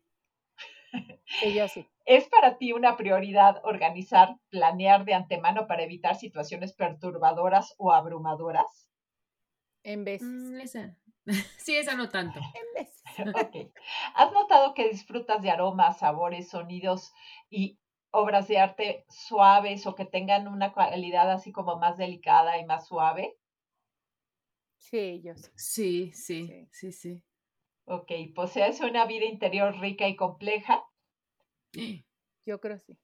sí, 1.39 1.53
yo 1.53 1.68
sí. 1.68 1.86
¿Es 2.05 2.30
para 2.30 2.57
ti 2.57 2.72
una 2.72 2.95
prioridad 2.95 3.59
organizar, 3.65 4.38
planear 4.49 5.03
de 5.03 5.13
antemano 5.13 5.68
para 5.68 5.84
evitar 5.84 6.15
situaciones 6.15 6.74
perturbadoras 6.74 7.76
o 7.78 7.91
abrumadoras? 7.91 8.88
En 9.84 10.05
vez. 10.05 10.22
Mm, 10.22 10.61
Sí, 11.57 11.75
esa 11.75 11.95
no 11.95 12.09
tanto. 12.09 12.39
ok. 13.19 13.71
¿Has 14.15 14.32
notado 14.32 14.73
que 14.73 14.89
disfrutas 14.89 15.41
de 15.41 15.51
aromas, 15.51 15.99
sabores, 15.99 16.49
sonidos 16.49 17.13
y 17.49 17.78
obras 18.11 18.47
de 18.47 18.59
arte 18.59 19.05
suaves 19.09 19.86
o 19.86 19.95
que 19.95 20.05
tengan 20.05 20.47
una 20.47 20.73
calidad 20.73 21.30
así 21.32 21.51
como 21.51 21.78
más 21.78 21.97
delicada 21.97 22.57
y 22.57 22.65
más 22.65 22.88
suave? 22.88 23.38
Sí, 24.78 25.21
yo 25.23 25.36
sí. 25.36 25.51
Sí, 25.55 26.11
sí, 26.13 26.67
sí, 26.71 26.91
sí. 26.91 27.23
Ok, 27.86 28.11
¿posees 28.36 28.80
una 28.82 29.05
vida 29.05 29.25
interior 29.25 29.78
rica 29.80 30.07
y 30.07 30.15
compleja? 30.15 30.84
Yo 32.45 32.59
creo 32.61 32.80
sí. 32.80 32.97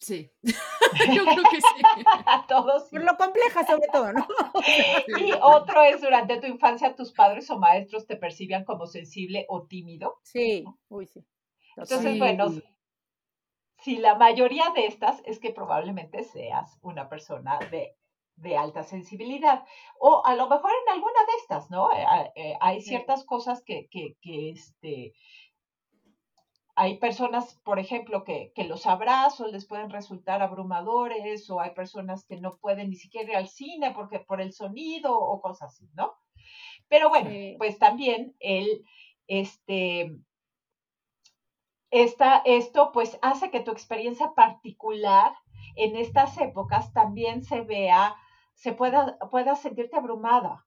Sí, 0.00 0.30
yo 1.14 1.24
creo 1.24 1.44
que 1.50 1.60
sí. 1.60 1.82
Todos. 2.48 2.84
Por 2.90 3.04
lo 3.04 3.16
compleja 3.16 3.64
sobre 3.66 3.88
todo, 3.92 4.12
¿no? 4.12 4.26
y 5.20 5.32
otro 5.40 5.82
es, 5.82 6.00
durante 6.00 6.40
tu 6.40 6.46
infancia, 6.46 6.94
tus 6.94 7.12
padres 7.12 7.50
o 7.50 7.58
maestros 7.58 8.06
te 8.06 8.16
percibían 8.16 8.64
como 8.64 8.86
sensible 8.86 9.46
o 9.48 9.66
tímido. 9.66 10.18
Sí, 10.22 10.64
uy, 10.88 11.06
sí. 11.06 11.24
Entonces, 11.76 12.18
bueno, 12.18 12.46
si 13.78 13.96
la 13.96 14.14
mayoría 14.14 14.64
de 14.74 14.86
estas 14.86 15.20
es 15.24 15.40
que 15.40 15.50
probablemente 15.50 16.22
seas 16.22 16.78
una 16.82 17.08
persona 17.08 17.58
de, 17.70 17.96
de 18.36 18.56
alta 18.56 18.82
sensibilidad. 18.82 19.64
O 19.98 20.24
a 20.24 20.34
lo 20.34 20.48
mejor 20.48 20.70
en 20.86 20.92
alguna 20.92 21.20
de 21.26 21.36
estas, 21.40 21.70
¿no? 21.70 21.92
Eh, 21.92 22.32
eh, 22.36 22.54
hay 22.60 22.80
ciertas 22.80 23.24
cosas 23.24 23.62
que, 23.64 23.88
que, 23.90 24.16
que 24.20 24.50
este, 24.50 25.12
hay 26.76 26.98
personas, 26.98 27.54
por 27.64 27.78
ejemplo, 27.78 28.24
que, 28.24 28.52
los 28.68 28.86
abrazos 28.86 29.52
les 29.52 29.64
pueden 29.64 29.90
resultar 29.90 30.42
abrumadores 30.42 31.48
o 31.50 31.60
hay 31.60 31.70
personas 31.70 32.24
que 32.24 32.36
no 32.36 32.56
pueden 32.56 32.90
ni 32.90 32.96
siquiera 32.96 33.30
ir 33.30 33.36
al 33.36 33.48
cine 33.48 33.92
porque 33.92 34.18
por 34.18 34.40
el 34.40 34.52
sonido 34.52 35.16
o 35.16 35.40
cosas 35.40 35.72
así, 35.72 35.88
¿no? 35.94 36.14
Pero 36.88 37.08
bueno, 37.08 37.30
pues 37.58 37.78
también 37.78 38.34
el, 38.40 38.84
este, 39.28 40.16
esta, 41.90 42.42
esto 42.44 42.90
pues 42.92 43.18
hace 43.22 43.50
que 43.50 43.60
tu 43.60 43.70
experiencia 43.70 44.32
particular 44.34 45.32
en 45.76 45.96
estas 45.96 46.36
épocas 46.38 46.92
también 46.92 47.44
se 47.44 47.60
vea, 47.60 48.16
se 48.54 48.72
pueda, 48.72 49.16
pueda 49.30 49.54
sentirte 49.54 49.96
abrumada 49.96 50.66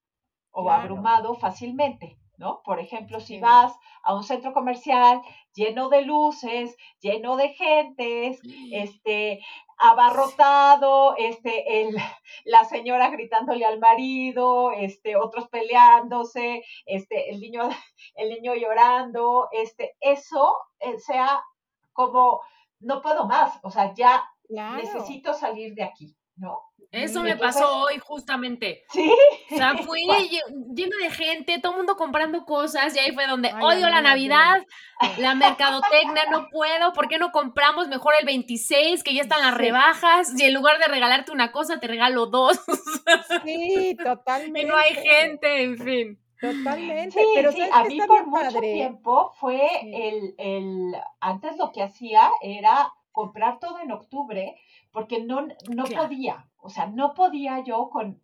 o 0.51 0.71
abrumado 0.71 1.35
fácilmente. 1.35 2.17
¿No? 2.37 2.61
Por 2.63 2.79
ejemplo, 2.79 3.19
si 3.19 3.39
vas 3.39 3.73
a 4.03 4.15
un 4.15 4.23
centro 4.23 4.53
comercial 4.53 5.21
lleno 5.53 5.89
de 5.89 6.03
luces, 6.03 6.75
lleno 6.99 7.35
de 7.35 7.49
gentes, 7.49 8.39
este, 8.71 9.39
abarrotado, 9.77 11.15
este, 11.17 11.81
el, 11.81 11.95
la 12.45 12.63
señora 12.65 13.09
gritándole 13.09 13.65
al 13.65 13.79
marido, 13.79 14.71
este, 14.71 15.15
otros 15.15 15.47
peleándose, 15.49 16.63
este, 16.85 17.31
el 17.31 17.39
niño, 17.39 17.63
el 18.15 18.29
niño 18.29 18.53
llorando, 18.55 19.49
este, 19.51 19.95
eso 19.99 20.55
eh, 20.79 20.99
sea 20.99 21.43
como, 21.93 22.41
no 22.79 23.01
puedo 23.01 23.25
más, 23.25 23.59
o 23.63 23.71
sea, 23.71 23.93
ya 23.95 24.23
necesito 24.49 25.33
salir 25.33 25.73
de 25.73 25.83
aquí, 25.83 26.15
¿no? 26.37 26.67
Eso 26.91 27.21
me 27.21 27.35
pasó 27.35 27.81
hoy 27.81 27.99
justamente. 27.99 28.85
Sí. 28.89 29.11
O 29.51 29.55
sea, 29.55 29.75
fui 29.77 30.07
lleno 30.73 30.97
de 30.97 31.09
gente, 31.11 31.59
todo 31.59 31.73
el 31.73 31.77
mundo 31.79 31.95
comprando 31.95 32.45
cosas 32.45 32.95
y 32.95 32.99
ahí 32.99 33.11
fue 33.11 33.27
donde 33.27 33.53
odio 33.61 33.89
la 33.89 34.01
Navidad, 34.01 34.65
la 35.17 35.35
mercadotecnia, 35.35 36.25
no 36.31 36.47
puedo, 36.49 36.93
¿por 36.93 37.07
qué 37.07 37.17
no 37.17 37.31
compramos 37.31 37.87
mejor 37.87 38.13
el 38.19 38.25
26 38.25 39.03
que 39.03 39.13
ya 39.13 39.21
están 39.21 39.41
las 39.41 39.55
rebajas 39.55 40.33
y 40.39 40.45
en 40.45 40.53
lugar 40.53 40.79
de 40.79 40.87
regalarte 40.87 41.31
una 41.31 41.51
cosa 41.51 41.79
te 41.79 41.87
regalo 41.87 42.27
dos? 42.27 42.59
Sí, 43.43 43.95
totalmente. 44.03 44.61
y 44.61 44.65
no 44.65 44.75
hay 44.75 44.93
gente, 44.93 45.63
en 45.63 45.77
fin. 45.77 46.19
Totalmente. 46.39 47.19
pero 47.35 47.51
sí, 47.51 47.61
a 47.71 47.83
mí 47.83 47.99
por 48.05 48.27
mucho 48.27 48.59
tiempo 48.59 49.31
fue 49.39 49.61
el, 49.81 50.35
el, 50.37 50.95
antes 51.19 51.57
lo 51.57 51.71
que 51.71 51.83
hacía 51.83 52.29
era 52.41 52.91
comprar 53.11 53.59
todo 53.59 53.79
en 53.79 53.91
octubre 53.91 54.55
porque 54.97 55.23
no, 55.23 55.47
no 55.69 55.83
podía, 55.83 56.49
o 56.57 56.69
sea, 56.69 56.87
no 56.87 57.13
podía 57.13 57.63
yo 57.63 57.87
con 57.91 58.19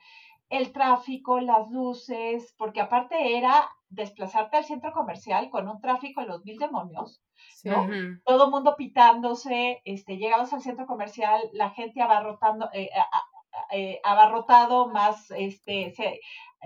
el 0.50 0.72
tráfico, 0.72 1.40
las 1.40 1.70
luces, 1.70 2.56
porque 2.58 2.82
aparte 2.82 3.38
era 3.38 3.70
desplazarte 3.90 4.58
al 4.58 4.66
centro 4.66 4.92
comercial 4.92 5.52
con 5.52 5.68
un 5.68 5.80
tráfico 5.82 6.22
en 6.22 6.30
los 6.30 6.44
mil 6.44 6.58
demonios, 6.58 7.22
¿no? 7.64 7.88
Todo 8.26 8.50
mundo 8.50 8.74
pitándose, 8.76 9.84
este, 9.86 10.18
llegabas 10.18 10.52
al 10.52 10.64
centro 10.64 10.88
comercial, 10.88 11.48
la 11.54 11.70
gente 11.70 12.02
abarrotando, 12.02 12.68
eh, 12.74 12.90
eh, 13.70 14.00
abarrotado, 14.04 14.88
más, 14.88 15.30
este, 15.30 15.92
se, 15.92 16.22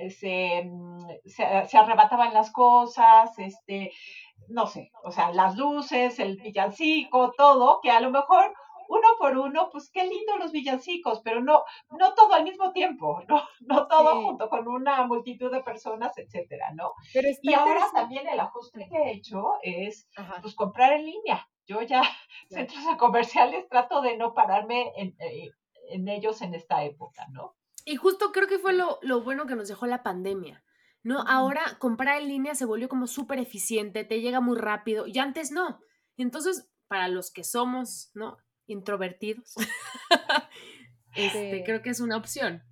se, 0.09 0.63
mm, 0.63 1.05
se, 1.25 1.65
se, 1.65 1.77
arrebataban 1.77 2.33
las 2.33 2.49
cosas, 2.51 3.37
este, 3.39 3.91
no 4.47 4.67
sé, 4.67 4.89
o 5.03 5.11
sea, 5.11 5.33
las 5.33 5.57
luces, 5.57 6.17
el 6.19 6.37
villancico, 6.37 7.33
todo, 7.37 7.81
que 7.83 7.91
a 7.91 7.99
lo 7.99 8.09
mejor 8.09 8.53
uno 8.89 9.07
por 9.17 9.37
uno, 9.37 9.69
pues 9.71 9.89
qué 9.91 10.03
lindo 10.03 10.37
los 10.37 10.51
villancicos, 10.51 11.21
pero 11.23 11.41
no, 11.41 11.63
no 11.91 12.13
todo 12.13 12.33
al 12.33 12.43
mismo 12.43 12.71
tiempo, 12.71 13.21
no, 13.27 13.43
no 13.61 13.87
todo 13.87 14.23
junto 14.23 14.49
con 14.49 14.67
una 14.67 15.05
multitud 15.05 15.51
de 15.51 15.63
personas, 15.63 16.17
etcétera, 16.17 16.71
¿no? 16.73 16.93
y 17.41 17.53
ahora 17.53 17.87
también 17.93 18.27
el 18.27 18.39
ajuste 18.39 18.87
que 18.89 18.97
he 18.97 19.11
hecho 19.13 19.53
es, 19.61 20.07
pues 20.41 20.55
comprar 20.55 20.93
en 20.93 21.05
línea. 21.05 21.47
Yo 21.65 21.81
ya, 21.81 22.01
centros 22.49 22.83
comerciales, 22.97 23.67
trato 23.67 24.01
de 24.01 24.17
no 24.17 24.33
pararme 24.33 24.93
en, 24.95 25.15
eh, 25.19 25.51
en, 25.89 26.07
ellos 26.07 26.41
en 26.41 26.53
esta 26.53 26.83
época, 26.83 27.27
¿no? 27.31 27.55
Y 27.83 27.97
justo 27.97 28.31
creo 28.31 28.47
que 28.47 28.57
fue 28.57 28.73
lo, 28.73 28.99
lo 29.01 29.21
bueno 29.21 29.45
que 29.45 29.55
nos 29.55 29.67
dejó 29.67 29.85
la 29.85 30.03
pandemia. 30.03 30.63
¿no? 31.03 31.21
Ahora 31.21 31.77
comprar 31.79 32.21
en 32.21 32.27
línea 32.27 32.53
se 32.53 32.65
volvió 32.65 32.89
como 32.89 33.07
súper 33.07 33.39
eficiente, 33.39 34.03
te 34.03 34.19
llega 34.19 34.41
muy 34.41 34.57
rápido 34.57 35.07
y 35.07 35.17
antes 35.19 35.51
no. 35.51 35.79
Entonces, 36.17 36.69
para 36.87 37.07
los 37.07 37.31
que 37.31 37.43
somos, 37.43 38.11
¿no? 38.13 38.37
Introvertidos, 38.67 39.55
este, 41.15 41.63
creo 41.63 41.81
que 41.81 41.89
es 41.89 41.99
una 41.99 42.17
opción. 42.17 42.63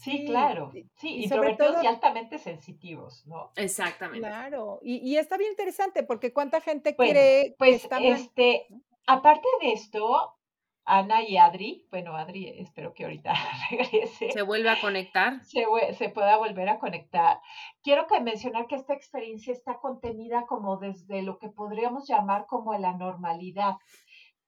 Sí, 0.00 0.24
claro. 0.24 0.72
Sí, 0.96 1.24
introvertidos 1.24 1.84
y 1.84 1.86
altamente 1.86 2.38
sensitivos, 2.38 3.26
¿no? 3.26 3.52
Exactamente. 3.56 4.26
Claro. 4.26 4.78
Y, 4.82 5.16
está 5.16 5.36
bien 5.36 5.50
interesante 5.50 6.02
porque 6.04 6.32
cuánta 6.32 6.60
gente 6.62 6.96
cree 6.96 7.54
pues, 7.58 7.86
este, 8.00 8.66
aparte 9.06 9.46
de 9.60 9.72
esto, 9.72 10.38
Ana 10.84 11.22
y 11.22 11.36
Adri, 11.36 11.86
bueno, 11.90 12.16
Adri, 12.16 12.48
espero 12.48 12.94
que 12.94 13.04
ahorita 13.04 13.34
regrese. 13.70 14.32
Se 14.32 14.42
vuelve 14.42 14.70
a 14.70 14.80
conectar. 14.80 15.40
Se, 15.44 15.64
se 15.92 16.08
pueda 16.08 16.38
volver 16.38 16.68
a 16.70 16.78
conectar. 16.78 17.40
Quiero 17.82 18.06
que 18.06 18.20
mencionar 18.20 18.66
que 18.66 18.76
esta 18.76 18.94
experiencia 18.94 19.52
está 19.52 19.78
contenida 19.80 20.46
como 20.46 20.78
desde 20.78 21.22
lo 21.22 21.38
que 21.38 21.48
podríamos 21.48 22.08
llamar 22.08 22.46
como 22.46 22.76
la 22.78 22.92
normalidad. 22.94 23.74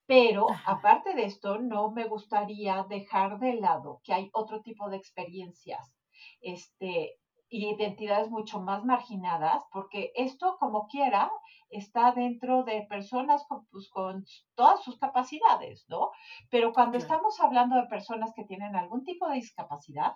Pero 0.06 0.46
aparte 0.66 1.14
de 1.14 1.24
esto, 1.24 1.58
no 1.58 1.90
me 1.90 2.04
gustaría 2.08 2.84
dejar 2.88 3.38
de 3.38 3.54
lado 3.54 4.00
que 4.04 4.12
hay 4.12 4.30
otro 4.32 4.60
tipo 4.62 4.90
de 4.90 4.96
experiencias 4.96 5.94
este, 6.40 7.18
y 7.48 7.68
identidades 7.68 8.30
mucho 8.30 8.60
más 8.60 8.84
marginadas, 8.84 9.62
porque 9.72 10.10
esto, 10.14 10.56
como 10.58 10.86
quiera, 10.88 11.30
está 11.68 12.12
dentro 12.12 12.64
de 12.64 12.86
personas 12.88 13.44
con, 13.46 13.66
pues, 13.66 13.88
con 13.90 14.24
todas 14.54 14.82
sus 14.82 14.98
capacidades, 14.98 15.84
¿no? 15.88 16.10
Pero 16.50 16.72
cuando 16.72 16.98
estamos 16.98 17.38
hablando 17.40 17.76
de 17.76 17.88
personas 17.88 18.32
que 18.34 18.44
tienen 18.44 18.74
algún 18.74 19.04
tipo 19.04 19.28
de 19.28 19.34
discapacidad, 19.34 20.14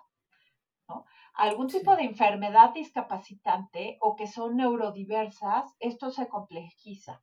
¿no? 0.89 1.05
algún 1.35 1.67
tipo 1.67 1.95
de 1.95 2.03
enfermedad 2.03 2.73
discapacitante 2.73 3.97
o 4.01 4.15
que 4.15 4.25
son 4.25 4.55
neurodiversas, 4.55 5.75
esto 5.79 6.09
se 6.09 6.27
complejiza. 6.27 7.21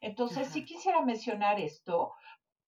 Entonces, 0.00 0.48
sí 0.48 0.64
quisiera 0.64 1.02
mencionar 1.02 1.60
esto 1.60 2.12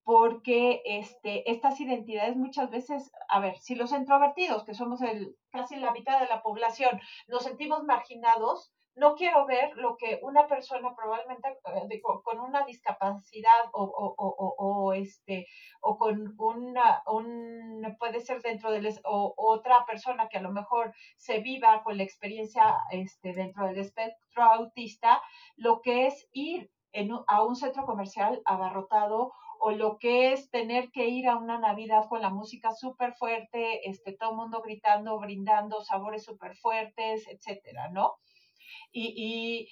porque 0.04 0.82
este, 0.84 1.48
estas 1.50 1.80
identidades 1.80 2.36
muchas 2.36 2.70
veces, 2.70 3.12
a 3.28 3.40
ver, 3.40 3.56
si 3.58 3.74
los 3.74 3.92
introvertidos, 3.92 4.64
que 4.64 4.74
somos 4.74 5.00
el, 5.02 5.36
casi 5.50 5.76
la 5.76 5.92
mitad 5.92 6.20
de 6.20 6.26
la 6.26 6.42
población, 6.42 7.00
nos 7.28 7.44
sentimos 7.44 7.84
marginados, 7.84 8.72
no 8.94 9.14
quiero 9.14 9.46
ver 9.46 9.74
lo 9.76 9.96
que 9.96 10.18
una 10.22 10.46
persona 10.46 10.94
probablemente 10.94 11.48
eh, 11.48 12.00
con 12.02 12.40
una 12.40 12.64
discapacidad 12.66 13.64
o, 13.72 13.84
o, 13.84 14.14
o, 14.18 14.54
o, 14.58 14.92
este 14.92 15.46
o 15.80 15.96
con 15.96 16.34
una 16.38 17.02
un 17.06 17.96
puede 17.98 18.20
ser 18.20 18.42
dentro 18.42 18.70
de 18.70 18.94
o, 19.04 19.32
otra 19.36 19.86
persona 19.86 20.28
que 20.28 20.38
a 20.38 20.42
lo 20.42 20.52
mejor 20.52 20.92
se 21.16 21.40
viva 21.40 21.82
con 21.82 21.96
la 21.96 22.02
experiencia 22.02 22.76
este 22.90 23.32
dentro 23.32 23.66
del 23.66 23.78
espectro 23.78 24.42
autista 24.42 25.22
lo 25.56 25.80
que 25.80 26.06
es 26.06 26.28
ir 26.32 26.70
a 27.26 27.42
un 27.42 27.56
centro 27.56 27.84
comercial 27.84 28.42
abarrotado 28.44 29.32
o 29.64 29.70
lo 29.70 29.96
que 29.98 30.32
es 30.32 30.50
tener 30.50 30.90
que 30.90 31.08
ir 31.08 31.28
a 31.28 31.36
una 31.36 31.58
Navidad 31.58 32.08
con 32.08 32.20
la 32.20 32.30
música 32.30 32.72
súper 32.72 33.14
fuerte, 33.14 33.88
este, 33.88 34.12
todo 34.16 34.30
el 34.30 34.36
mundo 34.36 34.60
gritando, 34.60 35.18
brindando, 35.20 35.82
sabores 35.82 36.24
súper 36.24 36.56
fuertes, 36.56 37.28
etcétera, 37.28 37.88
¿no? 37.90 38.14
Y, 38.90 39.68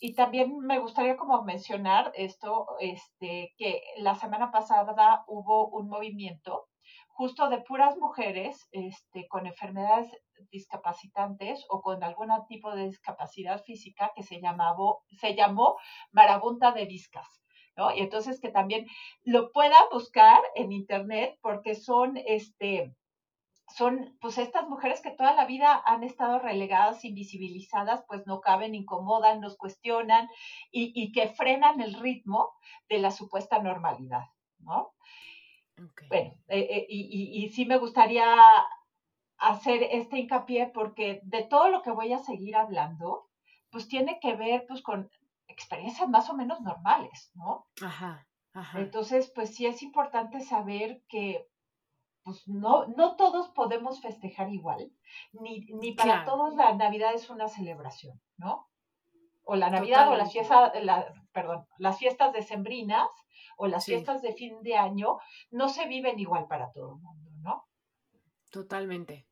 y, 0.00 0.14
también 0.14 0.56
me 0.58 0.78
gustaría 0.78 1.16
como 1.16 1.42
mencionar 1.42 2.12
esto, 2.14 2.66
este, 2.78 3.52
que 3.58 3.82
la 3.96 4.14
semana 4.14 4.52
pasada 4.52 5.24
hubo 5.26 5.68
un 5.68 5.88
movimiento 5.88 6.68
justo 7.18 7.48
de 7.48 7.60
puras 7.62 7.96
mujeres 7.96 8.68
este, 8.70 9.26
con 9.26 9.44
enfermedades 9.44 10.08
discapacitantes 10.52 11.66
o 11.68 11.82
con 11.82 12.04
algún 12.04 12.30
tipo 12.48 12.72
de 12.76 12.86
discapacidad 12.86 13.60
física 13.64 14.12
que 14.14 14.22
se, 14.22 14.40
llamaba, 14.40 14.98
se 15.18 15.34
llamó 15.34 15.76
marabunta 16.12 16.70
de 16.70 16.86
discas. 16.86 17.26
¿no? 17.76 17.92
Y 17.92 18.02
entonces 18.02 18.40
que 18.40 18.50
también 18.50 18.86
lo 19.24 19.50
puedan 19.50 19.82
buscar 19.90 20.40
en 20.54 20.70
internet 20.70 21.36
porque 21.42 21.74
son, 21.74 22.16
este, 22.24 22.94
son 23.76 24.16
pues 24.20 24.38
estas 24.38 24.68
mujeres 24.68 25.00
que 25.02 25.10
toda 25.10 25.34
la 25.34 25.44
vida 25.44 25.82
han 25.86 26.04
estado 26.04 26.38
relegadas, 26.38 27.04
invisibilizadas, 27.04 28.04
pues 28.06 28.28
no 28.28 28.40
caben, 28.40 28.76
incomodan, 28.76 29.40
nos 29.40 29.56
cuestionan 29.56 30.28
y, 30.70 30.92
y 30.94 31.10
que 31.10 31.26
frenan 31.26 31.80
el 31.80 31.94
ritmo 31.94 32.52
de 32.88 32.98
la 32.98 33.10
supuesta 33.10 33.60
normalidad, 33.60 34.26
¿no? 34.60 34.92
Bueno, 36.08 36.34
eh, 36.48 36.66
eh, 36.70 36.86
y, 36.88 37.44
y, 37.44 37.48
sí 37.50 37.64
me 37.64 37.78
gustaría 37.78 38.24
hacer 39.38 39.82
este 39.90 40.18
hincapié 40.18 40.70
porque 40.74 41.20
de 41.22 41.44
todo 41.44 41.68
lo 41.68 41.82
que 41.82 41.90
voy 41.90 42.12
a 42.12 42.18
seguir 42.18 42.56
hablando, 42.56 43.28
pues 43.70 43.88
tiene 43.88 44.18
que 44.20 44.34
ver 44.34 44.64
pues 44.66 44.82
con 44.82 45.10
experiencias 45.46 46.08
más 46.08 46.28
o 46.30 46.34
menos 46.34 46.60
normales, 46.60 47.30
¿no? 47.34 47.66
Ajá, 47.82 48.26
ajá. 48.52 48.80
Entonces, 48.80 49.30
pues 49.34 49.54
sí 49.54 49.66
es 49.66 49.82
importante 49.82 50.40
saber 50.40 51.02
que 51.08 51.46
pues 52.28 52.46
no, 52.46 52.86
no 52.88 53.16
todos 53.16 53.48
podemos 53.48 54.02
festejar 54.02 54.52
igual, 54.52 54.92
ni, 55.32 55.60
ni 55.60 55.92
para 55.92 56.26
todos 56.26 56.54
la 56.56 56.74
Navidad 56.74 57.14
es 57.14 57.30
una 57.30 57.48
celebración, 57.48 58.20
¿no? 58.36 58.68
O 59.44 59.56
la 59.56 59.70
Navidad 59.70 60.10
o 60.10 60.14
las 60.14 60.30
fiestas, 60.30 60.72
la, 60.82 61.10
perdón, 61.38 61.68
las 61.78 61.98
fiestas 61.98 62.32
decembrinas 62.32 63.08
o 63.56 63.68
las 63.68 63.84
fiestas 63.84 64.22
de 64.22 64.32
fin 64.32 64.60
de 64.62 64.76
año 64.76 65.18
no 65.52 65.68
se 65.68 65.86
viven 65.86 66.18
igual 66.18 66.48
para 66.48 66.72
todo 66.72 66.96
el 66.96 67.00
mundo, 67.00 67.30
¿no? 67.42 67.68
Totalmente. 68.50 69.24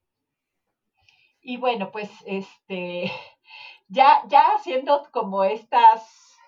Y 1.40 1.56
bueno, 1.56 1.90
pues 1.90 2.08
este, 2.24 3.10
ya, 3.88 4.22
ya 4.28 4.54
haciendo 4.54 5.02
como 5.10 5.42
estas, 5.42 6.38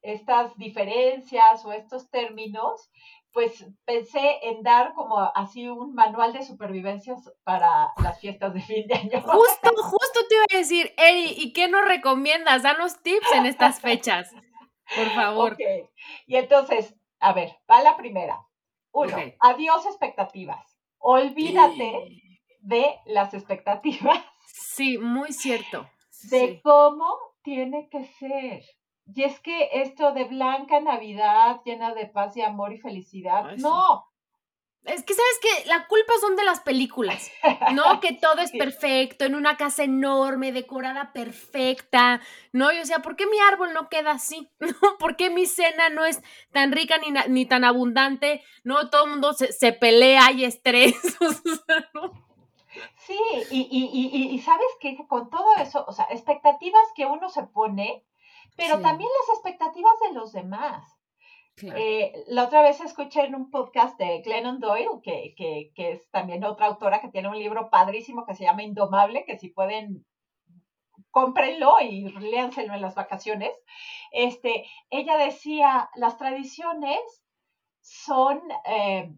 estas 0.00 0.56
diferencias 0.56 1.62
o 1.66 1.72
estos 1.72 2.08
términos, 2.08 2.90
pues 3.32 3.64
pensé 3.84 4.38
en 4.42 4.62
dar 4.62 4.94
como 4.94 5.18
así 5.34 5.68
un 5.68 5.94
manual 5.94 6.32
de 6.32 6.42
supervivencias 6.44 7.30
para 7.44 7.92
las 8.02 8.20
fiestas 8.20 8.54
de 8.54 8.60
fin 8.60 8.86
de 8.86 8.94
año. 8.94 9.20
Justo, 9.22 9.70
justo 9.82 10.20
te 10.28 10.34
iba 10.34 10.44
a 10.50 10.58
decir, 10.58 10.94
Eri, 10.96 11.34
¿y 11.36 11.52
qué 11.52 11.68
nos 11.68 11.86
recomiendas? 11.86 12.62
Danos 12.62 13.02
tips 13.02 13.32
en 13.34 13.46
estas 13.46 13.80
fechas. 13.80 14.30
Por 14.96 15.10
favor. 15.10 15.56
Y 16.26 16.36
entonces, 16.36 16.94
A 17.20 17.32
ver, 17.32 17.50
va 17.70 17.82
la 17.82 17.96
primera. 17.96 18.46
Uno, 18.92 19.16
adiós 19.40 19.86
expectativas. 19.86 20.78
Olvídate 20.98 22.22
de 22.60 22.96
las 23.06 23.34
expectativas. 23.34 24.18
Sí, 24.46 24.98
muy 24.98 25.32
cierto. 25.32 25.88
De 26.30 26.60
cómo 26.62 27.16
tiene 27.42 27.88
que 27.90 28.04
ser. 28.04 28.62
Y 29.14 29.22
es 29.22 29.40
que 29.40 29.70
esto 29.72 30.12
de 30.12 30.24
blanca 30.24 30.80
Navidad 30.80 31.60
llena 31.64 31.94
de 31.94 32.06
paz 32.06 32.36
y 32.36 32.42
amor 32.42 32.72
y 32.72 32.78
felicidad, 32.78 33.56
no, 33.56 34.08
es 34.88 35.04
que, 35.04 35.12
¿sabes 35.12 35.38
que 35.42 35.68
La 35.68 35.86
culpa 35.86 36.12
son 36.20 36.36
de 36.36 36.44
las 36.44 36.60
películas, 36.60 37.30
¿no? 37.72 37.82
Que 38.00 38.12
todo 38.14 38.40
es 38.40 38.52
perfecto, 38.52 39.24
en 39.24 39.34
una 39.34 39.56
casa 39.56 39.84
enorme, 39.84 40.52
decorada 40.52 41.12
perfecta, 41.12 42.20
¿no? 42.52 42.72
Y 42.72 42.78
o 42.78 42.86
sea, 42.86 43.00
¿por 43.00 43.16
qué 43.16 43.26
mi 43.26 43.38
árbol 43.52 43.74
no 43.74 43.88
queda 43.88 44.12
así? 44.12 44.50
¿No? 44.60 44.98
¿Por 44.98 45.16
qué 45.16 45.30
mi 45.30 45.46
cena 45.46 45.90
no 45.90 46.04
es 46.04 46.22
tan 46.52 46.72
rica 46.72 46.96
ni, 46.98 47.12
ni 47.28 47.46
tan 47.46 47.64
abundante? 47.64 48.42
¿No? 48.64 48.88
Todo 48.88 49.04
el 49.04 49.10
mundo 49.10 49.32
se, 49.34 49.72
pelea 49.72 50.32
y 50.32 50.44
estrés. 50.44 50.94
Sí, 52.96 53.18
y, 53.50 53.66
y, 53.70 54.34
y, 54.34 54.38
sabes 54.40 54.68
que 54.78 54.96
con 55.08 55.30
todo 55.30 55.56
eso, 55.56 55.84
o 55.88 55.92
sea, 55.92 56.06
expectativas 56.10 56.82
que 56.94 57.06
uno 57.06 57.28
se 57.28 57.42
pone, 57.42 58.04
pero 58.58 58.80
también 58.80 59.08
las 59.20 59.36
expectativas 59.36 59.94
de 60.00 60.14
los 60.14 60.32
demás. 60.32 60.84
Eh, 61.62 62.12
la 62.26 62.44
otra 62.44 62.60
vez 62.62 62.80
escuché 62.80 63.24
en 63.24 63.34
un 63.36 63.50
podcast 63.50 63.96
de 63.98 64.20
Glennon 64.22 64.58
Doyle, 64.58 65.00
que, 65.02 65.34
que, 65.36 65.70
que, 65.74 65.92
es 65.92 66.10
también 66.10 66.44
otra 66.44 66.66
autora 66.66 67.00
que 67.00 67.08
tiene 67.08 67.28
un 67.28 67.38
libro 67.38 67.70
padrísimo 67.70 68.26
que 68.26 68.34
se 68.34 68.44
llama 68.44 68.64
Indomable, 68.64 69.24
que 69.24 69.38
si 69.38 69.48
pueden, 69.48 70.04
cómprenlo 71.10 71.80
y 71.80 72.10
léanselo 72.10 72.74
en 72.74 72.80
las 72.80 72.96
vacaciones. 72.96 73.52
Este, 74.10 74.66
ella 74.90 75.16
decía, 75.16 75.88
las 75.94 76.18
tradiciones 76.18 77.00
son 77.80 78.40
eh, 78.66 79.12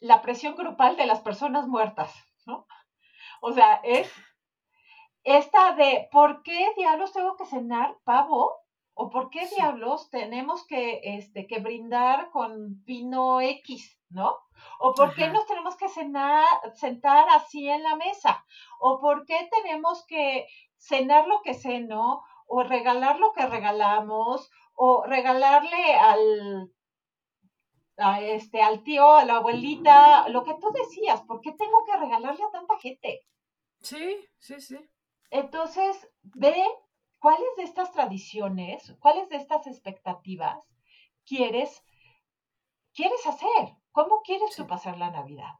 la 0.00 0.22
presión 0.22 0.56
grupal 0.56 0.96
de 0.96 1.06
las 1.06 1.20
personas 1.20 1.68
muertas, 1.68 2.12
¿no? 2.46 2.66
O 3.40 3.52
sea, 3.52 3.80
es 3.84 4.10
esta 5.22 5.74
de, 5.74 6.08
¿por 6.10 6.42
qué 6.42 6.72
diablos 6.76 7.12
tengo 7.12 7.36
que 7.36 7.46
cenar 7.46 7.96
pavo 8.04 8.61
¿O 8.94 9.10
por 9.10 9.30
qué 9.30 9.46
diablos 9.48 10.10
tenemos 10.10 10.66
que, 10.66 11.00
este, 11.02 11.46
que 11.46 11.60
brindar 11.60 12.30
con 12.30 12.84
vino 12.84 13.40
X, 13.40 13.98
¿no? 14.10 14.36
¿O 14.78 14.94
por 14.94 15.14
qué 15.14 15.28
nos 15.28 15.46
tenemos 15.46 15.76
que 15.76 15.88
cenar, 15.88 16.46
sentar 16.74 17.26
así 17.30 17.68
en 17.68 17.82
la 17.82 17.96
mesa? 17.96 18.44
¿O 18.78 19.00
por 19.00 19.24
qué 19.24 19.48
tenemos 19.50 20.04
que 20.06 20.46
cenar 20.76 21.26
lo 21.26 21.40
que 21.42 21.54
ceno? 21.54 22.22
¿O 22.46 22.62
regalar 22.62 23.18
lo 23.18 23.32
que 23.32 23.46
regalamos? 23.46 24.50
¿O 24.74 25.04
regalarle 25.06 25.94
al, 25.94 26.70
a 27.96 28.20
este, 28.20 28.62
al 28.62 28.82
tío, 28.82 29.16
a 29.16 29.24
la 29.24 29.36
abuelita, 29.36 30.28
lo 30.28 30.44
que 30.44 30.54
tú 30.54 30.70
decías? 30.70 31.22
¿Por 31.22 31.40
qué 31.40 31.52
tengo 31.52 31.84
que 31.84 31.96
regalarle 31.96 32.44
a 32.44 32.50
tanta 32.50 32.78
gente? 32.78 33.26
Sí, 33.80 34.16
sí, 34.38 34.60
sí. 34.60 34.78
Entonces, 35.30 36.10
ve 36.22 36.62
¿cuáles 37.22 37.56
de 37.56 37.62
estas 37.62 37.92
tradiciones, 37.92 38.94
cuáles 38.98 39.28
de 39.28 39.36
estas 39.36 39.66
expectativas 39.68 40.58
quieres, 41.24 41.82
quieres 42.92 43.24
hacer? 43.26 43.76
¿Cómo 43.92 44.22
quieres 44.22 44.56
tú 44.56 44.66
pasar 44.66 44.98
la 44.98 45.10
Navidad? 45.10 45.54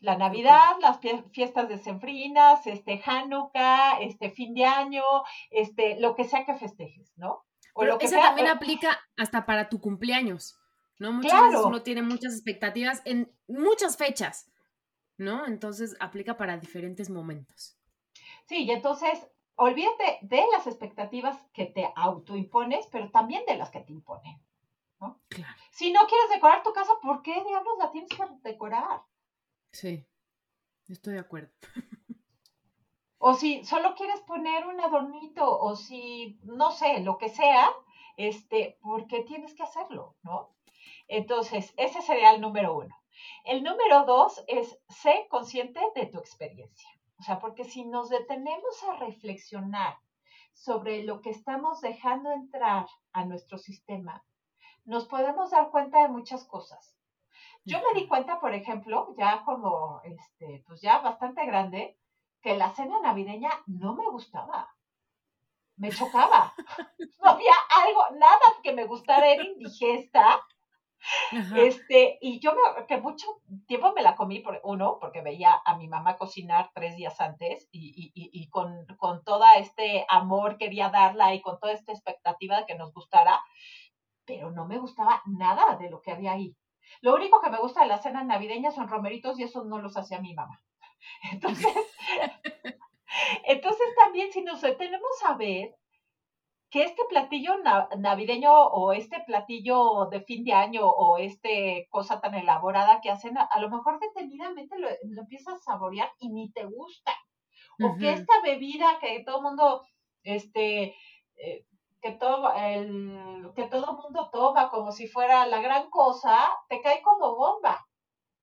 La 0.00 0.18
Navidad, 0.18 0.72
las 0.80 0.98
fiestas 1.30 1.68
decembrinas, 1.68 2.66
este 2.66 3.00
Hanukkah, 3.06 4.00
este 4.00 4.32
fin 4.32 4.52
de 4.52 4.64
año, 4.64 5.04
este 5.50 5.98
lo 6.00 6.16
que 6.16 6.24
sea 6.24 6.44
que 6.44 6.56
festejes, 6.56 7.12
¿no? 7.16 7.44
O 7.74 7.84
lo 7.84 7.96
que 7.96 8.06
eso 8.06 8.16
también 8.16 8.48
aplica 8.48 9.00
hasta 9.16 9.46
para 9.46 9.68
tu 9.68 9.80
cumpleaños, 9.80 10.58
¿no? 10.98 11.12
Muchas 11.12 11.40
veces 11.40 11.60
uno 11.64 11.82
tiene 11.82 12.02
muchas 12.02 12.34
expectativas 12.34 13.00
en 13.04 13.32
muchas 13.46 13.96
fechas, 13.96 14.50
¿no? 15.16 15.46
Entonces 15.46 15.96
aplica 16.00 16.36
para 16.36 16.58
diferentes 16.58 17.10
momentos. 17.10 17.78
Sí, 18.46 18.64
y 18.64 18.70
entonces 18.72 19.26
olvídate 19.56 20.18
de 20.22 20.44
las 20.52 20.66
expectativas 20.66 21.36
que 21.52 21.66
te 21.66 21.92
autoimpones, 21.96 22.86
pero 22.88 23.10
también 23.10 23.44
de 23.46 23.56
las 23.56 23.70
que 23.70 23.80
te 23.80 23.92
imponen. 23.92 24.40
¿no? 25.00 25.20
Claro. 25.28 25.54
Si 25.70 25.92
no 25.92 26.00
quieres 26.06 26.30
decorar 26.30 26.62
tu 26.62 26.72
casa, 26.72 26.92
¿por 27.02 27.22
qué 27.22 27.32
diablos 27.32 27.74
la 27.78 27.90
tienes 27.90 28.10
que 28.10 28.24
decorar? 28.42 29.02
Sí, 29.72 30.06
estoy 30.88 31.14
de 31.14 31.20
acuerdo. 31.20 31.52
O 33.18 33.32
si 33.32 33.64
solo 33.64 33.94
quieres 33.94 34.20
poner 34.20 34.66
un 34.66 34.78
adornito, 34.80 35.58
o 35.58 35.76
si, 35.76 36.38
no 36.42 36.70
sé, 36.70 37.00
lo 37.00 37.16
que 37.16 37.30
sea, 37.30 37.72
este, 38.18 38.78
¿por 38.82 39.06
qué 39.06 39.22
tienes 39.22 39.54
que 39.54 39.62
hacerlo? 39.62 40.14
¿No? 40.22 40.54
Entonces, 41.08 41.72
ese 41.78 42.02
sería 42.02 42.32
el 42.32 42.42
número 42.42 42.76
uno. 42.76 42.94
El 43.44 43.62
número 43.62 44.04
dos 44.04 44.44
es 44.46 44.78
sé 44.88 45.26
consciente 45.30 45.80
de 45.94 46.06
tu 46.06 46.18
experiencia. 46.18 46.88
O 47.24 47.26
sea, 47.26 47.40
porque 47.40 47.64
si 47.64 47.86
nos 47.86 48.10
detenemos 48.10 48.82
a 48.82 48.96
reflexionar 48.96 49.96
sobre 50.52 51.04
lo 51.04 51.22
que 51.22 51.30
estamos 51.30 51.80
dejando 51.80 52.30
entrar 52.30 52.86
a 53.14 53.24
nuestro 53.24 53.56
sistema, 53.56 54.22
nos 54.84 55.06
podemos 55.06 55.50
dar 55.50 55.70
cuenta 55.70 56.02
de 56.02 56.08
muchas 56.08 56.44
cosas. 56.44 56.94
Yo 57.64 57.78
me 57.78 57.98
di 57.98 58.06
cuenta, 58.06 58.38
por 58.40 58.52
ejemplo, 58.52 59.14
ya 59.16 59.42
como, 59.46 60.02
este, 60.04 60.62
pues 60.66 60.82
ya 60.82 60.98
bastante 60.98 61.46
grande, 61.46 61.98
que 62.42 62.58
la 62.58 62.74
cena 62.74 63.00
navideña 63.00 63.52
no 63.68 63.94
me 63.94 64.06
gustaba. 64.10 64.68
Me 65.76 65.88
chocaba. 65.88 66.52
No 67.22 67.30
había 67.30 67.54
algo, 67.70 68.18
nada 68.18 68.60
que 68.62 68.74
me 68.74 68.84
gustara, 68.84 69.26
era 69.30 69.42
indigesta. 69.42 70.46
Este, 71.56 72.18
y 72.20 72.40
yo 72.40 72.54
me, 72.54 72.86
que 72.86 72.98
mucho 72.98 73.26
tiempo 73.66 73.92
me 73.92 74.02
la 74.02 74.14
comí 74.14 74.40
por 74.40 74.60
uno, 74.64 74.98
porque 75.00 75.22
veía 75.22 75.60
a 75.64 75.76
mi 75.76 75.88
mamá 75.88 76.16
cocinar 76.16 76.70
tres 76.74 76.96
días 76.96 77.20
antes 77.20 77.68
y, 77.72 78.12
y, 78.14 78.30
y 78.32 78.48
con, 78.48 78.86
con 78.96 79.22
todo 79.24 79.44
este 79.58 80.06
amor 80.08 80.56
quería 80.56 80.90
darla 80.90 81.34
y 81.34 81.42
con 81.42 81.58
toda 81.58 81.72
esta 81.72 81.92
expectativa 81.92 82.58
de 82.58 82.66
que 82.66 82.76
nos 82.76 82.92
gustara, 82.92 83.40
pero 84.24 84.50
no 84.50 84.66
me 84.66 84.78
gustaba 84.78 85.22
nada 85.26 85.76
de 85.76 85.90
lo 85.90 86.00
que 86.00 86.12
había 86.12 86.32
ahí. 86.32 86.56
Lo 87.00 87.14
único 87.14 87.40
que 87.40 87.50
me 87.50 87.58
gusta 87.58 87.82
de 87.82 87.88
la 87.88 87.98
cena 87.98 88.24
navideña 88.24 88.70
son 88.70 88.88
romeritos 88.88 89.38
y 89.38 89.44
eso 89.44 89.64
no 89.64 89.78
los 89.78 89.96
hacía 89.96 90.20
mi 90.20 90.34
mamá. 90.34 90.62
Entonces, 91.32 91.74
entonces 93.44 93.86
también 94.02 94.32
si 94.32 94.42
nos 94.42 94.60
detenemos 94.60 95.22
a 95.26 95.34
ver 95.34 95.74
que 96.74 96.82
este 96.82 97.04
platillo 97.08 97.52
navideño 97.98 98.52
o 98.52 98.92
este 98.92 99.22
platillo 99.24 100.08
de 100.10 100.22
fin 100.22 100.42
de 100.42 100.54
año 100.54 100.88
o 100.88 101.18
este 101.18 101.86
cosa 101.88 102.20
tan 102.20 102.34
elaborada 102.34 103.00
que 103.00 103.10
hacen, 103.10 103.38
a, 103.38 103.60
lo 103.60 103.70
mejor 103.70 104.00
detenidamente 104.00 104.76
lo, 104.76 104.88
empiezas 105.20 105.54
a 105.54 105.62
saborear 105.62 106.10
y 106.18 106.30
ni 106.30 106.50
te 106.50 106.64
gusta. 106.64 107.12
O 107.80 107.96
que 107.96 108.10
esta 108.10 108.42
bebida 108.42 108.98
que 109.00 109.22
todo 109.24 109.36
el 109.36 109.42
mundo, 109.44 109.86
este, 110.24 110.96
eh, 111.36 111.64
que 112.02 112.10
todo 112.10 112.52
el, 112.52 113.52
que 113.54 113.66
todo 113.68 113.96
mundo 113.96 114.28
toma 114.32 114.68
como 114.68 114.90
si 114.90 115.06
fuera 115.06 115.46
la 115.46 115.60
gran 115.60 115.88
cosa, 115.90 116.36
te 116.68 116.80
cae 116.80 117.02
como 117.02 117.36
bomba. 117.36 117.86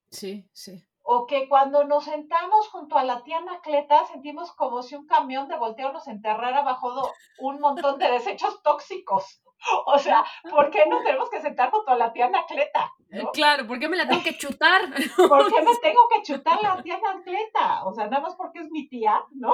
Sí, 0.09 0.49
sí 0.53 0.82
o 1.04 1.26
que 1.26 1.47
cuando 1.49 1.84
nos 1.84 2.06
sentamos 2.06 2.70
junto 2.70 2.97
a 2.97 3.04
la 3.04 3.24
tía 3.24 3.38
Anacleta 3.38 4.06
sentimos 4.06 4.52
como 4.54 4.84
si 4.84 4.95
un 4.95 5.08
camión 5.08 5.47
de 5.47 5.58
volteo 5.58 5.91
nos 5.91 6.08
enterrara 6.08 6.62
bajo 6.62 7.12
un 7.39 7.60
montón 7.60 7.97
de 7.97 8.12
desechos 8.12 8.62
tóxicos. 8.64 9.41
O 9.86 9.99
sea, 9.99 10.24
¿por 10.49 10.72
qué 10.72 10.88
nos 10.88 11.04
tenemos 11.04 11.30
que 11.30 11.39
sentar 11.39 11.70
junto 11.70 11.91
a 11.91 11.95
la 11.95 12.12
tía 12.12 12.26
Anacleta? 12.26 12.91
Eh, 13.12 13.24
claro, 13.32 13.68
¿por 13.68 13.80
qué 13.80 13.88
me 13.88 13.95
la 13.97 14.08
tengo 14.08 14.24
que 14.24 14.36
chutar? 14.36 14.82
¿Por 15.16 15.54
qué 15.54 15.62
me 15.62 15.76
tengo 15.82 16.02
que 16.10 16.24
chutar 16.24 16.62
la 16.64 16.82
tía 16.82 16.95
Anacleta? 16.95 17.86
O 17.86 17.93
sea, 17.93 18.08
nada 18.08 18.24
más 18.24 18.36
porque 18.36 18.60
es 18.60 18.72
mi 18.72 18.88
tía, 18.88 19.24
¿no? 19.34 19.54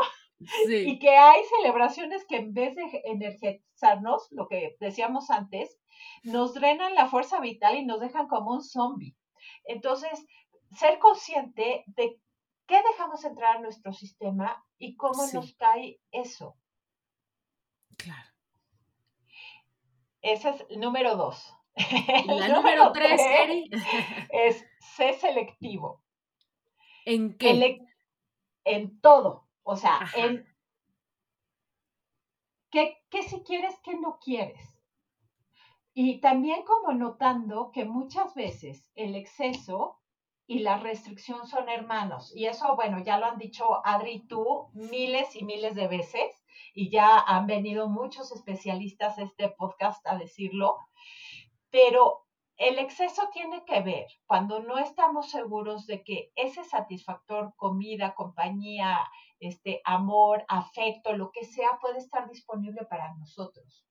Sí. 0.65 0.91
Y 0.91 0.99
que 0.99 1.09
hay 1.09 1.41
celebraciones 1.57 2.25
que 2.25 2.37
en 2.37 2.53
vez 2.53 2.75
de 2.75 2.83
energizarnos, 3.05 4.27
lo 4.31 4.47
que 4.47 4.77
decíamos 4.79 5.29
antes, 5.29 5.77
nos 6.23 6.53
drenan 6.53 6.95
la 6.95 7.07
fuerza 7.07 7.39
vital 7.39 7.75
y 7.75 7.85
nos 7.85 7.99
dejan 7.99 8.27
como 8.27 8.51
un 8.51 8.63
zombie. 8.63 9.15
Entonces, 9.65 10.25
ser 10.75 10.99
consciente 10.99 11.83
de 11.87 12.19
qué 12.65 12.81
dejamos 12.91 13.23
entrar 13.23 13.57
a 13.57 13.61
nuestro 13.61 13.93
sistema 13.93 14.65
y 14.77 14.95
cómo 14.95 15.25
nos 15.33 15.53
cae 15.53 15.99
eso. 16.11 16.55
Claro. 17.97 18.29
Ese 20.21 20.49
es 20.49 20.65
el 20.69 20.79
número 20.79 21.15
dos. 21.15 21.53
La 22.27 22.47
número, 22.49 22.91
tres, 22.91 23.21
Eri. 23.21 23.69
Es 24.29 24.65
ser 24.79 25.15
selectivo. 25.15 26.01
¿En 27.05 27.37
qué? 27.37 27.79
En, 28.65 28.99
todo. 28.99 29.47
O 29.63 29.77
sea, 29.77 29.99
en 30.15 30.45
qué, 32.69 32.97
qué 33.09 33.23
si 33.23 33.41
quieres, 33.43 33.79
qué 33.83 33.95
no 33.95 34.19
quieres. 34.19 34.77
Y 35.93 36.19
también 36.19 36.63
como 36.63 36.93
notando 36.93 37.71
que 37.71 37.85
muchas 37.85 38.35
veces 38.35 38.91
el 38.95 39.15
exceso 39.15 39.99
y 40.47 40.59
la 40.59 40.77
restricción 40.77 41.45
son 41.45 41.67
hermanos. 41.67 42.33
Y 42.33 42.45
eso, 42.45 42.75
bueno, 42.75 43.03
ya 43.03 43.17
lo 43.19 43.25
han 43.25 43.37
dicho 43.37 43.85
Adri 43.85 44.11
y 44.13 44.27
tú 44.27 44.69
miles 44.73 45.35
y 45.35 45.43
miles 45.43 45.75
de 45.75 45.87
veces 45.89 46.43
y 46.73 46.89
ya 46.89 47.19
han 47.19 47.47
venido 47.47 47.89
muchos 47.89 48.31
especialistas 48.31 49.17
a 49.19 49.23
este 49.23 49.49
podcast 49.49 50.07
a 50.07 50.17
decirlo, 50.17 50.77
pero 51.69 52.23
el 52.55 52.79
exceso 52.79 53.29
tiene 53.33 53.65
que 53.65 53.81
ver 53.81 54.07
cuando 54.25 54.61
no 54.61 54.79
estamos 54.79 55.29
seguros 55.29 55.85
de 55.85 56.03
que 56.03 56.31
ese 56.35 56.63
satisfactor, 56.63 57.53
comida, 57.55 58.15
compañía, 58.15 58.99
este, 59.39 59.81
amor, 59.83 60.45
afecto, 60.47 61.15
lo 61.15 61.31
que 61.31 61.43
sea, 61.43 61.77
puede 61.81 61.99
estar 61.99 62.27
disponible 62.29 62.85
para 62.85 63.13
nosotros. 63.15 63.85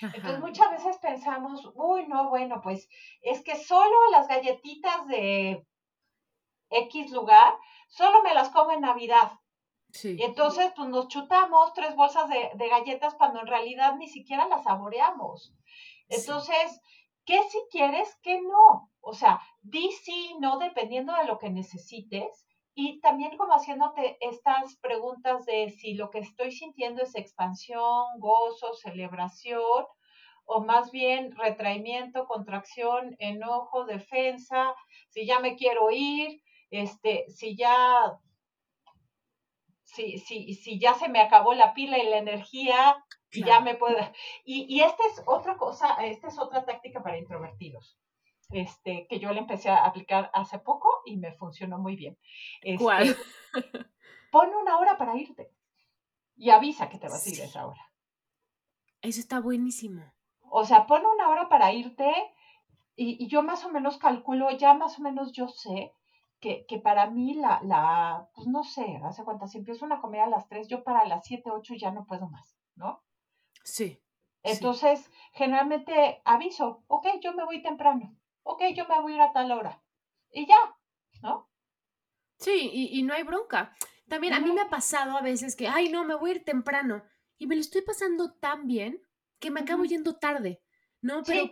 Entonces 0.00 0.40
muchas 0.40 0.70
veces 0.70 0.96
pensamos, 0.98 1.70
uy, 1.74 2.06
no, 2.08 2.30
bueno, 2.30 2.60
pues 2.62 2.88
es 3.20 3.42
que 3.42 3.54
solo 3.56 4.10
las 4.10 4.28
galletitas 4.28 5.06
de 5.06 5.66
X 6.70 7.10
lugar, 7.10 7.54
solo 7.88 8.22
me 8.22 8.34
las 8.34 8.50
como 8.50 8.72
en 8.72 8.80
Navidad. 8.80 9.32
Sí. 9.92 10.16
Y 10.18 10.22
entonces, 10.22 10.72
pues 10.76 10.88
nos 10.88 11.08
chutamos 11.08 11.72
tres 11.74 11.96
bolsas 11.96 12.28
de, 12.28 12.68
galletas 12.68 13.14
cuando 13.14 13.40
en 13.40 13.46
realidad 13.46 13.96
ni 13.96 14.08
siquiera 14.08 14.46
las 14.46 14.64
saboreamos. 14.64 15.52
Entonces, 16.08 16.80
¿qué 17.24 17.42
si 17.44 17.58
quieres, 17.70 18.16
qué 18.22 18.40
no? 18.40 18.90
O 19.00 19.14
sea, 19.14 19.40
di 19.62 19.90
sí, 19.90 20.36
no, 20.40 20.58
dependiendo 20.58 21.14
de 21.14 21.24
lo 21.24 21.38
que 21.38 21.50
necesites. 21.50 22.46
Y 22.74 23.00
también 23.00 23.36
como 23.36 23.52
haciéndote 23.52 24.16
estas 24.20 24.76
preguntas 24.76 25.44
de 25.44 25.70
si 25.70 25.94
lo 25.94 26.10
que 26.10 26.20
estoy 26.20 26.52
sintiendo 26.52 27.02
es 27.02 27.14
expansión, 27.16 28.04
gozo, 28.18 28.74
celebración, 28.74 29.84
o 30.44 30.60
más 30.60 30.90
bien 30.90 31.32
retraimiento, 31.36 32.26
contracción, 32.26 33.16
enojo, 33.18 33.84
defensa, 33.84 34.74
si 35.08 35.24
ya 35.24 35.38
me 35.38 35.56
quiero 35.56 35.90
ir, 35.90 36.42
este, 36.70 37.28
si 37.28 37.56
ya, 37.56 38.18
si, 39.82 40.18
si, 40.18 40.54
si 40.54 40.78
ya 40.78 40.94
se 40.94 41.08
me 41.08 41.20
acabó 41.20 41.54
la 41.54 41.74
pila 41.74 41.98
y 41.98 42.08
la 42.08 42.18
energía, 42.18 43.04
ya 43.32 43.60
me 43.60 43.74
puedo. 43.74 43.96
Y, 44.44 44.66
y 44.68 44.82
esta 44.82 45.02
es 45.06 45.22
otra 45.26 45.56
cosa, 45.56 45.94
esta 46.04 46.28
es 46.28 46.38
otra 46.38 46.64
táctica 46.64 47.02
para 47.02 47.18
introvertidos. 47.18 47.98
Este, 48.52 49.06
que 49.08 49.20
yo 49.20 49.32
le 49.32 49.38
empecé 49.38 49.70
a 49.70 49.84
aplicar 49.84 50.28
hace 50.34 50.58
poco 50.58 50.88
y 51.04 51.16
me 51.16 51.32
funcionó 51.34 51.78
muy 51.78 51.94
bien. 51.94 52.18
Este, 52.62 52.82
¿Cuál? 52.82 53.16
Pon 54.32 54.52
una 54.54 54.78
hora 54.78 54.98
para 54.98 55.16
irte 55.16 55.52
y 56.36 56.50
avisa 56.50 56.88
que 56.88 56.98
te 56.98 57.08
vas 57.08 57.24
a 57.24 57.28
ir 57.28 57.40
esa 57.40 57.66
hora. 57.66 57.92
Eso 59.02 59.20
está 59.20 59.40
buenísimo. 59.40 60.02
O 60.50 60.64
sea, 60.64 60.86
pon 60.86 61.04
una 61.06 61.28
hora 61.28 61.48
para 61.48 61.72
irte 61.72 62.12
y, 62.96 63.22
y, 63.22 63.28
yo 63.28 63.42
más 63.42 63.64
o 63.64 63.70
menos 63.70 63.98
calculo, 63.98 64.50
ya 64.50 64.74
más 64.74 64.98
o 64.98 65.02
menos 65.02 65.32
yo 65.32 65.48
sé 65.48 65.92
que, 66.40 66.64
que 66.66 66.78
para 66.78 67.10
mí 67.10 67.34
la, 67.34 67.60
la, 67.62 68.28
pues 68.34 68.46
no 68.46 68.64
sé, 68.64 69.00
hace 69.04 69.24
cuenta, 69.24 69.46
si 69.46 69.58
empiezo 69.58 69.84
una 69.84 70.00
comida 70.00 70.24
a 70.24 70.30
las 70.30 70.48
3, 70.48 70.68
yo 70.68 70.82
para 70.82 71.06
las 71.06 71.24
7, 71.24 71.50
8 71.50 71.74
ya 71.78 71.90
no 71.90 72.06
puedo 72.06 72.28
más, 72.28 72.56
¿no? 72.74 73.04
Sí. 73.62 74.02
Entonces, 74.42 75.10
generalmente 75.32 76.22
aviso, 76.24 76.82
ok, 76.86 77.06
yo 77.20 77.34
me 77.34 77.44
voy 77.44 77.62
temprano, 77.62 78.16
ok, 78.42 78.62
yo 78.74 78.86
me 78.88 79.00
voy 79.00 79.12
a 79.12 79.16
ir 79.16 79.22
a 79.22 79.32
tal 79.32 79.52
hora. 79.52 79.82
Y 80.32 80.46
ya, 80.46 80.76
¿no? 81.22 81.50
Sí, 82.38 82.70
y, 82.72 82.98
y 82.98 83.02
no 83.02 83.12
hay 83.12 83.22
bronca. 83.22 83.74
También 84.08 84.32
a 84.32 84.40
mí 84.40 84.50
me 84.52 84.62
ha 84.62 84.70
pasado 84.70 85.16
a 85.16 85.22
veces 85.22 85.54
que, 85.54 85.68
ay, 85.68 85.90
no, 85.90 86.04
me 86.04 86.14
voy 86.14 86.30
a 86.30 86.34
ir 86.36 86.44
temprano. 86.44 87.02
Y 87.36 87.46
me 87.46 87.54
lo 87.54 87.60
estoy 87.60 87.82
pasando 87.82 88.32
tan 88.34 88.66
bien 88.66 89.00
que 89.38 89.50
me 89.50 89.60
acabo 89.60 89.84
yendo 89.84 90.16
tarde, 90.16 90.62
¿no? 91.00 91.22
Pero 91.22 91.50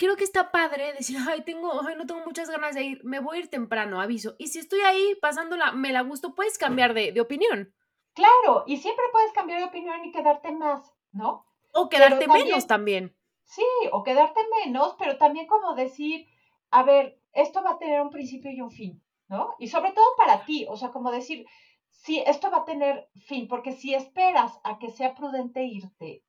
creo 0.00 0.16
que 0.16 0.24
está 0.24 0.50
padre 0.50 0.94
decir, 0.94 1.18
ay, 1.30 1.42
tengo, 1.42 1.70
ay, 1.86 1.94
no 1.96 2.06
tengo 2.06 2.24
muchas 2.24 2.50
ganas 2.50 2.74
de 2.74 2.82
ir, 2.82 3.04
me 3.04 3.20
voy 3.20 3.36
a 3.36 3.40
ir 3.40 3.50
temprano, 3.50 4.00
aviso. 4.00 4.34
Y 4.38 4.48
si 4.48 4.58
estoy 4.58 4.80
ahí 4.80 5.14
pasándola, 5.20 5.72
me 5.72 5.92
la 5.92 6.00
gusto, 6.00 6.34
puedes 6.34 6.58
cambiar 6.58 6.94
de, 6.94 7.12
de 7.12 7.20
opinión. 7.20 7.72
Claro, 8.14 8.64
y 8.66 8.78
siempre 8.78 9.04
puedes 9.12 9.32
cambiar 9.32 9.60
de 9.60 9.66
opinión 9.66 10.04
y 10.04 10.10
quedarte 10.10 10.50
más, 10.50 10.92
¿no? 11.12 11.46
O 11.72 11.88
quedarte 11.88 12.26
menos 12.26 12.66
también. 12.66 13.14
Sí, 13.44 13.64
o 13.92 14.02
quedarte 14.02 14.40
menos, 14.64 14.96
pero 14.98 15.16
también 15.18 15.46
como 15.46 15.74
decir, 15.74 16.26
a 16.70 16.82
ver, 16.82 17.20
esto 17.32 17.62
va 17.62 17.72
a 17.72 17.78
tener 17.78 18.00
un 18.00 18.10
principio 18.10 18.50
y 18.50 18.60
un 18.60 18.70
fin, 18.70 19.02
¿no? 19.28 19.54
Y 19.58 19.68
sobre 19.68 19.92
todo 19.92 20.06
para 20.16 20.44
ti, 20.44 20.66
o 20.68 20.76
sea, 20.76 20.90
como 20.90 21.12
decir, 21.12 21.46
sí, 21.90 22.22
esto 22.26 22.50
va 22.50 22.58
a 22.58 22.64
tener 22.64 23.08
fin, 23.26 23.46
porque 23.48 23.72
si 23.72 23.94
esperas 23.94 24.58
a 24.64 24.78
que 24.78 24.90
sea 24.90 25.14
prudente 25.14 25.62
irte 25.62 26.24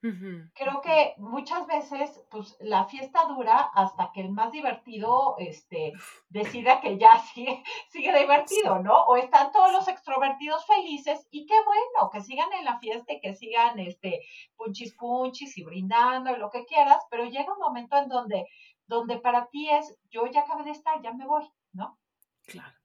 Creo 0.00 0.80
que 0.80 1.14
muchas 1.18 1.66
veces, 1.66 2.24
pues, 2.30 2.56
la 2.60 2.84
fiesta 2.84 3.24
dura 3.24 3.58
hasta 3.74 4.12
que 4.12 4.20
el 4.20 4.30
más 4.30 4.52
divertido, 4.52 5.34
este, 5.38 5.92
decida 6.28 6.80
que 6.80 6.98
ya 6.98 7.18
sigue, 7.34 7.64
sigue 7.90 8.16
divertido, 8.16 8.80
¿no? 8.80 8.94
O 9.06 9.16
están 9.16 9.50
todos 9.50 9.72
los 9.72 9.88
extrovertidos 9.88 10.64
felices 10.66 11.26
y 11.30 11.46
qué 11.46 11.54
bueno, 11.64 12.10
que 12.12 12.20
sigan 12.20 12.52
en 12.52 12.64
la 12.64 12.78
fiesta 12.78 13.12
y 13.12 13.20
que 13.20 13.34
sigan, 13.34 13.78
este, 13.80 14.20
punchis 14.56 14.94
punchis 14.94 15.58
y 15.58 15.64
brindando 15.64 16.30
y 16.30 16.38
lo 16.38 16.50
que 16.50 16.64
quieras, 16.64 17.04
pero 17.10 17.24
llega 17.24 17.52
un 17.52 17.58
momento 17.58 17.96
en 17.96 18.08
donde, 18.08 18.46
donde 18.86 19.18
para 19.18 19.46
ti 19.48 19.68
es, 19.68 19.98
yo 20.10 20.26
ya 20.26 20.42
acabé 20.42 20.62
de 20.62 20.70
estar, 20.70 21.02
ya 21.02 21.12
me 21.12 21.26
voy, 21.26 21.44
¿no? 21.72 21.98
Claro, 22.46 22.76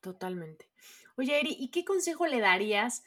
totalmente. 0.00 0.68
Oye, 1.16 1.38
Eri, 1.38 1.56
¿y 1.58 1.70
qué 1.70 1.84
consejo 1.84 2.26
le 2.26 2.40
darías 2.40 3.04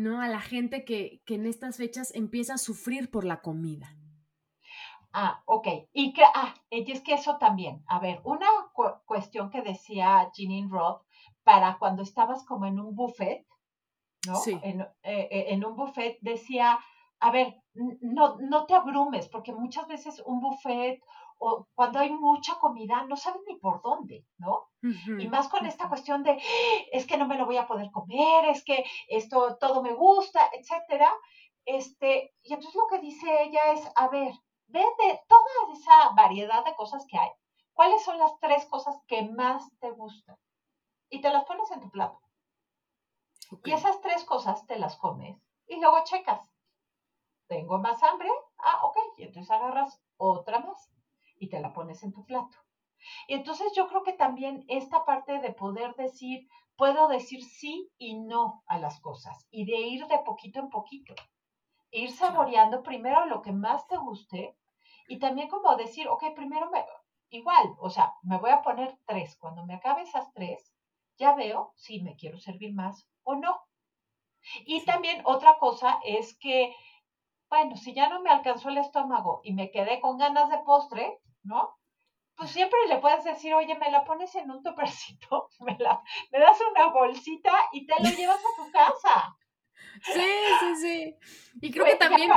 ¿no? 0.00 0.20
A 0.20 0.28
la 0.28 0.40
gente 0.40 0.84
que, 0.84 1.22
en 1.26 1.46
estas 1.46 1.76
fechas 1.76 2.12
empieza 2.14 2.54
a 2.54 2.58
sufrir 2.58 3.10
por 3.10 3.24
la 3.24 3.40
comida. 3.40 3.96
Ah, 5.12 5.42
ok. 5.46 5.66
Y 5.92 6.12
que, 6.12 6.22
ah, 6.22 6.54
es 6.70 7.02
que 7.02 7.14
eso 7.14 7.36
también. 7.38 7.82
A 7.86 7.98
ver, 7.98 8.20
una 8.24 8.46
cuestión 9.04 9.50
que 9.50 9.62
decía 9.62 10.30
Jeanine 10.34 10.70
Roth 10.70 11.02
para 11.42 11.78
cuando 11.78 12.02
estabas 12.02 12.44
como 12.44 12.66
en 12.66 12.78
un 12.78 12.94
buffet, 12.94 13.46
¿no? 14.26 14.36
Sí. 14.36 14.58
En, 14.62 14.80
eh, 14.80 14.88
eh, 15.02 15.46
en 15.48 15.64
un 15.64 15.76
buffet 15.76 16.18
decía, 16.20 16.78
a 17.18 17.30
ver, 17.30 17.60
no, 17.74 18.38
no 18.40 18.66
te 18.66 18.74
abrumes, 18.74 19.28
porque 19.28 19.52
muchas 19.52 19.86
veces 19.88 20.22
un 20.24 20.40
buffet 20.40 21.02
o 21.42 21.66
cuando 21.74 21.98
hay 21.98 22.10
mucha 22.10 22.56
comida, 22.56 23.02
no 23.06 23.16
sabes 23.16 23.40
ni 23.46 23.56
por 23.56 23.80
dónde, 23.80 24.26
¿no? 24.36 24.68
y 24.82 25.26
más 25.28 25.48
con 25.48 25.64
esta 25.64 25.88
cuestión 25.88 26.22
de, 26.22 26.40
es 26.92 27.06
que 27.06 27.16
no 27.16 27.26
me 27.26 27.38
lo 27.38 27.46
voy 27.46 27.56
a 27.56 27.66
poder 27.66 27.90
comer, 27.90 28.44
es 28.50 28.62
que 28.62 28.84
esto 29.08 29.56
todo 29.58 29.82
me 29.82 29.94
gusta, 29.94 30.50
etcétera. 30.52 31.10
Este, 31.64 32.34
y 32.42 32.52
entonces 32.52 32.74
lo 32.74 32.86
que 32.88 33.00
dice 33.00 33.42
ella 33.42 33.72
es, 33.72 33.90
a 33.96 34.08
ver, 34.08 34.32
ve 34.66 34.80
de 34.80 35.20
toda 35.28 35.72
esa 35.72 36.10
variedad 36.14 36.62
de 36.64 36.74
cosas 36.74 37.06
que 37.08 37.18
hay, 37.18 37.30
¿cuáles 37.72 38.04
son 38.04 38.18
las 38.18 38.38
tres 38.40 38.66
cosas 38.66 38.96
que 39.06 39.22
más 39.22 39.66
te 39.80 39.90
gustan? 39.92 40.36
Y 41.08 41.22
te 41.22 41.30
las 41.30 41.44
pones 41.44 41.70
en 41.70 41.80
tu 41.80 41.90
plato. 41.90 42.20
Y 43.64 43.72
esas 43.72 43.98
tres 44.02 44.24
cosas 44.24 44.66
te 44.66 44.78
las 44.78 44.96
comes 44.98 45.38
y 45.66 45.80
luego 45.80 46.04
checas. 46.04 46.52
¿Tengo 47.48 47.78
más 47.78 48.00
hambre? 48.02 48.28
Ah, 48.58 48.84
ok. 48.84 48.96
Y 49.16 49.24
entonces 49.24 49.50
agarras 49.50 50.00
otra 50.18 50.60
más 50.60 50.90
y 51.40 51.48
te 51.48 51.58
la 51.58 51.72
pones 51.72 52.04
en 52.04 52.12
tu 52.12 52.24
plato. 52.24 52.56
Y 53.26 53.34
entonces 53.34 53.72
yo 53.74 53.88
creo 53.88 54.04
que 54.04 54.12
también 54.12 54.64
esta 54.68 55.04
parte 55.04 55.40
de 55.40 55.52
poder 55.52 55.94
decir, 55.96 56.46
puedo 56.76 57.08
decir 57.08 57.42
sí 57.42 57.90
y 57.98 58.18
no 58.18 58.62
a 58.66 58.78
las 58.78 59.00
cosas 59.00 59.48
y 59.50 59.64
de 59.64 59.78
ir 59.78 60.06
de 60.06 60.18
poquito 60.18 60.60
en 60.60 60.68
poquito. 60.68 61.14
Ir 61.90 62.12
saboreando 62.12 62.82
primero 62.82 63.26
lo 63.26 63.42
que 63.42 63.52
más 63.52 63.86
te 63.88 63.96
guste 63.96 64.56
y 65.08 65.18
también 65.18 65.48
como 65.48 65.74
decir, 65.76 66.06
ok, 66.08 66.24
primero 66.36 66.70
me, 66.70 66.84
igual, 67.30 67.74
o 67.80 67.90
sea, 67.90 68.14
me 68.22 68.38
voy 68.38 68.50
a 68.50 68.62
poner 68.62 68.96
tres. 69.06 69.36
Cuando 69.40 69.64
me 69.64 69.74
acabe 69.74 70.02
esas 70.02 70.32
tres, 70.32 70.72
ya 71.18 71.34
veo 71.34 71.72
si 71.76 72.00
me 72.02 72.16
quiero 72.16 72.38
servir 72.38 72.72
más 72.74 73.08
o 73.24 73.34
no. 73.34 73.60
Y 74.64 74.84
también 74.84 75.22
otra 75.24 75.58
cosa 75.58 75.98
es 76.04 76.36
que, 76.38 76.74
bueno, 77.48 77.76
si 77.76 77.92
ya 77.94 78.08
no 78.08 78.20
me 78.22 78.30
alcanzó 78.30 78.68
el 78.68 78.78
estómago 78.78 79.40
y 79.42 79.52
me 79.52 79.70
quedé 79.70 80.00
con 80.00 80.16
ganas 80.16 80.48
de 80.48 80.58
postre, 80.58 81.18
¿no? 81.42 81.76
Pues 82.36 82.50
siempre 82.50 82.78
le 82.88 82.98
puedes 82.98 83.24
decir, 83.24 83.52
oye, 83.52 83.74
me 83.76 83.90
la 83.90 84.04
pones 84.04 84.34
en 84.34 84.50
un 84.50 84.62
topercito, 84.62 85.50
me, 85.60 85.76
la, 85.78 86.02
me 86.32 86.38
das 86.38 86.58
una 86.70 86.86
bolsita 86.86 87.52
y 87.72 87.86
te 87.86 87.94
lo 88.02 88.08
llevas 88.10 88.38
a 88.38 88.62
tu 88.62 88.70
casa. 88.70 89.36
Sí, 90.02 90.22
sí, 90.60 90.76
sí. 90.76 91.16
Y 91.60 91.70
creo 91.70 91.84
que 91.84 91.96
también... 91.96 92.30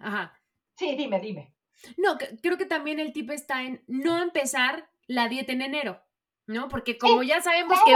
ajá. 0.00 0.36
Sí, 0.74 0.96
dime, 0.96 1.20
dime. 1.20 1.54
No, 1.96 2.16
creo 2.42 2.58
que 2.58 2.66
también 2.66 2.98
el 3.00 3.12
tip 3.12 3.30
está 3.30 3.62
en 3.62 3.84
no 3.86 4.20
empezar 4.20 4.90
la 5.06 5.28
dieta 5.28 5.52
en 5.52 5.62
enero, 5.62 6.02
¿no? 6.46 6.68
Porque 6.68 6.98
como 6.98 7.22
ya 7.22 7.40
sabemos 7.42 7.78
que 7.84 7.94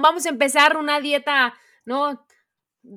vamos 0.00 0.26
a 0.26 0.28
empezar 0.28 0.76
una 0.76 1.00
dieta, 1.00 1.54
¿no? 1.84 2.26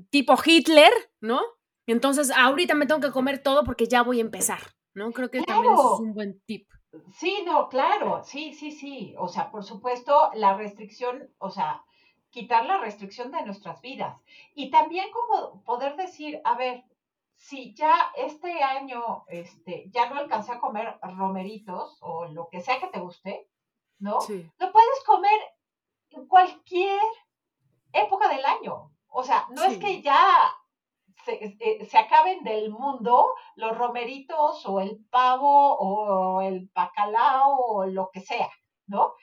Tipo 0.10 0.36
Hitler, 0.44 0.92
¿no? 1.22 1.42
Entonces 1.88 2.32
ahorita 2.32 2.74
me 2.74 2.86
tengo 2.86 3.02
que 3.02 3.12
comer 3.12 3.42
todo 3.42 3.64
porque 3.64 3.88
ya 3.88 4.02
voy 4.02 4.20
a 4.20 4.22
empezar. 4.22 4.60
¿No? 4.98 5.12
Creo 5.12 5.30
que 5.30 5.44
también 5.44 5.74
es 5.74 6.00
un 6.00 6.14
buen 6.14 6.42
tip. 6.42 6.68
Sí, 7.14 7.44
no, 7.46 7.70
claro, 7.70 8.24
sí, 8.24 8.54
sí, 8.54 8.72
sí. 8.72 9.16
O 9.20 9.28
sea, 9.28 9.52
por 9.52 9.64
supuesto, 9.64 10.32
la 10.34 10.58
restricción, 10.58 11.32
o 11.38 11.52
sea, 11.52 11.84
quitar 12.32 12.66
la 12.66 12.80
restricción 12.80 13.32
de 13.32 13.46
nuestras 13.46 13.80
vidas. 13.82 14.20
Y 14.56 14.72
también 14.72 15.06
como 15.12 15.64
poder 15.64 15.96
decir, 15.96 16.42
a 16.44 16.58
ver, 16.58 16.84
si 17.36 17.76
ya 17.76 17.94
este 18.16 18.64
año 18.64 19.26
este, 19.28 19.90
ya 19.92 20.10
no 20.10 20.20
alcancé 20.20 20.54
a 20.54 20.60
comer 20.60 20.98
romeritos 21.02 21.98
o 22.02 22.26
lo 22.26 22.50
que 22.50 22.62
sea 22.62 22.80
que 22.80 22.88
te 22.88 23.00
guste, 23.00 23.48
¿no? 24.00 24.20
Sí. 24.22 24.50
Lo 24.58 24.72
puedes 24.72 25.04
comer 25.06 25.40
en 26.10 26.28
cualquier 26.28 27.00
época 27.94 28.28
del 28.30 28.44
año. 28.44 28.92
O 29.10 29.24
sea, 29.24 29.46
no 29.52 29.64
es 29.64 29.78
que 29.78 30.02
ya 30.02 30.20
se, 31.36 31.86
se, 31.86 31.98
acaben 31.98 32.44
del 32.44 32.72
mundo 32.72 33.34
los 33.56 33.78
romeritos 33.78 34.66
o 34.66 34.80
el 34.80 35.06
pavo 35.10 35.76
o 35.78 36.42
el 36.42 36.70
bacalao 36.74 37.58
o 37.58 37.86
lo 37.86 38.10
que 38.12 38.22
sea, 38.22 38.50
¿no? 38.88 39.14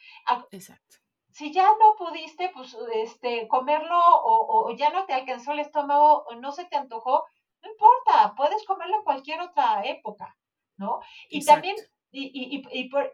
Exacto. 0.51 0.97
Si 1.31 1.53
ya 1.53 1.65
no 1.65 1.97
pudiste 1.99 2.51
pues, 2.51 2.77
este, 2.95 3.49
comerlo 3.49 3.99
o, 3.99 4.69
o 4.69 4.77
ya 4.77 4.91
no 4.91 5.05
te 5.07 5.15
alcanzó 5.15 5.53
el 5.53 5.61
estómago 5.61 6.25
o 6.29 6.35
no 6.37 6.53
se 6.53 6.67
te 6.67 6.77
antojó, 6.77 7.25
no 7.65 7.71
importa, 7.71 8.35
puedes 8.37 8.65
comerlo 8.67 8.97
en 8.97 9.05
cualquier 9.05 9.41
otra 9.41 9.83
época, 9.85 10.37
¿no? 10.77 11.01
Y 11.29 11.45
también, 11.45 11.77
y, 12.11 12.31
y, 12.33 12.63
y, 12.71 12.89
por, 12.89 13.11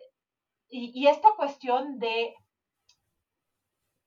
y, 0.68 1.06
esta 1.06 1.30
cuestión 1.36 1.98
de 1.98 2.34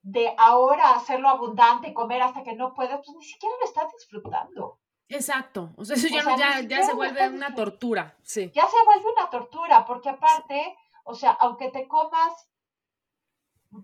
de 0.03 0.35
ahora 0.37 0.91
hacerlo 0.91 1.29
abundante 1.29 1.87
y 1.87 1.93
comer 1.93 2.21
hasta 2.21 2.43
que 2.43 2.53
no 2.53 2.73
puedas, 2.73 2.99
pues 3.03 3.17
ni 3.17 3.23
siquiera 3.23 3.55
lo 3.59 3.65
estás 3.65 3.91
disfrutando. 3.91 4.79
Exacto, 5.07 5.73
o 5.77 5.85
sea, 5.85 5.95
eso 5.95 6.07
ya, 6.09 6.61
ya, 6.61 6.83
se 6.83 6.93
vuelve 6.93 7.27
una 7.29 7.55
tortura, 7.55 8.15
sí. 8.21 8.51
Ya 8.53 8.65
se 8.67 8.83
vuelve 8.85 9.11
una 9.11 9.29
tortura, 9.29 9.85
porque 9.85 10.09
aparte, 10.09 10.75
o 11.05 11.13
sea, 11.13 11.31
aunque 11.31 11.69
te 11.71 11.87
comas 11.87 12.49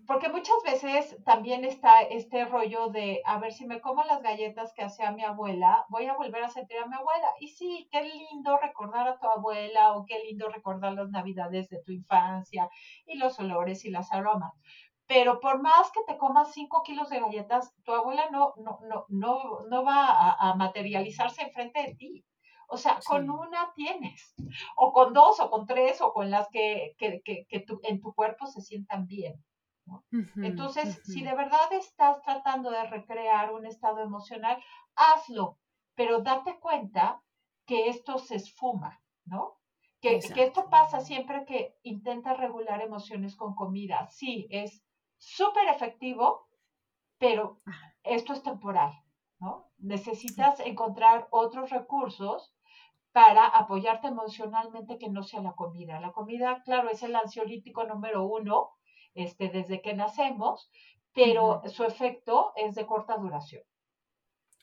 porque 0.06 0.28
muchas 0.28 0.56
veces 0.64 1.16
también 1.24 1.64
está 1.64 2.02
este 2.02 2.44
rollo 2.44 2.88
de, 2.88 3.22
a 3.24 3.38
ver, 3.38 3.52
si 3.52 3.66
me 3.66 3.80
como 3.80 4.04
las 4.04 4.22
galletas 4.22 4.72
que 4.72 4.84
hacía 4.84 5.10
mi 5.10 5.24
abuela, 5.24 5.84
voy 5.88 6.06
a 6.06 6.14
volver 6.14 6.44
a 6.44 6.48
sentir 6.48 6.78
a 6.78 6.86
mi 6.86 6.94
abuela. 6.94 7.26
Y 7.40 7.48
sí, 7.48 7.88
qué 7.90 8.02
lindo 8.02 8.56
recordar 8.58 9.08
a 9.08 9.18
tu 9.18 9.26
abuela 9.26 9.94
o 9.94 10.04
qué 10.06 10.20
lindo 10.24 10.48
recordar 10.48 10.92
las 10.92 11.10
navidades 11.10 11.68
de 11.70 11.82
tu 11.82 11.90
infancia 11.90 12.68
y 13.04 13.18
los 13.18 13.38
olores 13.40 13.84
y 13.84 13.90
las 13.90 14.12
aromas. 14.12 14.52
Pero 15.10 15.40
por 15.40 15.60
más 15.60 15.90
que 15.90 16.04
te 16.06 16.16
comas 16.16 16.52
cinco 16.52 16.84
kilos 16.84 17.08
de 17.10 17.18
galletas, 17.18 17.74
tu 17.82 17.92
abuela 17.92 18.30
no, 18.30 18.54
no, 18.58 18.78
no, 18.82 19.06
no, 19.08 19.60
no 19.68 19.84
va 19.84 20.36
a, 20.38 20.54
materializarse 20.54 21.42
enfrente 21.42 21.82
de 21.82 21.94
ti. 21.96 22.24
O 22.68 22.76
sea, 22.76 23.00
con 23.04 23.28
una 23.28 23.72
tienes, 23.74 24.36
o 24.76 24.92
con 24.92 25.12
dos, 25.12 25.40
o 25.40 25.50
con 25.50 25.66
tres, 25.66 26.00
o 26.00 26.12
con 26.12 26.30
las 26.30 26.46
que, 26.50 26.94
que, 26.96 27.22
que, 27.24 27.44
que 27.48 27.64
en 27.82 28.00
tu 28.00 28.14
cuerpo 28.14 28.46
se 28.46 28.60
sientan 28.60 29.08
bien. 29.08 29.34
Entonces, 30.36 31.00
si 31.02 31.24
de 31.24 31.34
verdad 31.34 31.72
estás 31.72 32.22
tratando 32.22 32.70
de 32.70 32.84
recrear 32.84 33.52
un 33.52 33.66
estado 33.66 33.98
emocional, 34.02 34.62
hazlo, 34.94 35.58
pero 35.96 36.20
date 36.20 36.60
cuenta 36.60 37.20
que 37.66 37.88
esto 37.88 38.18
se 38.18 38.36
esfuma, 38.36 39.02
¿no? 39.24 39.56
Que, 40.00 40.18
esto 40.18 40.70
pasa 40.70 41.00
siempre 41.00 41.44
que 41.46 41.74
intentas 41.82 42.38
regular 42.38 42.80
emociones 42.80 43.34
con 43.34 43.56
comida. 43.56 44.06
Sí, 44.06 44.46
es 44.50 44.84
súper 45.20 45.68
efectivo, 45.68 46.48
pero 47.18 47.60
esto 48.02 48.32
es 48.32 48.42
temporal, 48.42 48.92
¿no? 49.38 49.70
Necesitas 49.78 50.58
encontrar 50.60 51.28
otros 51.30 51.70
recursos 51.70 52.54
para 53.12 53.46
apoyarte 53.46 54.08
emocionalmente 54.08 54.98
que 54.98 55.10
no 55.10 55.22
sea 55.22 55.42
la 55.42 55.52
comida. 55.52 56.00
La 56.00 56.12
comida, 56.12 56.62
claro, 56.64 56.88
es 56.88 57.02
el 57.02 57.14
ansiolítico 57.14 57.84
número 57.84 58.24
uno, 58.24 58.70
este, 59.14 59.48
desde 59.48 59.82
que 59.82 59.94
nacemos, 59.94 60.70
pero 61.12 61.62
su 61.68 61.84
efecto 61.84 62.52
es 62.56 62.74
de 62.74 62.86
corta 62.86 63.16
duración. 63.16 63.62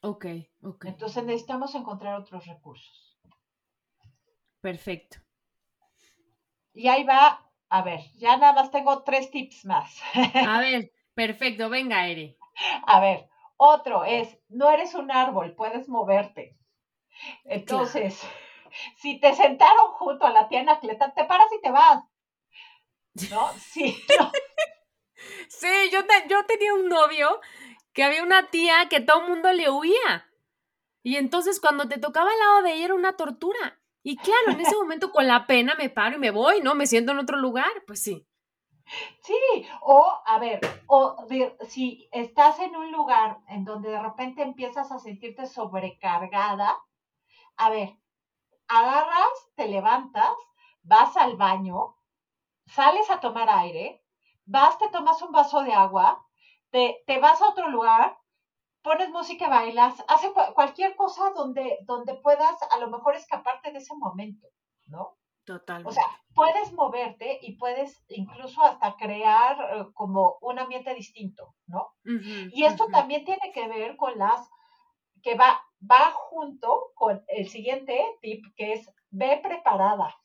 Ok, 0.01 0.25
ok. 0.63 0.85
Entonces 0.85 1.23
necesitamos 1.23 1.75
encontrar 1.75 2.19
otros 2.19 2.45
recursos. 2.45 3.19
Perfecto. 4.61 5.17
Y 6.73 6.87
ahí 6.87 7.03
va, 7.03 7.46
a 7.69 7.81
ver, 7.81 7.99
ya 8.15 8.37
nada 8.37 8.53
más 8.53 8.71
tengo 8.71 9.03
tres 9.03 9.29
tips 9.31 9.65
más. 9.65 10.01
A 10.13 10.59
ver, 10.59 10.91
perfecto, 11.13 11.69
venga, 11.69 12.07
Eri. 12.07 12.37
A 12.85 12.99
ver, 12.99 13.29
otro 13.57 14.03
es, 14.05 14.37
no 14.49 14.71
eres 14.71 14.93
un 14.95 15.11
árbol, 15.11 15.55
puedes 15.55 15.89
moverte. 15.89 16.57
Entonces, 17.45 18.21
si 18.97 19.19
te 19.19 19.33
sentaron 19.35 19.91
junto 19.93 20.25
a 20.25 20.31
la 20.31 20.47
tía 20.47 20.61
Anacleta, 20.61 21.13
te 21.13 21.25
paras 21.25 21.47
y 21.57 21.61
te 21.61 21.71
vas. 21.71 22.03
¿no? 23.29 23.51
Sí. 23.59 23.97
sí, 25.49 25.67
yo, 25.91 25.99
yo 26.29 26.45
tenía 26.45 26.73
un 26.73 26.87
novio 26.87 27.41
que 27.93 28.03
había 28.03 28.23
una 28.23 28.49
tía 28.49 28.87
que 28.89 29.01
todo 29.01 29.23
el 29.23 29.29
mundo 29.29 29.51
le 29.53 29.69
huía. 29.69 30.29
Y 31.03 31.15
entonces 31.15 31.59
cuando 31.59 31.87
te 31.87 31.97
tocaba 31.97 32.29
al 32.29 32.39
lado 32.39 32.61
de 32.63 32.73
ella 32.73 32.85
era 32.85 32.95
una 32.95 33.13
tortura. 33.13 33.79
Y 34.03 34.15
claro, 34.17 34.51
en 34.51 34.61
ese 34.61 34.75
momento 34.75 35.11
con 35.11 35.27
la 35.27 35.47
pena 35.47 35.75
me 35.75 35.89
paro 35.89 36.15
y 36.15 36.19
me 36.19 36.31
voy, 36.31 36.61
¿no? 36.61 36.75
Me 36.75 36.87
siento 36.87 37.11
en 37.11 37.19
otro 37.19 37.37
lugar, 37.37 37.71
pues 37.85 38.01
sí. 38.01 38.25
Sí, 39.21 39.67
o 39.81 40.21
a 40.25 40.39
ver, 40.39 40.61
o 40.87 41.17
si 41.67 42.07
estás 42.11 42.59
en 42.59 42.75
un 42.75 42.91
lugar 42.91 43.39
en 43.49 43.65
donde 43.65 43.89
de 43.89 44.01
repente 44.01 44.41
empiezas 44.41 44.91
a 44.91 44.99
sentirte 44.99 45.45
sobrecargada, 45.45 46.77
a 47.57 47.69
ver, 47.69 47.97
agarras, 48.67 49.51
te 49.55 49.67
levantas, 49.67 50.33
vas 50.83 51.17
al 51.17 51.35
baño, 51.35 51.97
sales 52.65 53.09
a 53.09 53.19
tomar 53.19 53.49
aire, 53.49 54.03
vas, 54.45 54.77
te 54.77 54.89
tomas 54.89 55.21
un 55.21 55.31
vaso 55.31 55.63
de 55.63 55.73
agua, 55.73 56.25
te, 56.69 57.03
te 57.05 57.19
vas 57.19 57.41
a 57.41 57.49
otro 57.49 57.69
lugar, 57.69 58.17
pones 58.87 59.09
música 59.09 59.49
bailas, 59.49 60.01
hace 60.07 60.31
cualquier 60.55 60.95
cosa 60.95 61.31
donde, 61.35 61.77
donde 61.81 62.13
puedas 62.15 62.55
a 62.71 62.79
lo 62.79 62.89
mejor 62.89 63.15
escaparte 63.15 63.73
de 63.73 63.79
ese 63.79 63.93
momento, 63.97 64.47
¿no? 64.85 65.17
Total. 65.43 65.85
O 65.85 65.91
sea, 65.91 66.05
puedes 66.33 66.71
moverte 66.71 67.37
y 67.41 67.57
puedes 67.57 68.01
incluso 68.07 68.61
hasta 68.63 68.95
crear 68.95 69.57
eh, 69.59 69.85
como 69.93 70.37
un 70.41 70.59
ambiente 70.59 70.93
distinto, 70.93 71.53
¿no? 71.67 71.89
y 72.05 72.63
esto 72.63 72.87
también 72.87 73.25
tiene 73.25 73.51
que 73.53 73.67
ver 73.67 73.97
con 73.97 74.17
las 74.17 74.49
que 75.21 75.35
va, 75.35 75.61
va 75.81 76.11
junto 76.13 76.91
con 76.95 77.23
el 77.27 77.49
siguiente 77.49 77.99
tip 78.21 78.45
que 78.55 78.73
es 78.73 78.89
ve 79.09 79.41
preparada. 79.43 80.15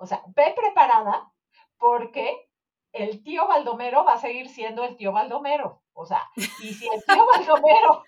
O 0.00 0.06
sea, 0.06 0.22
ve 0.34 0.54
preparada 0.56 1.32
porque 1.78 2.48
el 2.96 3.22
tío 3.22 3.46
Baldomero 3.46 4.04
va 4.04 4.14
a 4.14 4.18
seguir 4.18 4.48
siendo 4.48 4.84
el 4.84 4.96
tío 4.96 5.12
Baldomero. 5.12 5.82
O 5.92 6.04
sea, 6.04 6.22
y 6.36 6.72
si 6.72 6.88
el 6.88 7.04
tío 7.04 7.26
Baldomero, 7.34 8.02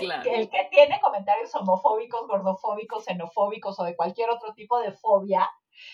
el 0.00 0.48
que 0.50 0.68
tiene 0.70 1.00
comentarios 1.00 1.54
homofóbicos, 1.54 2.26
gordofóbicos, 2.26 3.04
xenofóbicos 3.04 3.78
o 3.80 3.84
de 3.84 3.96
cualquier 3.96 4.30
otro 4.30 4.54
tipo 4.54 4.78
de 4.78 4.92
fobia, 4.92 5.50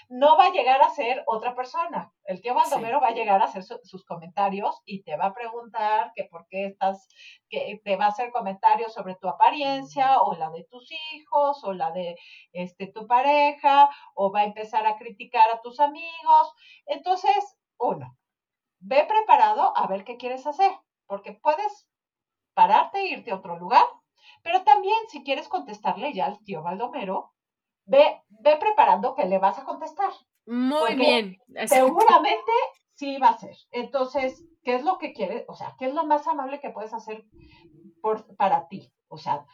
no 0.09 0.37
va 0.37 0.47
a 0.47 0.53
llegar 0.53 0.83
a 0.83 0.91
ser 0.91 1.23
otra 1.27 1.55
persona. 1.55 2.13
El 2.25 2.41
tío 2.41 2.55
Baldomero 2.55 3.01
va 3.01 3.09
a 3.09 3.15
llegar 3.15 3.41
a 3.41 3.47
hacer 3.47 3.63
sus 3.63 4.05
comentarios 4.05 4.81
y 4.85 5.03
te 5.03 5.17
va 5.17 5.27
a 5.27 5.35
preguntar 5.35 6.13
que 6.15 6.25
por 6.25 6.47
qué 6.49 6.67
estás, 6.67 7.09
que 7.49 7.81
te 7.83 7.97
va 7.97 8.07
a 8.07 8.09
hacer 8.09 8.31
comentarios 8.31 8.93
sobre 8.93 9.17
tu 9.17 9.29
apariencia 9.29 10.21
o 10.21 10.35
la 10.35 10.51
de 10.51 10.65
tus 10.65 10.91
hijos 10.93 11.65
o 11.65 11.73
la 11.73 11.91
de 11.93 12.17
este, 12.53 12.89
tu 12.89 13.07
pareja 13.07 13.89
o 14.15 14.31
va 14.31 14.41
a 14.41 14.45
empezar 14.45 14.87
a 14.87 14.97
criticar 14.99 15.51
a 15.51 15.61
tus 15.63 15.81
amigos. 15.81 16.53
Entonces, 16.87 17.57
uno, 17.79 18.17
ve 18.81 19.05
preparado 19.07 19.77
a 19.77 19.87
ver 19.87 20.05
qué 20.05 20.17
quieres 20.17 20.47
hacer, 20.47 20.73
porque 21.07 21.33
puedes 21.33 21.89
pararte 22.55 22.99
e 23.01 23.13
irte 23.13 23.31
a 23.31 23.37
otro 23.37 23.59
lugar, 23.59 23.85
pero 24.43 24.63
también 24.63 24.97
si 25.09 25.23
quieres 25.23 25.49
contestarle 25.49 26.13
ya 26.13 26.27
al 26.27 26.43
tío 26.45 26.63
Baldomero, 26.63 27.33
ve, 27.85 28.23
ve 28.29 28.57
preparando 28.57 29.15
que 29.15 29.27
le 29.27 29.39
vas 29.39 29.59
a 29.59 29.65
contestar. 29.65 30.11
Muy 30.47 30.95
bien. 30.95 31.37
Seguramente 31.67 32.53
sí 32.95 33.19
va 33.19 33.29
a 33.29 33.39
ser. 33.39 33.57
Entonces, 33.71 34.45
¿qué 34.63 34.75
es 34.75 34.85
lo 34.85 34.99
que 34.99 35.13
quieres? 35.13 35.45
O 35.49 35.55
sea, 35.55 35.75
¿qué 35.79 35.87
es 35.87 35.95
lo 35.95 36.05
más 36.05 36.27
amable 36.27 36.61
que 36.61 36.71
puedes 36.71 36.93
hacer 36.93 37.25
por, 38.03 38.37
para 38.37 38.69
ti? 38.69 38.93
O 39.09 39.19
sea, 39.19 39.47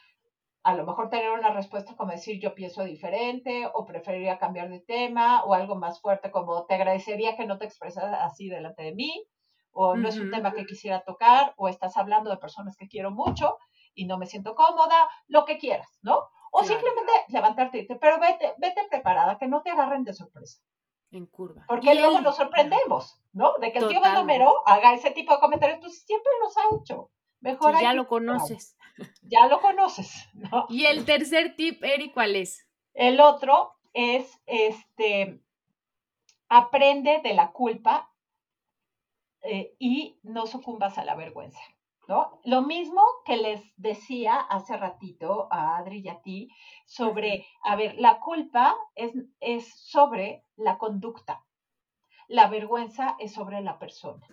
a 0.66 0.74
lo 0.74 0.84
mejor 0.84 1.10
tener 1.10 1.30
una 1.30 1.52
respuesta 1.52 1.94
como 1.94 2.10
decir 2.10 2.40
yo 2.40 2.52
pienso 2.52 2.82
diferente 2.82 3.70
o 3.72 3.86
preferiría 3.86 4.36
cambiar 4.36 4.68
de 4.68 4.80
tema 4.80 5.44
o 5.44 5.54
algo 5.54 5.76
más 5.76 6.00
fuerte 6.00 6.32
como 6.32 6.66
te 6.66 6.74
agradecería 6.74 7.36
que 7.36 7.46
no 7.46 7.56
te 7.56 7.66
expresas 7.66 8.02
así 8.20 8.48
delante 8.48 8.82
de 8.82 8.92
mí 8.92 9.28
o 9.70 9.94
no 9.94 10.08
es 10.08 10.18
un 10.18 10.32
tema 10.32 10.52
que 10.52 10.66
quisiera 10.66 11.02
tocar 11.02 11.54
o 11.56 11.68
estás 11.68 11.96
hablando 11.96 12.30
de 12.30 12.38
personas 12.38 12.76
que 12.76 12.88
quiero 12.88 13.12
mucho 13.12 13.58
y 13.94 14.06
no 14.06 14.18
me 14.18 14.26
siento 14.26 14.54
cómoda, 14.54 15.08
lo 15.28 15.44
que 15.44 15.58
quieras, 15.58 15.98
¿no? 16.02 16.28
O 16.50 16.64
simplemente 16.64 17.12
levantarte 17.28 17.78
y 17.78 17.80
irte, 17.82 17.96
pero 17.96 18.18
vete, 18.18 18.54
vete 18.58 18.86
preparada, 18.90 19.38
que 19.38 19.46
no 19.46 19.62
te 19.62 19.70
agarren 19.70 20.02
de 20.02 20.14
sorpresa. 20.14 20.60
En 21.10 21.26
curva. 21.26 21.64
Porque 21.68 21.94
luego 21.94 22.20
nos 22.20 22.36
sorprendemos, 22.36 23.20
¿no? 23.32 23.52
De 23.60 23.70
que 23.70 23.78
el 23.78 23.88
tío 23.88 24.00
Baldomero 24.00 24.66
haga 24.66 24.94
ese 24.94 25.10
tipo 25.12 25.32
de 25.32 25.40
comentarios, 25.40 25.78
pues 25.80 26.04
siempre 26.04 26.32
los 26.42 26.56
ha 26.56 26.76
hecho. 26.80 27.10
Mejor 27.40 27.80
ya 27.80 27.92
lo 27.92 28.06
conoces. 28.06 28.75
Ya 29.22 29.46
lo 29.46 29.60
conoces, 29.60 30.28
¿no? 30.34 30.66
Y 30.68 30.86
el 30.86 31.04
tercer 31.04 31.56
tip, 31.56 31.82
Eri, 31.82 32.10
¿cuál 32.12 32.36
es? 32.36 32.66
El 32.94 33.20
otro 33.20 33.74
es, 33.92 34.40
este, 34.46 35.40
aprende 36.48 37.20
de 37.22 37.34
la 37.34 37.52
culpa 37.52 38.10
eh, 39.42 39.74
y 39.78 40.18
no 40.22 40.46
sucumbas 40.46 40.98
a 40.98 41.04
la 41.04 41.14
vergüenza. 41.14 41.60
¿No? 42.08 42.40
Lo 42.44 42.62
mismo 42.62 43.02
que 43.24 43.36
les 43.36 43.60
decía 43.76 44.36
hace 44.36 44.76
ratito 44.76 45.48
a 45.50 45.76
Adri 45.76 46.02
y 46.04 46.08
a 46.08 46.22
ti 46.22 46.48
sobre, 46.86 47.44
a 47.64 47.74
ver, 47.74 47.96
la 47.98 48.20
culpa 48.20 48.76
es, 48.94 49.12
es 49.40 49.74
sobre 49.74 50.44
la 50.54 50.78
conducta, 50.78 51.44
la 52.28 52.46
vergüenza 52.46 53.16
es 53.18 53.32
sobre 53.32 53.60
la 53.60 53.80
persona. 53.80 54.24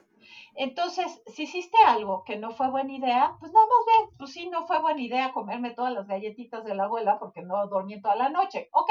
Entonces, 0.55 1.21
si 1.27 1.43
hiciste 1.43 1.77
algo 1.85 2.23
que 2.23 2.37
no 2.37 2.51
fue 2.51 2.69
buena 2.69 2.93
idea, 2.93 3.35
pues 3.39 3.51
nada 3.51 3.65
más 3.65 3.85
ve, 3.85 4.15
pues 4.17 4.33
sí, 4.33 4.49
no 4.49 4.65
fue 4.65 4.79
buena 4.81 5.01
idea 5.01 5.33
comerme 5.33 5.71
todas 5.71 5.93
las 5.93 6.07
galletitas 6.07 6.63
de 6.63 6.75
la 6.75 6.85
abuela 6.85 7.19
porque 7.19 7.41
no 7.41 7.67
dormí 7.67 8.01
toda 8.01 8.15
la 8.15 8.29
noche. 8.29 8.69
Ok, 8.71 8.89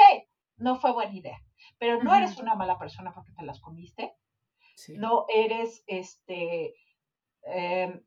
no 0.57 0.75
fue 0.75 0.91
buena 0.93 1.13
idea. 1.13 1.39
Pero 1.77 2.03
no 2.03 2.13
eres 2.13 2.37
una 2.37 2.55
mala 2.55 2.77
persona 2.77 3.13
porque 3.13 3.31
te 3.33 3.45
las 3.45 3.59
comiste. 3.59 4.15
No 4.97 5.25
eres, 5.29 5.83
este, 5.87 6.73
em, 7.43 8.01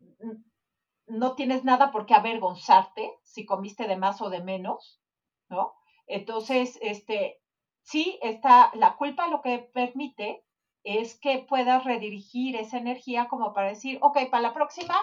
no 1.07 1.35
tienes 1.35 1.65
nada 1.65 1.91
por 1.91 2.07
qué 2.07 2.15
avergonzarte 2.15 3.13
si 3.23 3.47
comiste 3.47 3.87
de 3.87 3.97
más 3.97 4.21
o 4.21 4.31
de 4.31 4.43
menos, 4.43 5.01
¿no? 5.49 5.75
Entonces, 6.07 6.79
este, 6.83 7.41
sí, 7.83 8.19
está, 8.23 8.71
la 8.75 8.97
culpa 8.97 9.29
lo 9.29 9.43
que 9.43 9.59
permite 9.59 10.46
es 10.87 11.19
que 11.19 11.45
puedas 11.49 11.85
redirigir 11.85 12.55
esa 12.55 12.79
energía 12.79 13.27
como 13.27 13.53
para 13.53 13.69
decir, 13.69 13.99
ok, 14.03 14.31
para 14.31 14.41
la 14.41 14.55
próxima, 14.55 14.95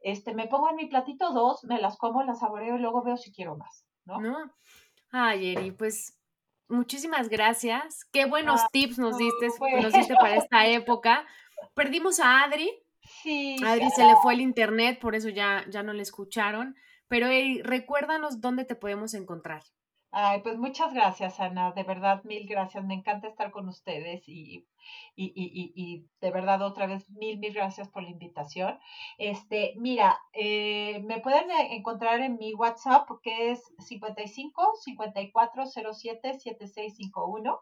este, 0.00 0.34
me 0.34 0.46
pongo 0.46 0.70
en 0.70 0.76
mi 0.76 0.86
platito 0.86 1.32
dos, 1.32 1.64
me 1.64 1.80
las 1.80 1.96
como, 1.98 2.22
las 2.22 2.38
saboreo 2.38 2.76
y 2.76 2.78
luego 2.78 3.02
veo 3.02 3.16
si 3.16 3.32
quiero 3.32 3.56
más, 3.56 3.84
¿no? 4.04 4.20
No. 4.20 4.52
Ay, 5.10 5.50
Eri, 5.50 5.72
pues 5.72 6.16
muchísimas 6.68 7.28
gracias. 7.28 8.04
Qué 8.12 8.24
buenos 8.24 8.60
ah, 8.62 8.68
tips 8.70 8.98
nos 8.98 9.18
diste, 9.18 9.48
nos 9.80 9.92
diste 9.92 10.14
para 10.14 10.36
esta 10.36 10.66
época. 10.68 11.26
Perdimos 11.74 12.20
a 12.20 12.44
Adri. 12.44 12.70
Sí. 13.22 13.56
Adri 13.66 13.90
se 13.90 14.04
le 14.04 14.14
fue 14.22 14.34
el 14.34 14.40
internet, 14.40 15.00
por 15.00 15.16
eso 15.16 15.28
ya, 15.28 15.64
ya 15.68 15.82
no 15.82 15.92
le 15.92 16.02
escucharon. 16.02 16.76
Pero 17.08 17.26
Eri, 17.26 17.62
recuérdanos 17.62 18.40
dónde 18.40 18.64
te 18.64 18.76
podemos 18.76 19.12
encontrar. 19.14 19.64
Ay, 20.14 20.40
pues 20.42 20.58
muchas 20.58 20.92
gracias, 20.92 21.40
Ana. 21.40 21.72
De 21.72 21.84
verdad, 21.84 22.22
mil 22.24 22.46
gracias. 22.46 22.84
Me 22.84 22.94
encanta 22.94 23.28
estar 23.28 23.50
con 23.50 23.68
ustedes 23.68 24.28
y, 24.28 24.66
y, 25.16 25.32
y, 25.34 25.72
y 25.74 26.06
de 26.20 26.30
verdad 26.30 26.60
otra 26.62 26.86
vez 26.86 27.08
mil, 27.10 27.38
mil 27.38 27.54
gracias 27.54 27.88
por 27.88 28.02
la 28.02 28.10
invitación. 28.10 28.78
Este, 29.16 29.72
mira, 29.76 30.20
eh, 30.34 31.00
me 31.04 31.20
pueden 31.20 31.50
e, 31.50 31.76
encontrar 31.76 32.20
en 32.20 32.36
mi 32.36 32.52
WhatsApp 32.54 33.08
que 33.22 33.52
es 33.52 33.62
55 33.78 34.74
54 34.82 35.64
07 35.66 36.38
7651. 36.38 37.60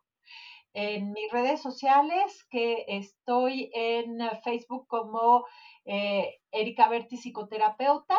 En 0.73 1.13
mis 1.13 1.31
redes 1.33 1.61
sociales, 1.63 2.47
que 2.51 2.85
estoy 2.89 3.71
en 3.75 4.19
Facebook 4.43 4.87
como 4.89 5.45
eh, 5.85 6.39
Erika 6.53 6.89
Berti 6.89 7.17
Psicoterapeuta 7.17 8.19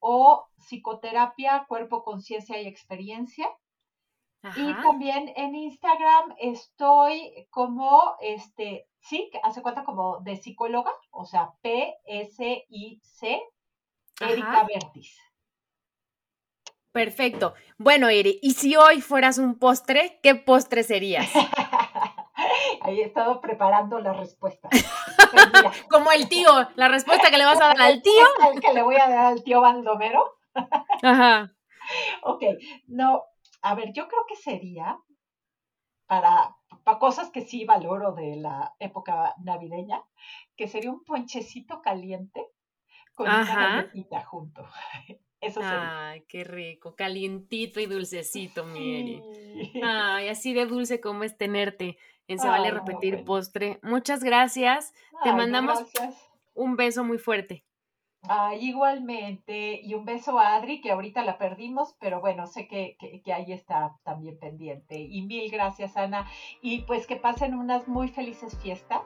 o 0.00 0.46
Psicoterapia, 0.58 1.64
Cuerpo, 1.68 2.02
Conciencia 2.02 2.60
y 2.60 2.66
Experiencia. 2.66 3.48
Y 4.56 4.72
también 4.82 5.30
en 5.36 5.54
Instagram 5.54 6.34
estoy 6.38 7.46
como, 7.50 8.16
este, 8.22 8.88
sí, 9.00 9.30
hace 9.42 9.60
cuenta 9.60 9.84
como 9.84 10.20
de 10.20 10.36
psicóloga, 10.36 10.90
o 11.10 11.26
sea, 11.26 11.52
P-S-I-C, 11.60 13.42
Erika 14.20 14.64
Vertis. 14.64 15.18
Perfecto. 16.92 17.54
Bueno, 17.76 18.08
Eri, 18.08 18.38
¿y 18.42 18.54
si 18.54 18.76
hoy 18.76 19.00
fueras 19.02 19.36
un 19.38 19.58
postre, 19.58 20.18
qué 20.22 20.34
postre 20.34 20.84
serías? 20.84 21.30
Ahí 22.80 23.00
he 23.00 23.04
estado 23.04 23.40
preparando 23.40 23.98
la 24.00 24.12
respuesta. 24.12 24.68
como 25.90 26.12
el 26.12 26.28
tío, 26.28 26.50
la 26.76 26.88
respuesta 26.88 27.30
que 27.30 27.38
le 27.38 27.44
vas 27.44 27.60
a 27.60 27.68
dar 27.68 27.80
al 27.80 28.02
tío. 28.02 28.24
que 28.60 28.72
le 28.72 28.82
voy 28.82 28.96
a 28.96 29.08
dar 29.08 29.26
al 29.26 29.42
tío 29.42 29.60
Bandomero. 29.60 30.38
Ajá. 31.02 31.52
Ok, 32.22 32.42
no, 32.86 33.24
a 33.62 33.74
ver, 33.74 33.92
yo 33.92 34.08
creo 34.08 34.24
que 34.28 34.36
sería 34.36 34.98
para, 36.06 36.56
para 36.84 36.98
cosas 36.98 37.30
que 37.30 37.42
sí 37.42 37.64
valoro 37.64 38.12
de 38.12 38.36
la 38.36 38.74
época 38.78 39.34
navideña, 39.42 40.02
que 40.56 40.68
sería 40.68 40.90
un 40.90 41.04
ponchecito 41.04 41.82
caliente 41.82 42.46
con 43.14 43.28
una 43.28 43.44
galletita 43.44 44.24
junto. 44.24 44.66
Eso 45.40 45.60
sería. 45.60 46.10
Ay, 46.10 46.24
qué 46.28 46.44
rico, 46.44 46.94
calientito 46.94 47.80
y 47.80 47.86
dulcecito, 47.86 48.64
Mieri. 48.64 49.22
Ay, 49.82 50.28
así 50.28 50.52
de 50.52 50.66
dulce 50.66 51.00
como 51.00 51.24
es 51.24 51.36
tenerte 51.36 51.96
en 52.28 52.38
Se 52.38 52.46
Vale 52.46 52.70
Repetir 52.70 53.24
Postre. 53.24 53.80
Muchas 53.82 54.22
gracias. 54.22 54.92
Te 55.24 55.32
mandamos 55.32 55.84
un 56.54 56.76
beso 56.76 57.04
muy 57.04 57.18
fuerte. 57.18 57.64
Ay, 58.22 58.68
igualmente, 58.68 59.80
y 59.82 59.94
un 59.94 60.04
beso 60.04 60.38
a 60.38 60.54
Adri, 60.54 60.82
que 60.82 60.90
ahorita 60.90 61.24
la 61.24 61.38
perdimos, 61.38 61.96
pero 61.98 62.20
bueno, 62.20 62.46
sé 62.46 62.68
que, 62.68 62.96
que, 63.24 63.32
ahí 63.32 63.50
está 63.52 63.96
también 64.04 64.38
pendiente. 64.38 65.00
Y 65.00 65.22
mil 65.22 65.50
gracias, 65.50 65.96
Ana. 65.96 66.26
Y 66.60 66.82
pues 66.82 67.06
que 67.06 67.16
pasen 67.16 67.54
unas 67.54 67.88
muy 67.88 68.08
felices 68.08 68.58
fiestas. 68.58 69.02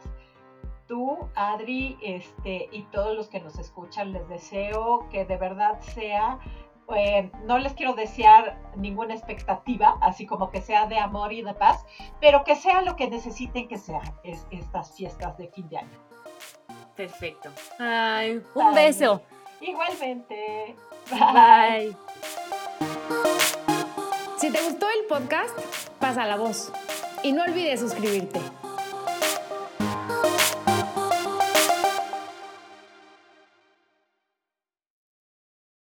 Tú, 0.86 1.18
Adri, 1.34 1.96
este, 2.02 2.68
y 2.70 2.82
todos 2.92 3.16
los 3.16 3.28
que 3.28 3.40
nos 3.40 3.58
escuchan, 3.58 4.12
les 4.12 4.28
deseo 4.28 5.08
que 5.10 5.24
de 5.24 5.36
verdad 5.36 5.80
sea 5.80 6.38
eh, 6.94 7.30
no 7.44 7.58
les 7.58 7.72
quiero 7.72 7.94
desear 7.94 8.58
ninguna 8.76 9.14
expectativa, 9.14 9.96
así 10.02 10.26
como 10.26 10.50
que 10.50 10.60
sea 10.60 10.86
de 10.86 10.98
amor 10.98 11.32
y 11.32 11.42
de 11.42 11.54
paz, 11.54 11.84
pero 12.20 12.44
que 12.44 12.56
sea 12.56 12.82
lo 12.82 12.96
que 12.96 13.08
necesiten 13.08 13.68
que 13.68 13.78
sean 13.78 14.02
estas 14.50 14.94
fiestas 14.94 15.36
de 15.38 15.48
fin 15.48 15.68
de 15.68 15.78
año. 15.78 15.98
Perfecto. 16.94 17.50
Ay, 17.78 18.42
un 18.54 18.74
beso. 18.74 19.22
Igualmente. 19.60 20.76
Bye. 21.10 21.96
Si 24.36 24.50
te 24.50 24.62
gustó 24.62 24.86
el 24.90 25.06
podcast, 25.08 25.58
pasa 25.98 26.26
la 26.26 26.36
voz 26.36 26.70
y 27.22 27.32
no 27.32 27.42
olvides 27.44 27.80
suscribirte. 27.80 28.40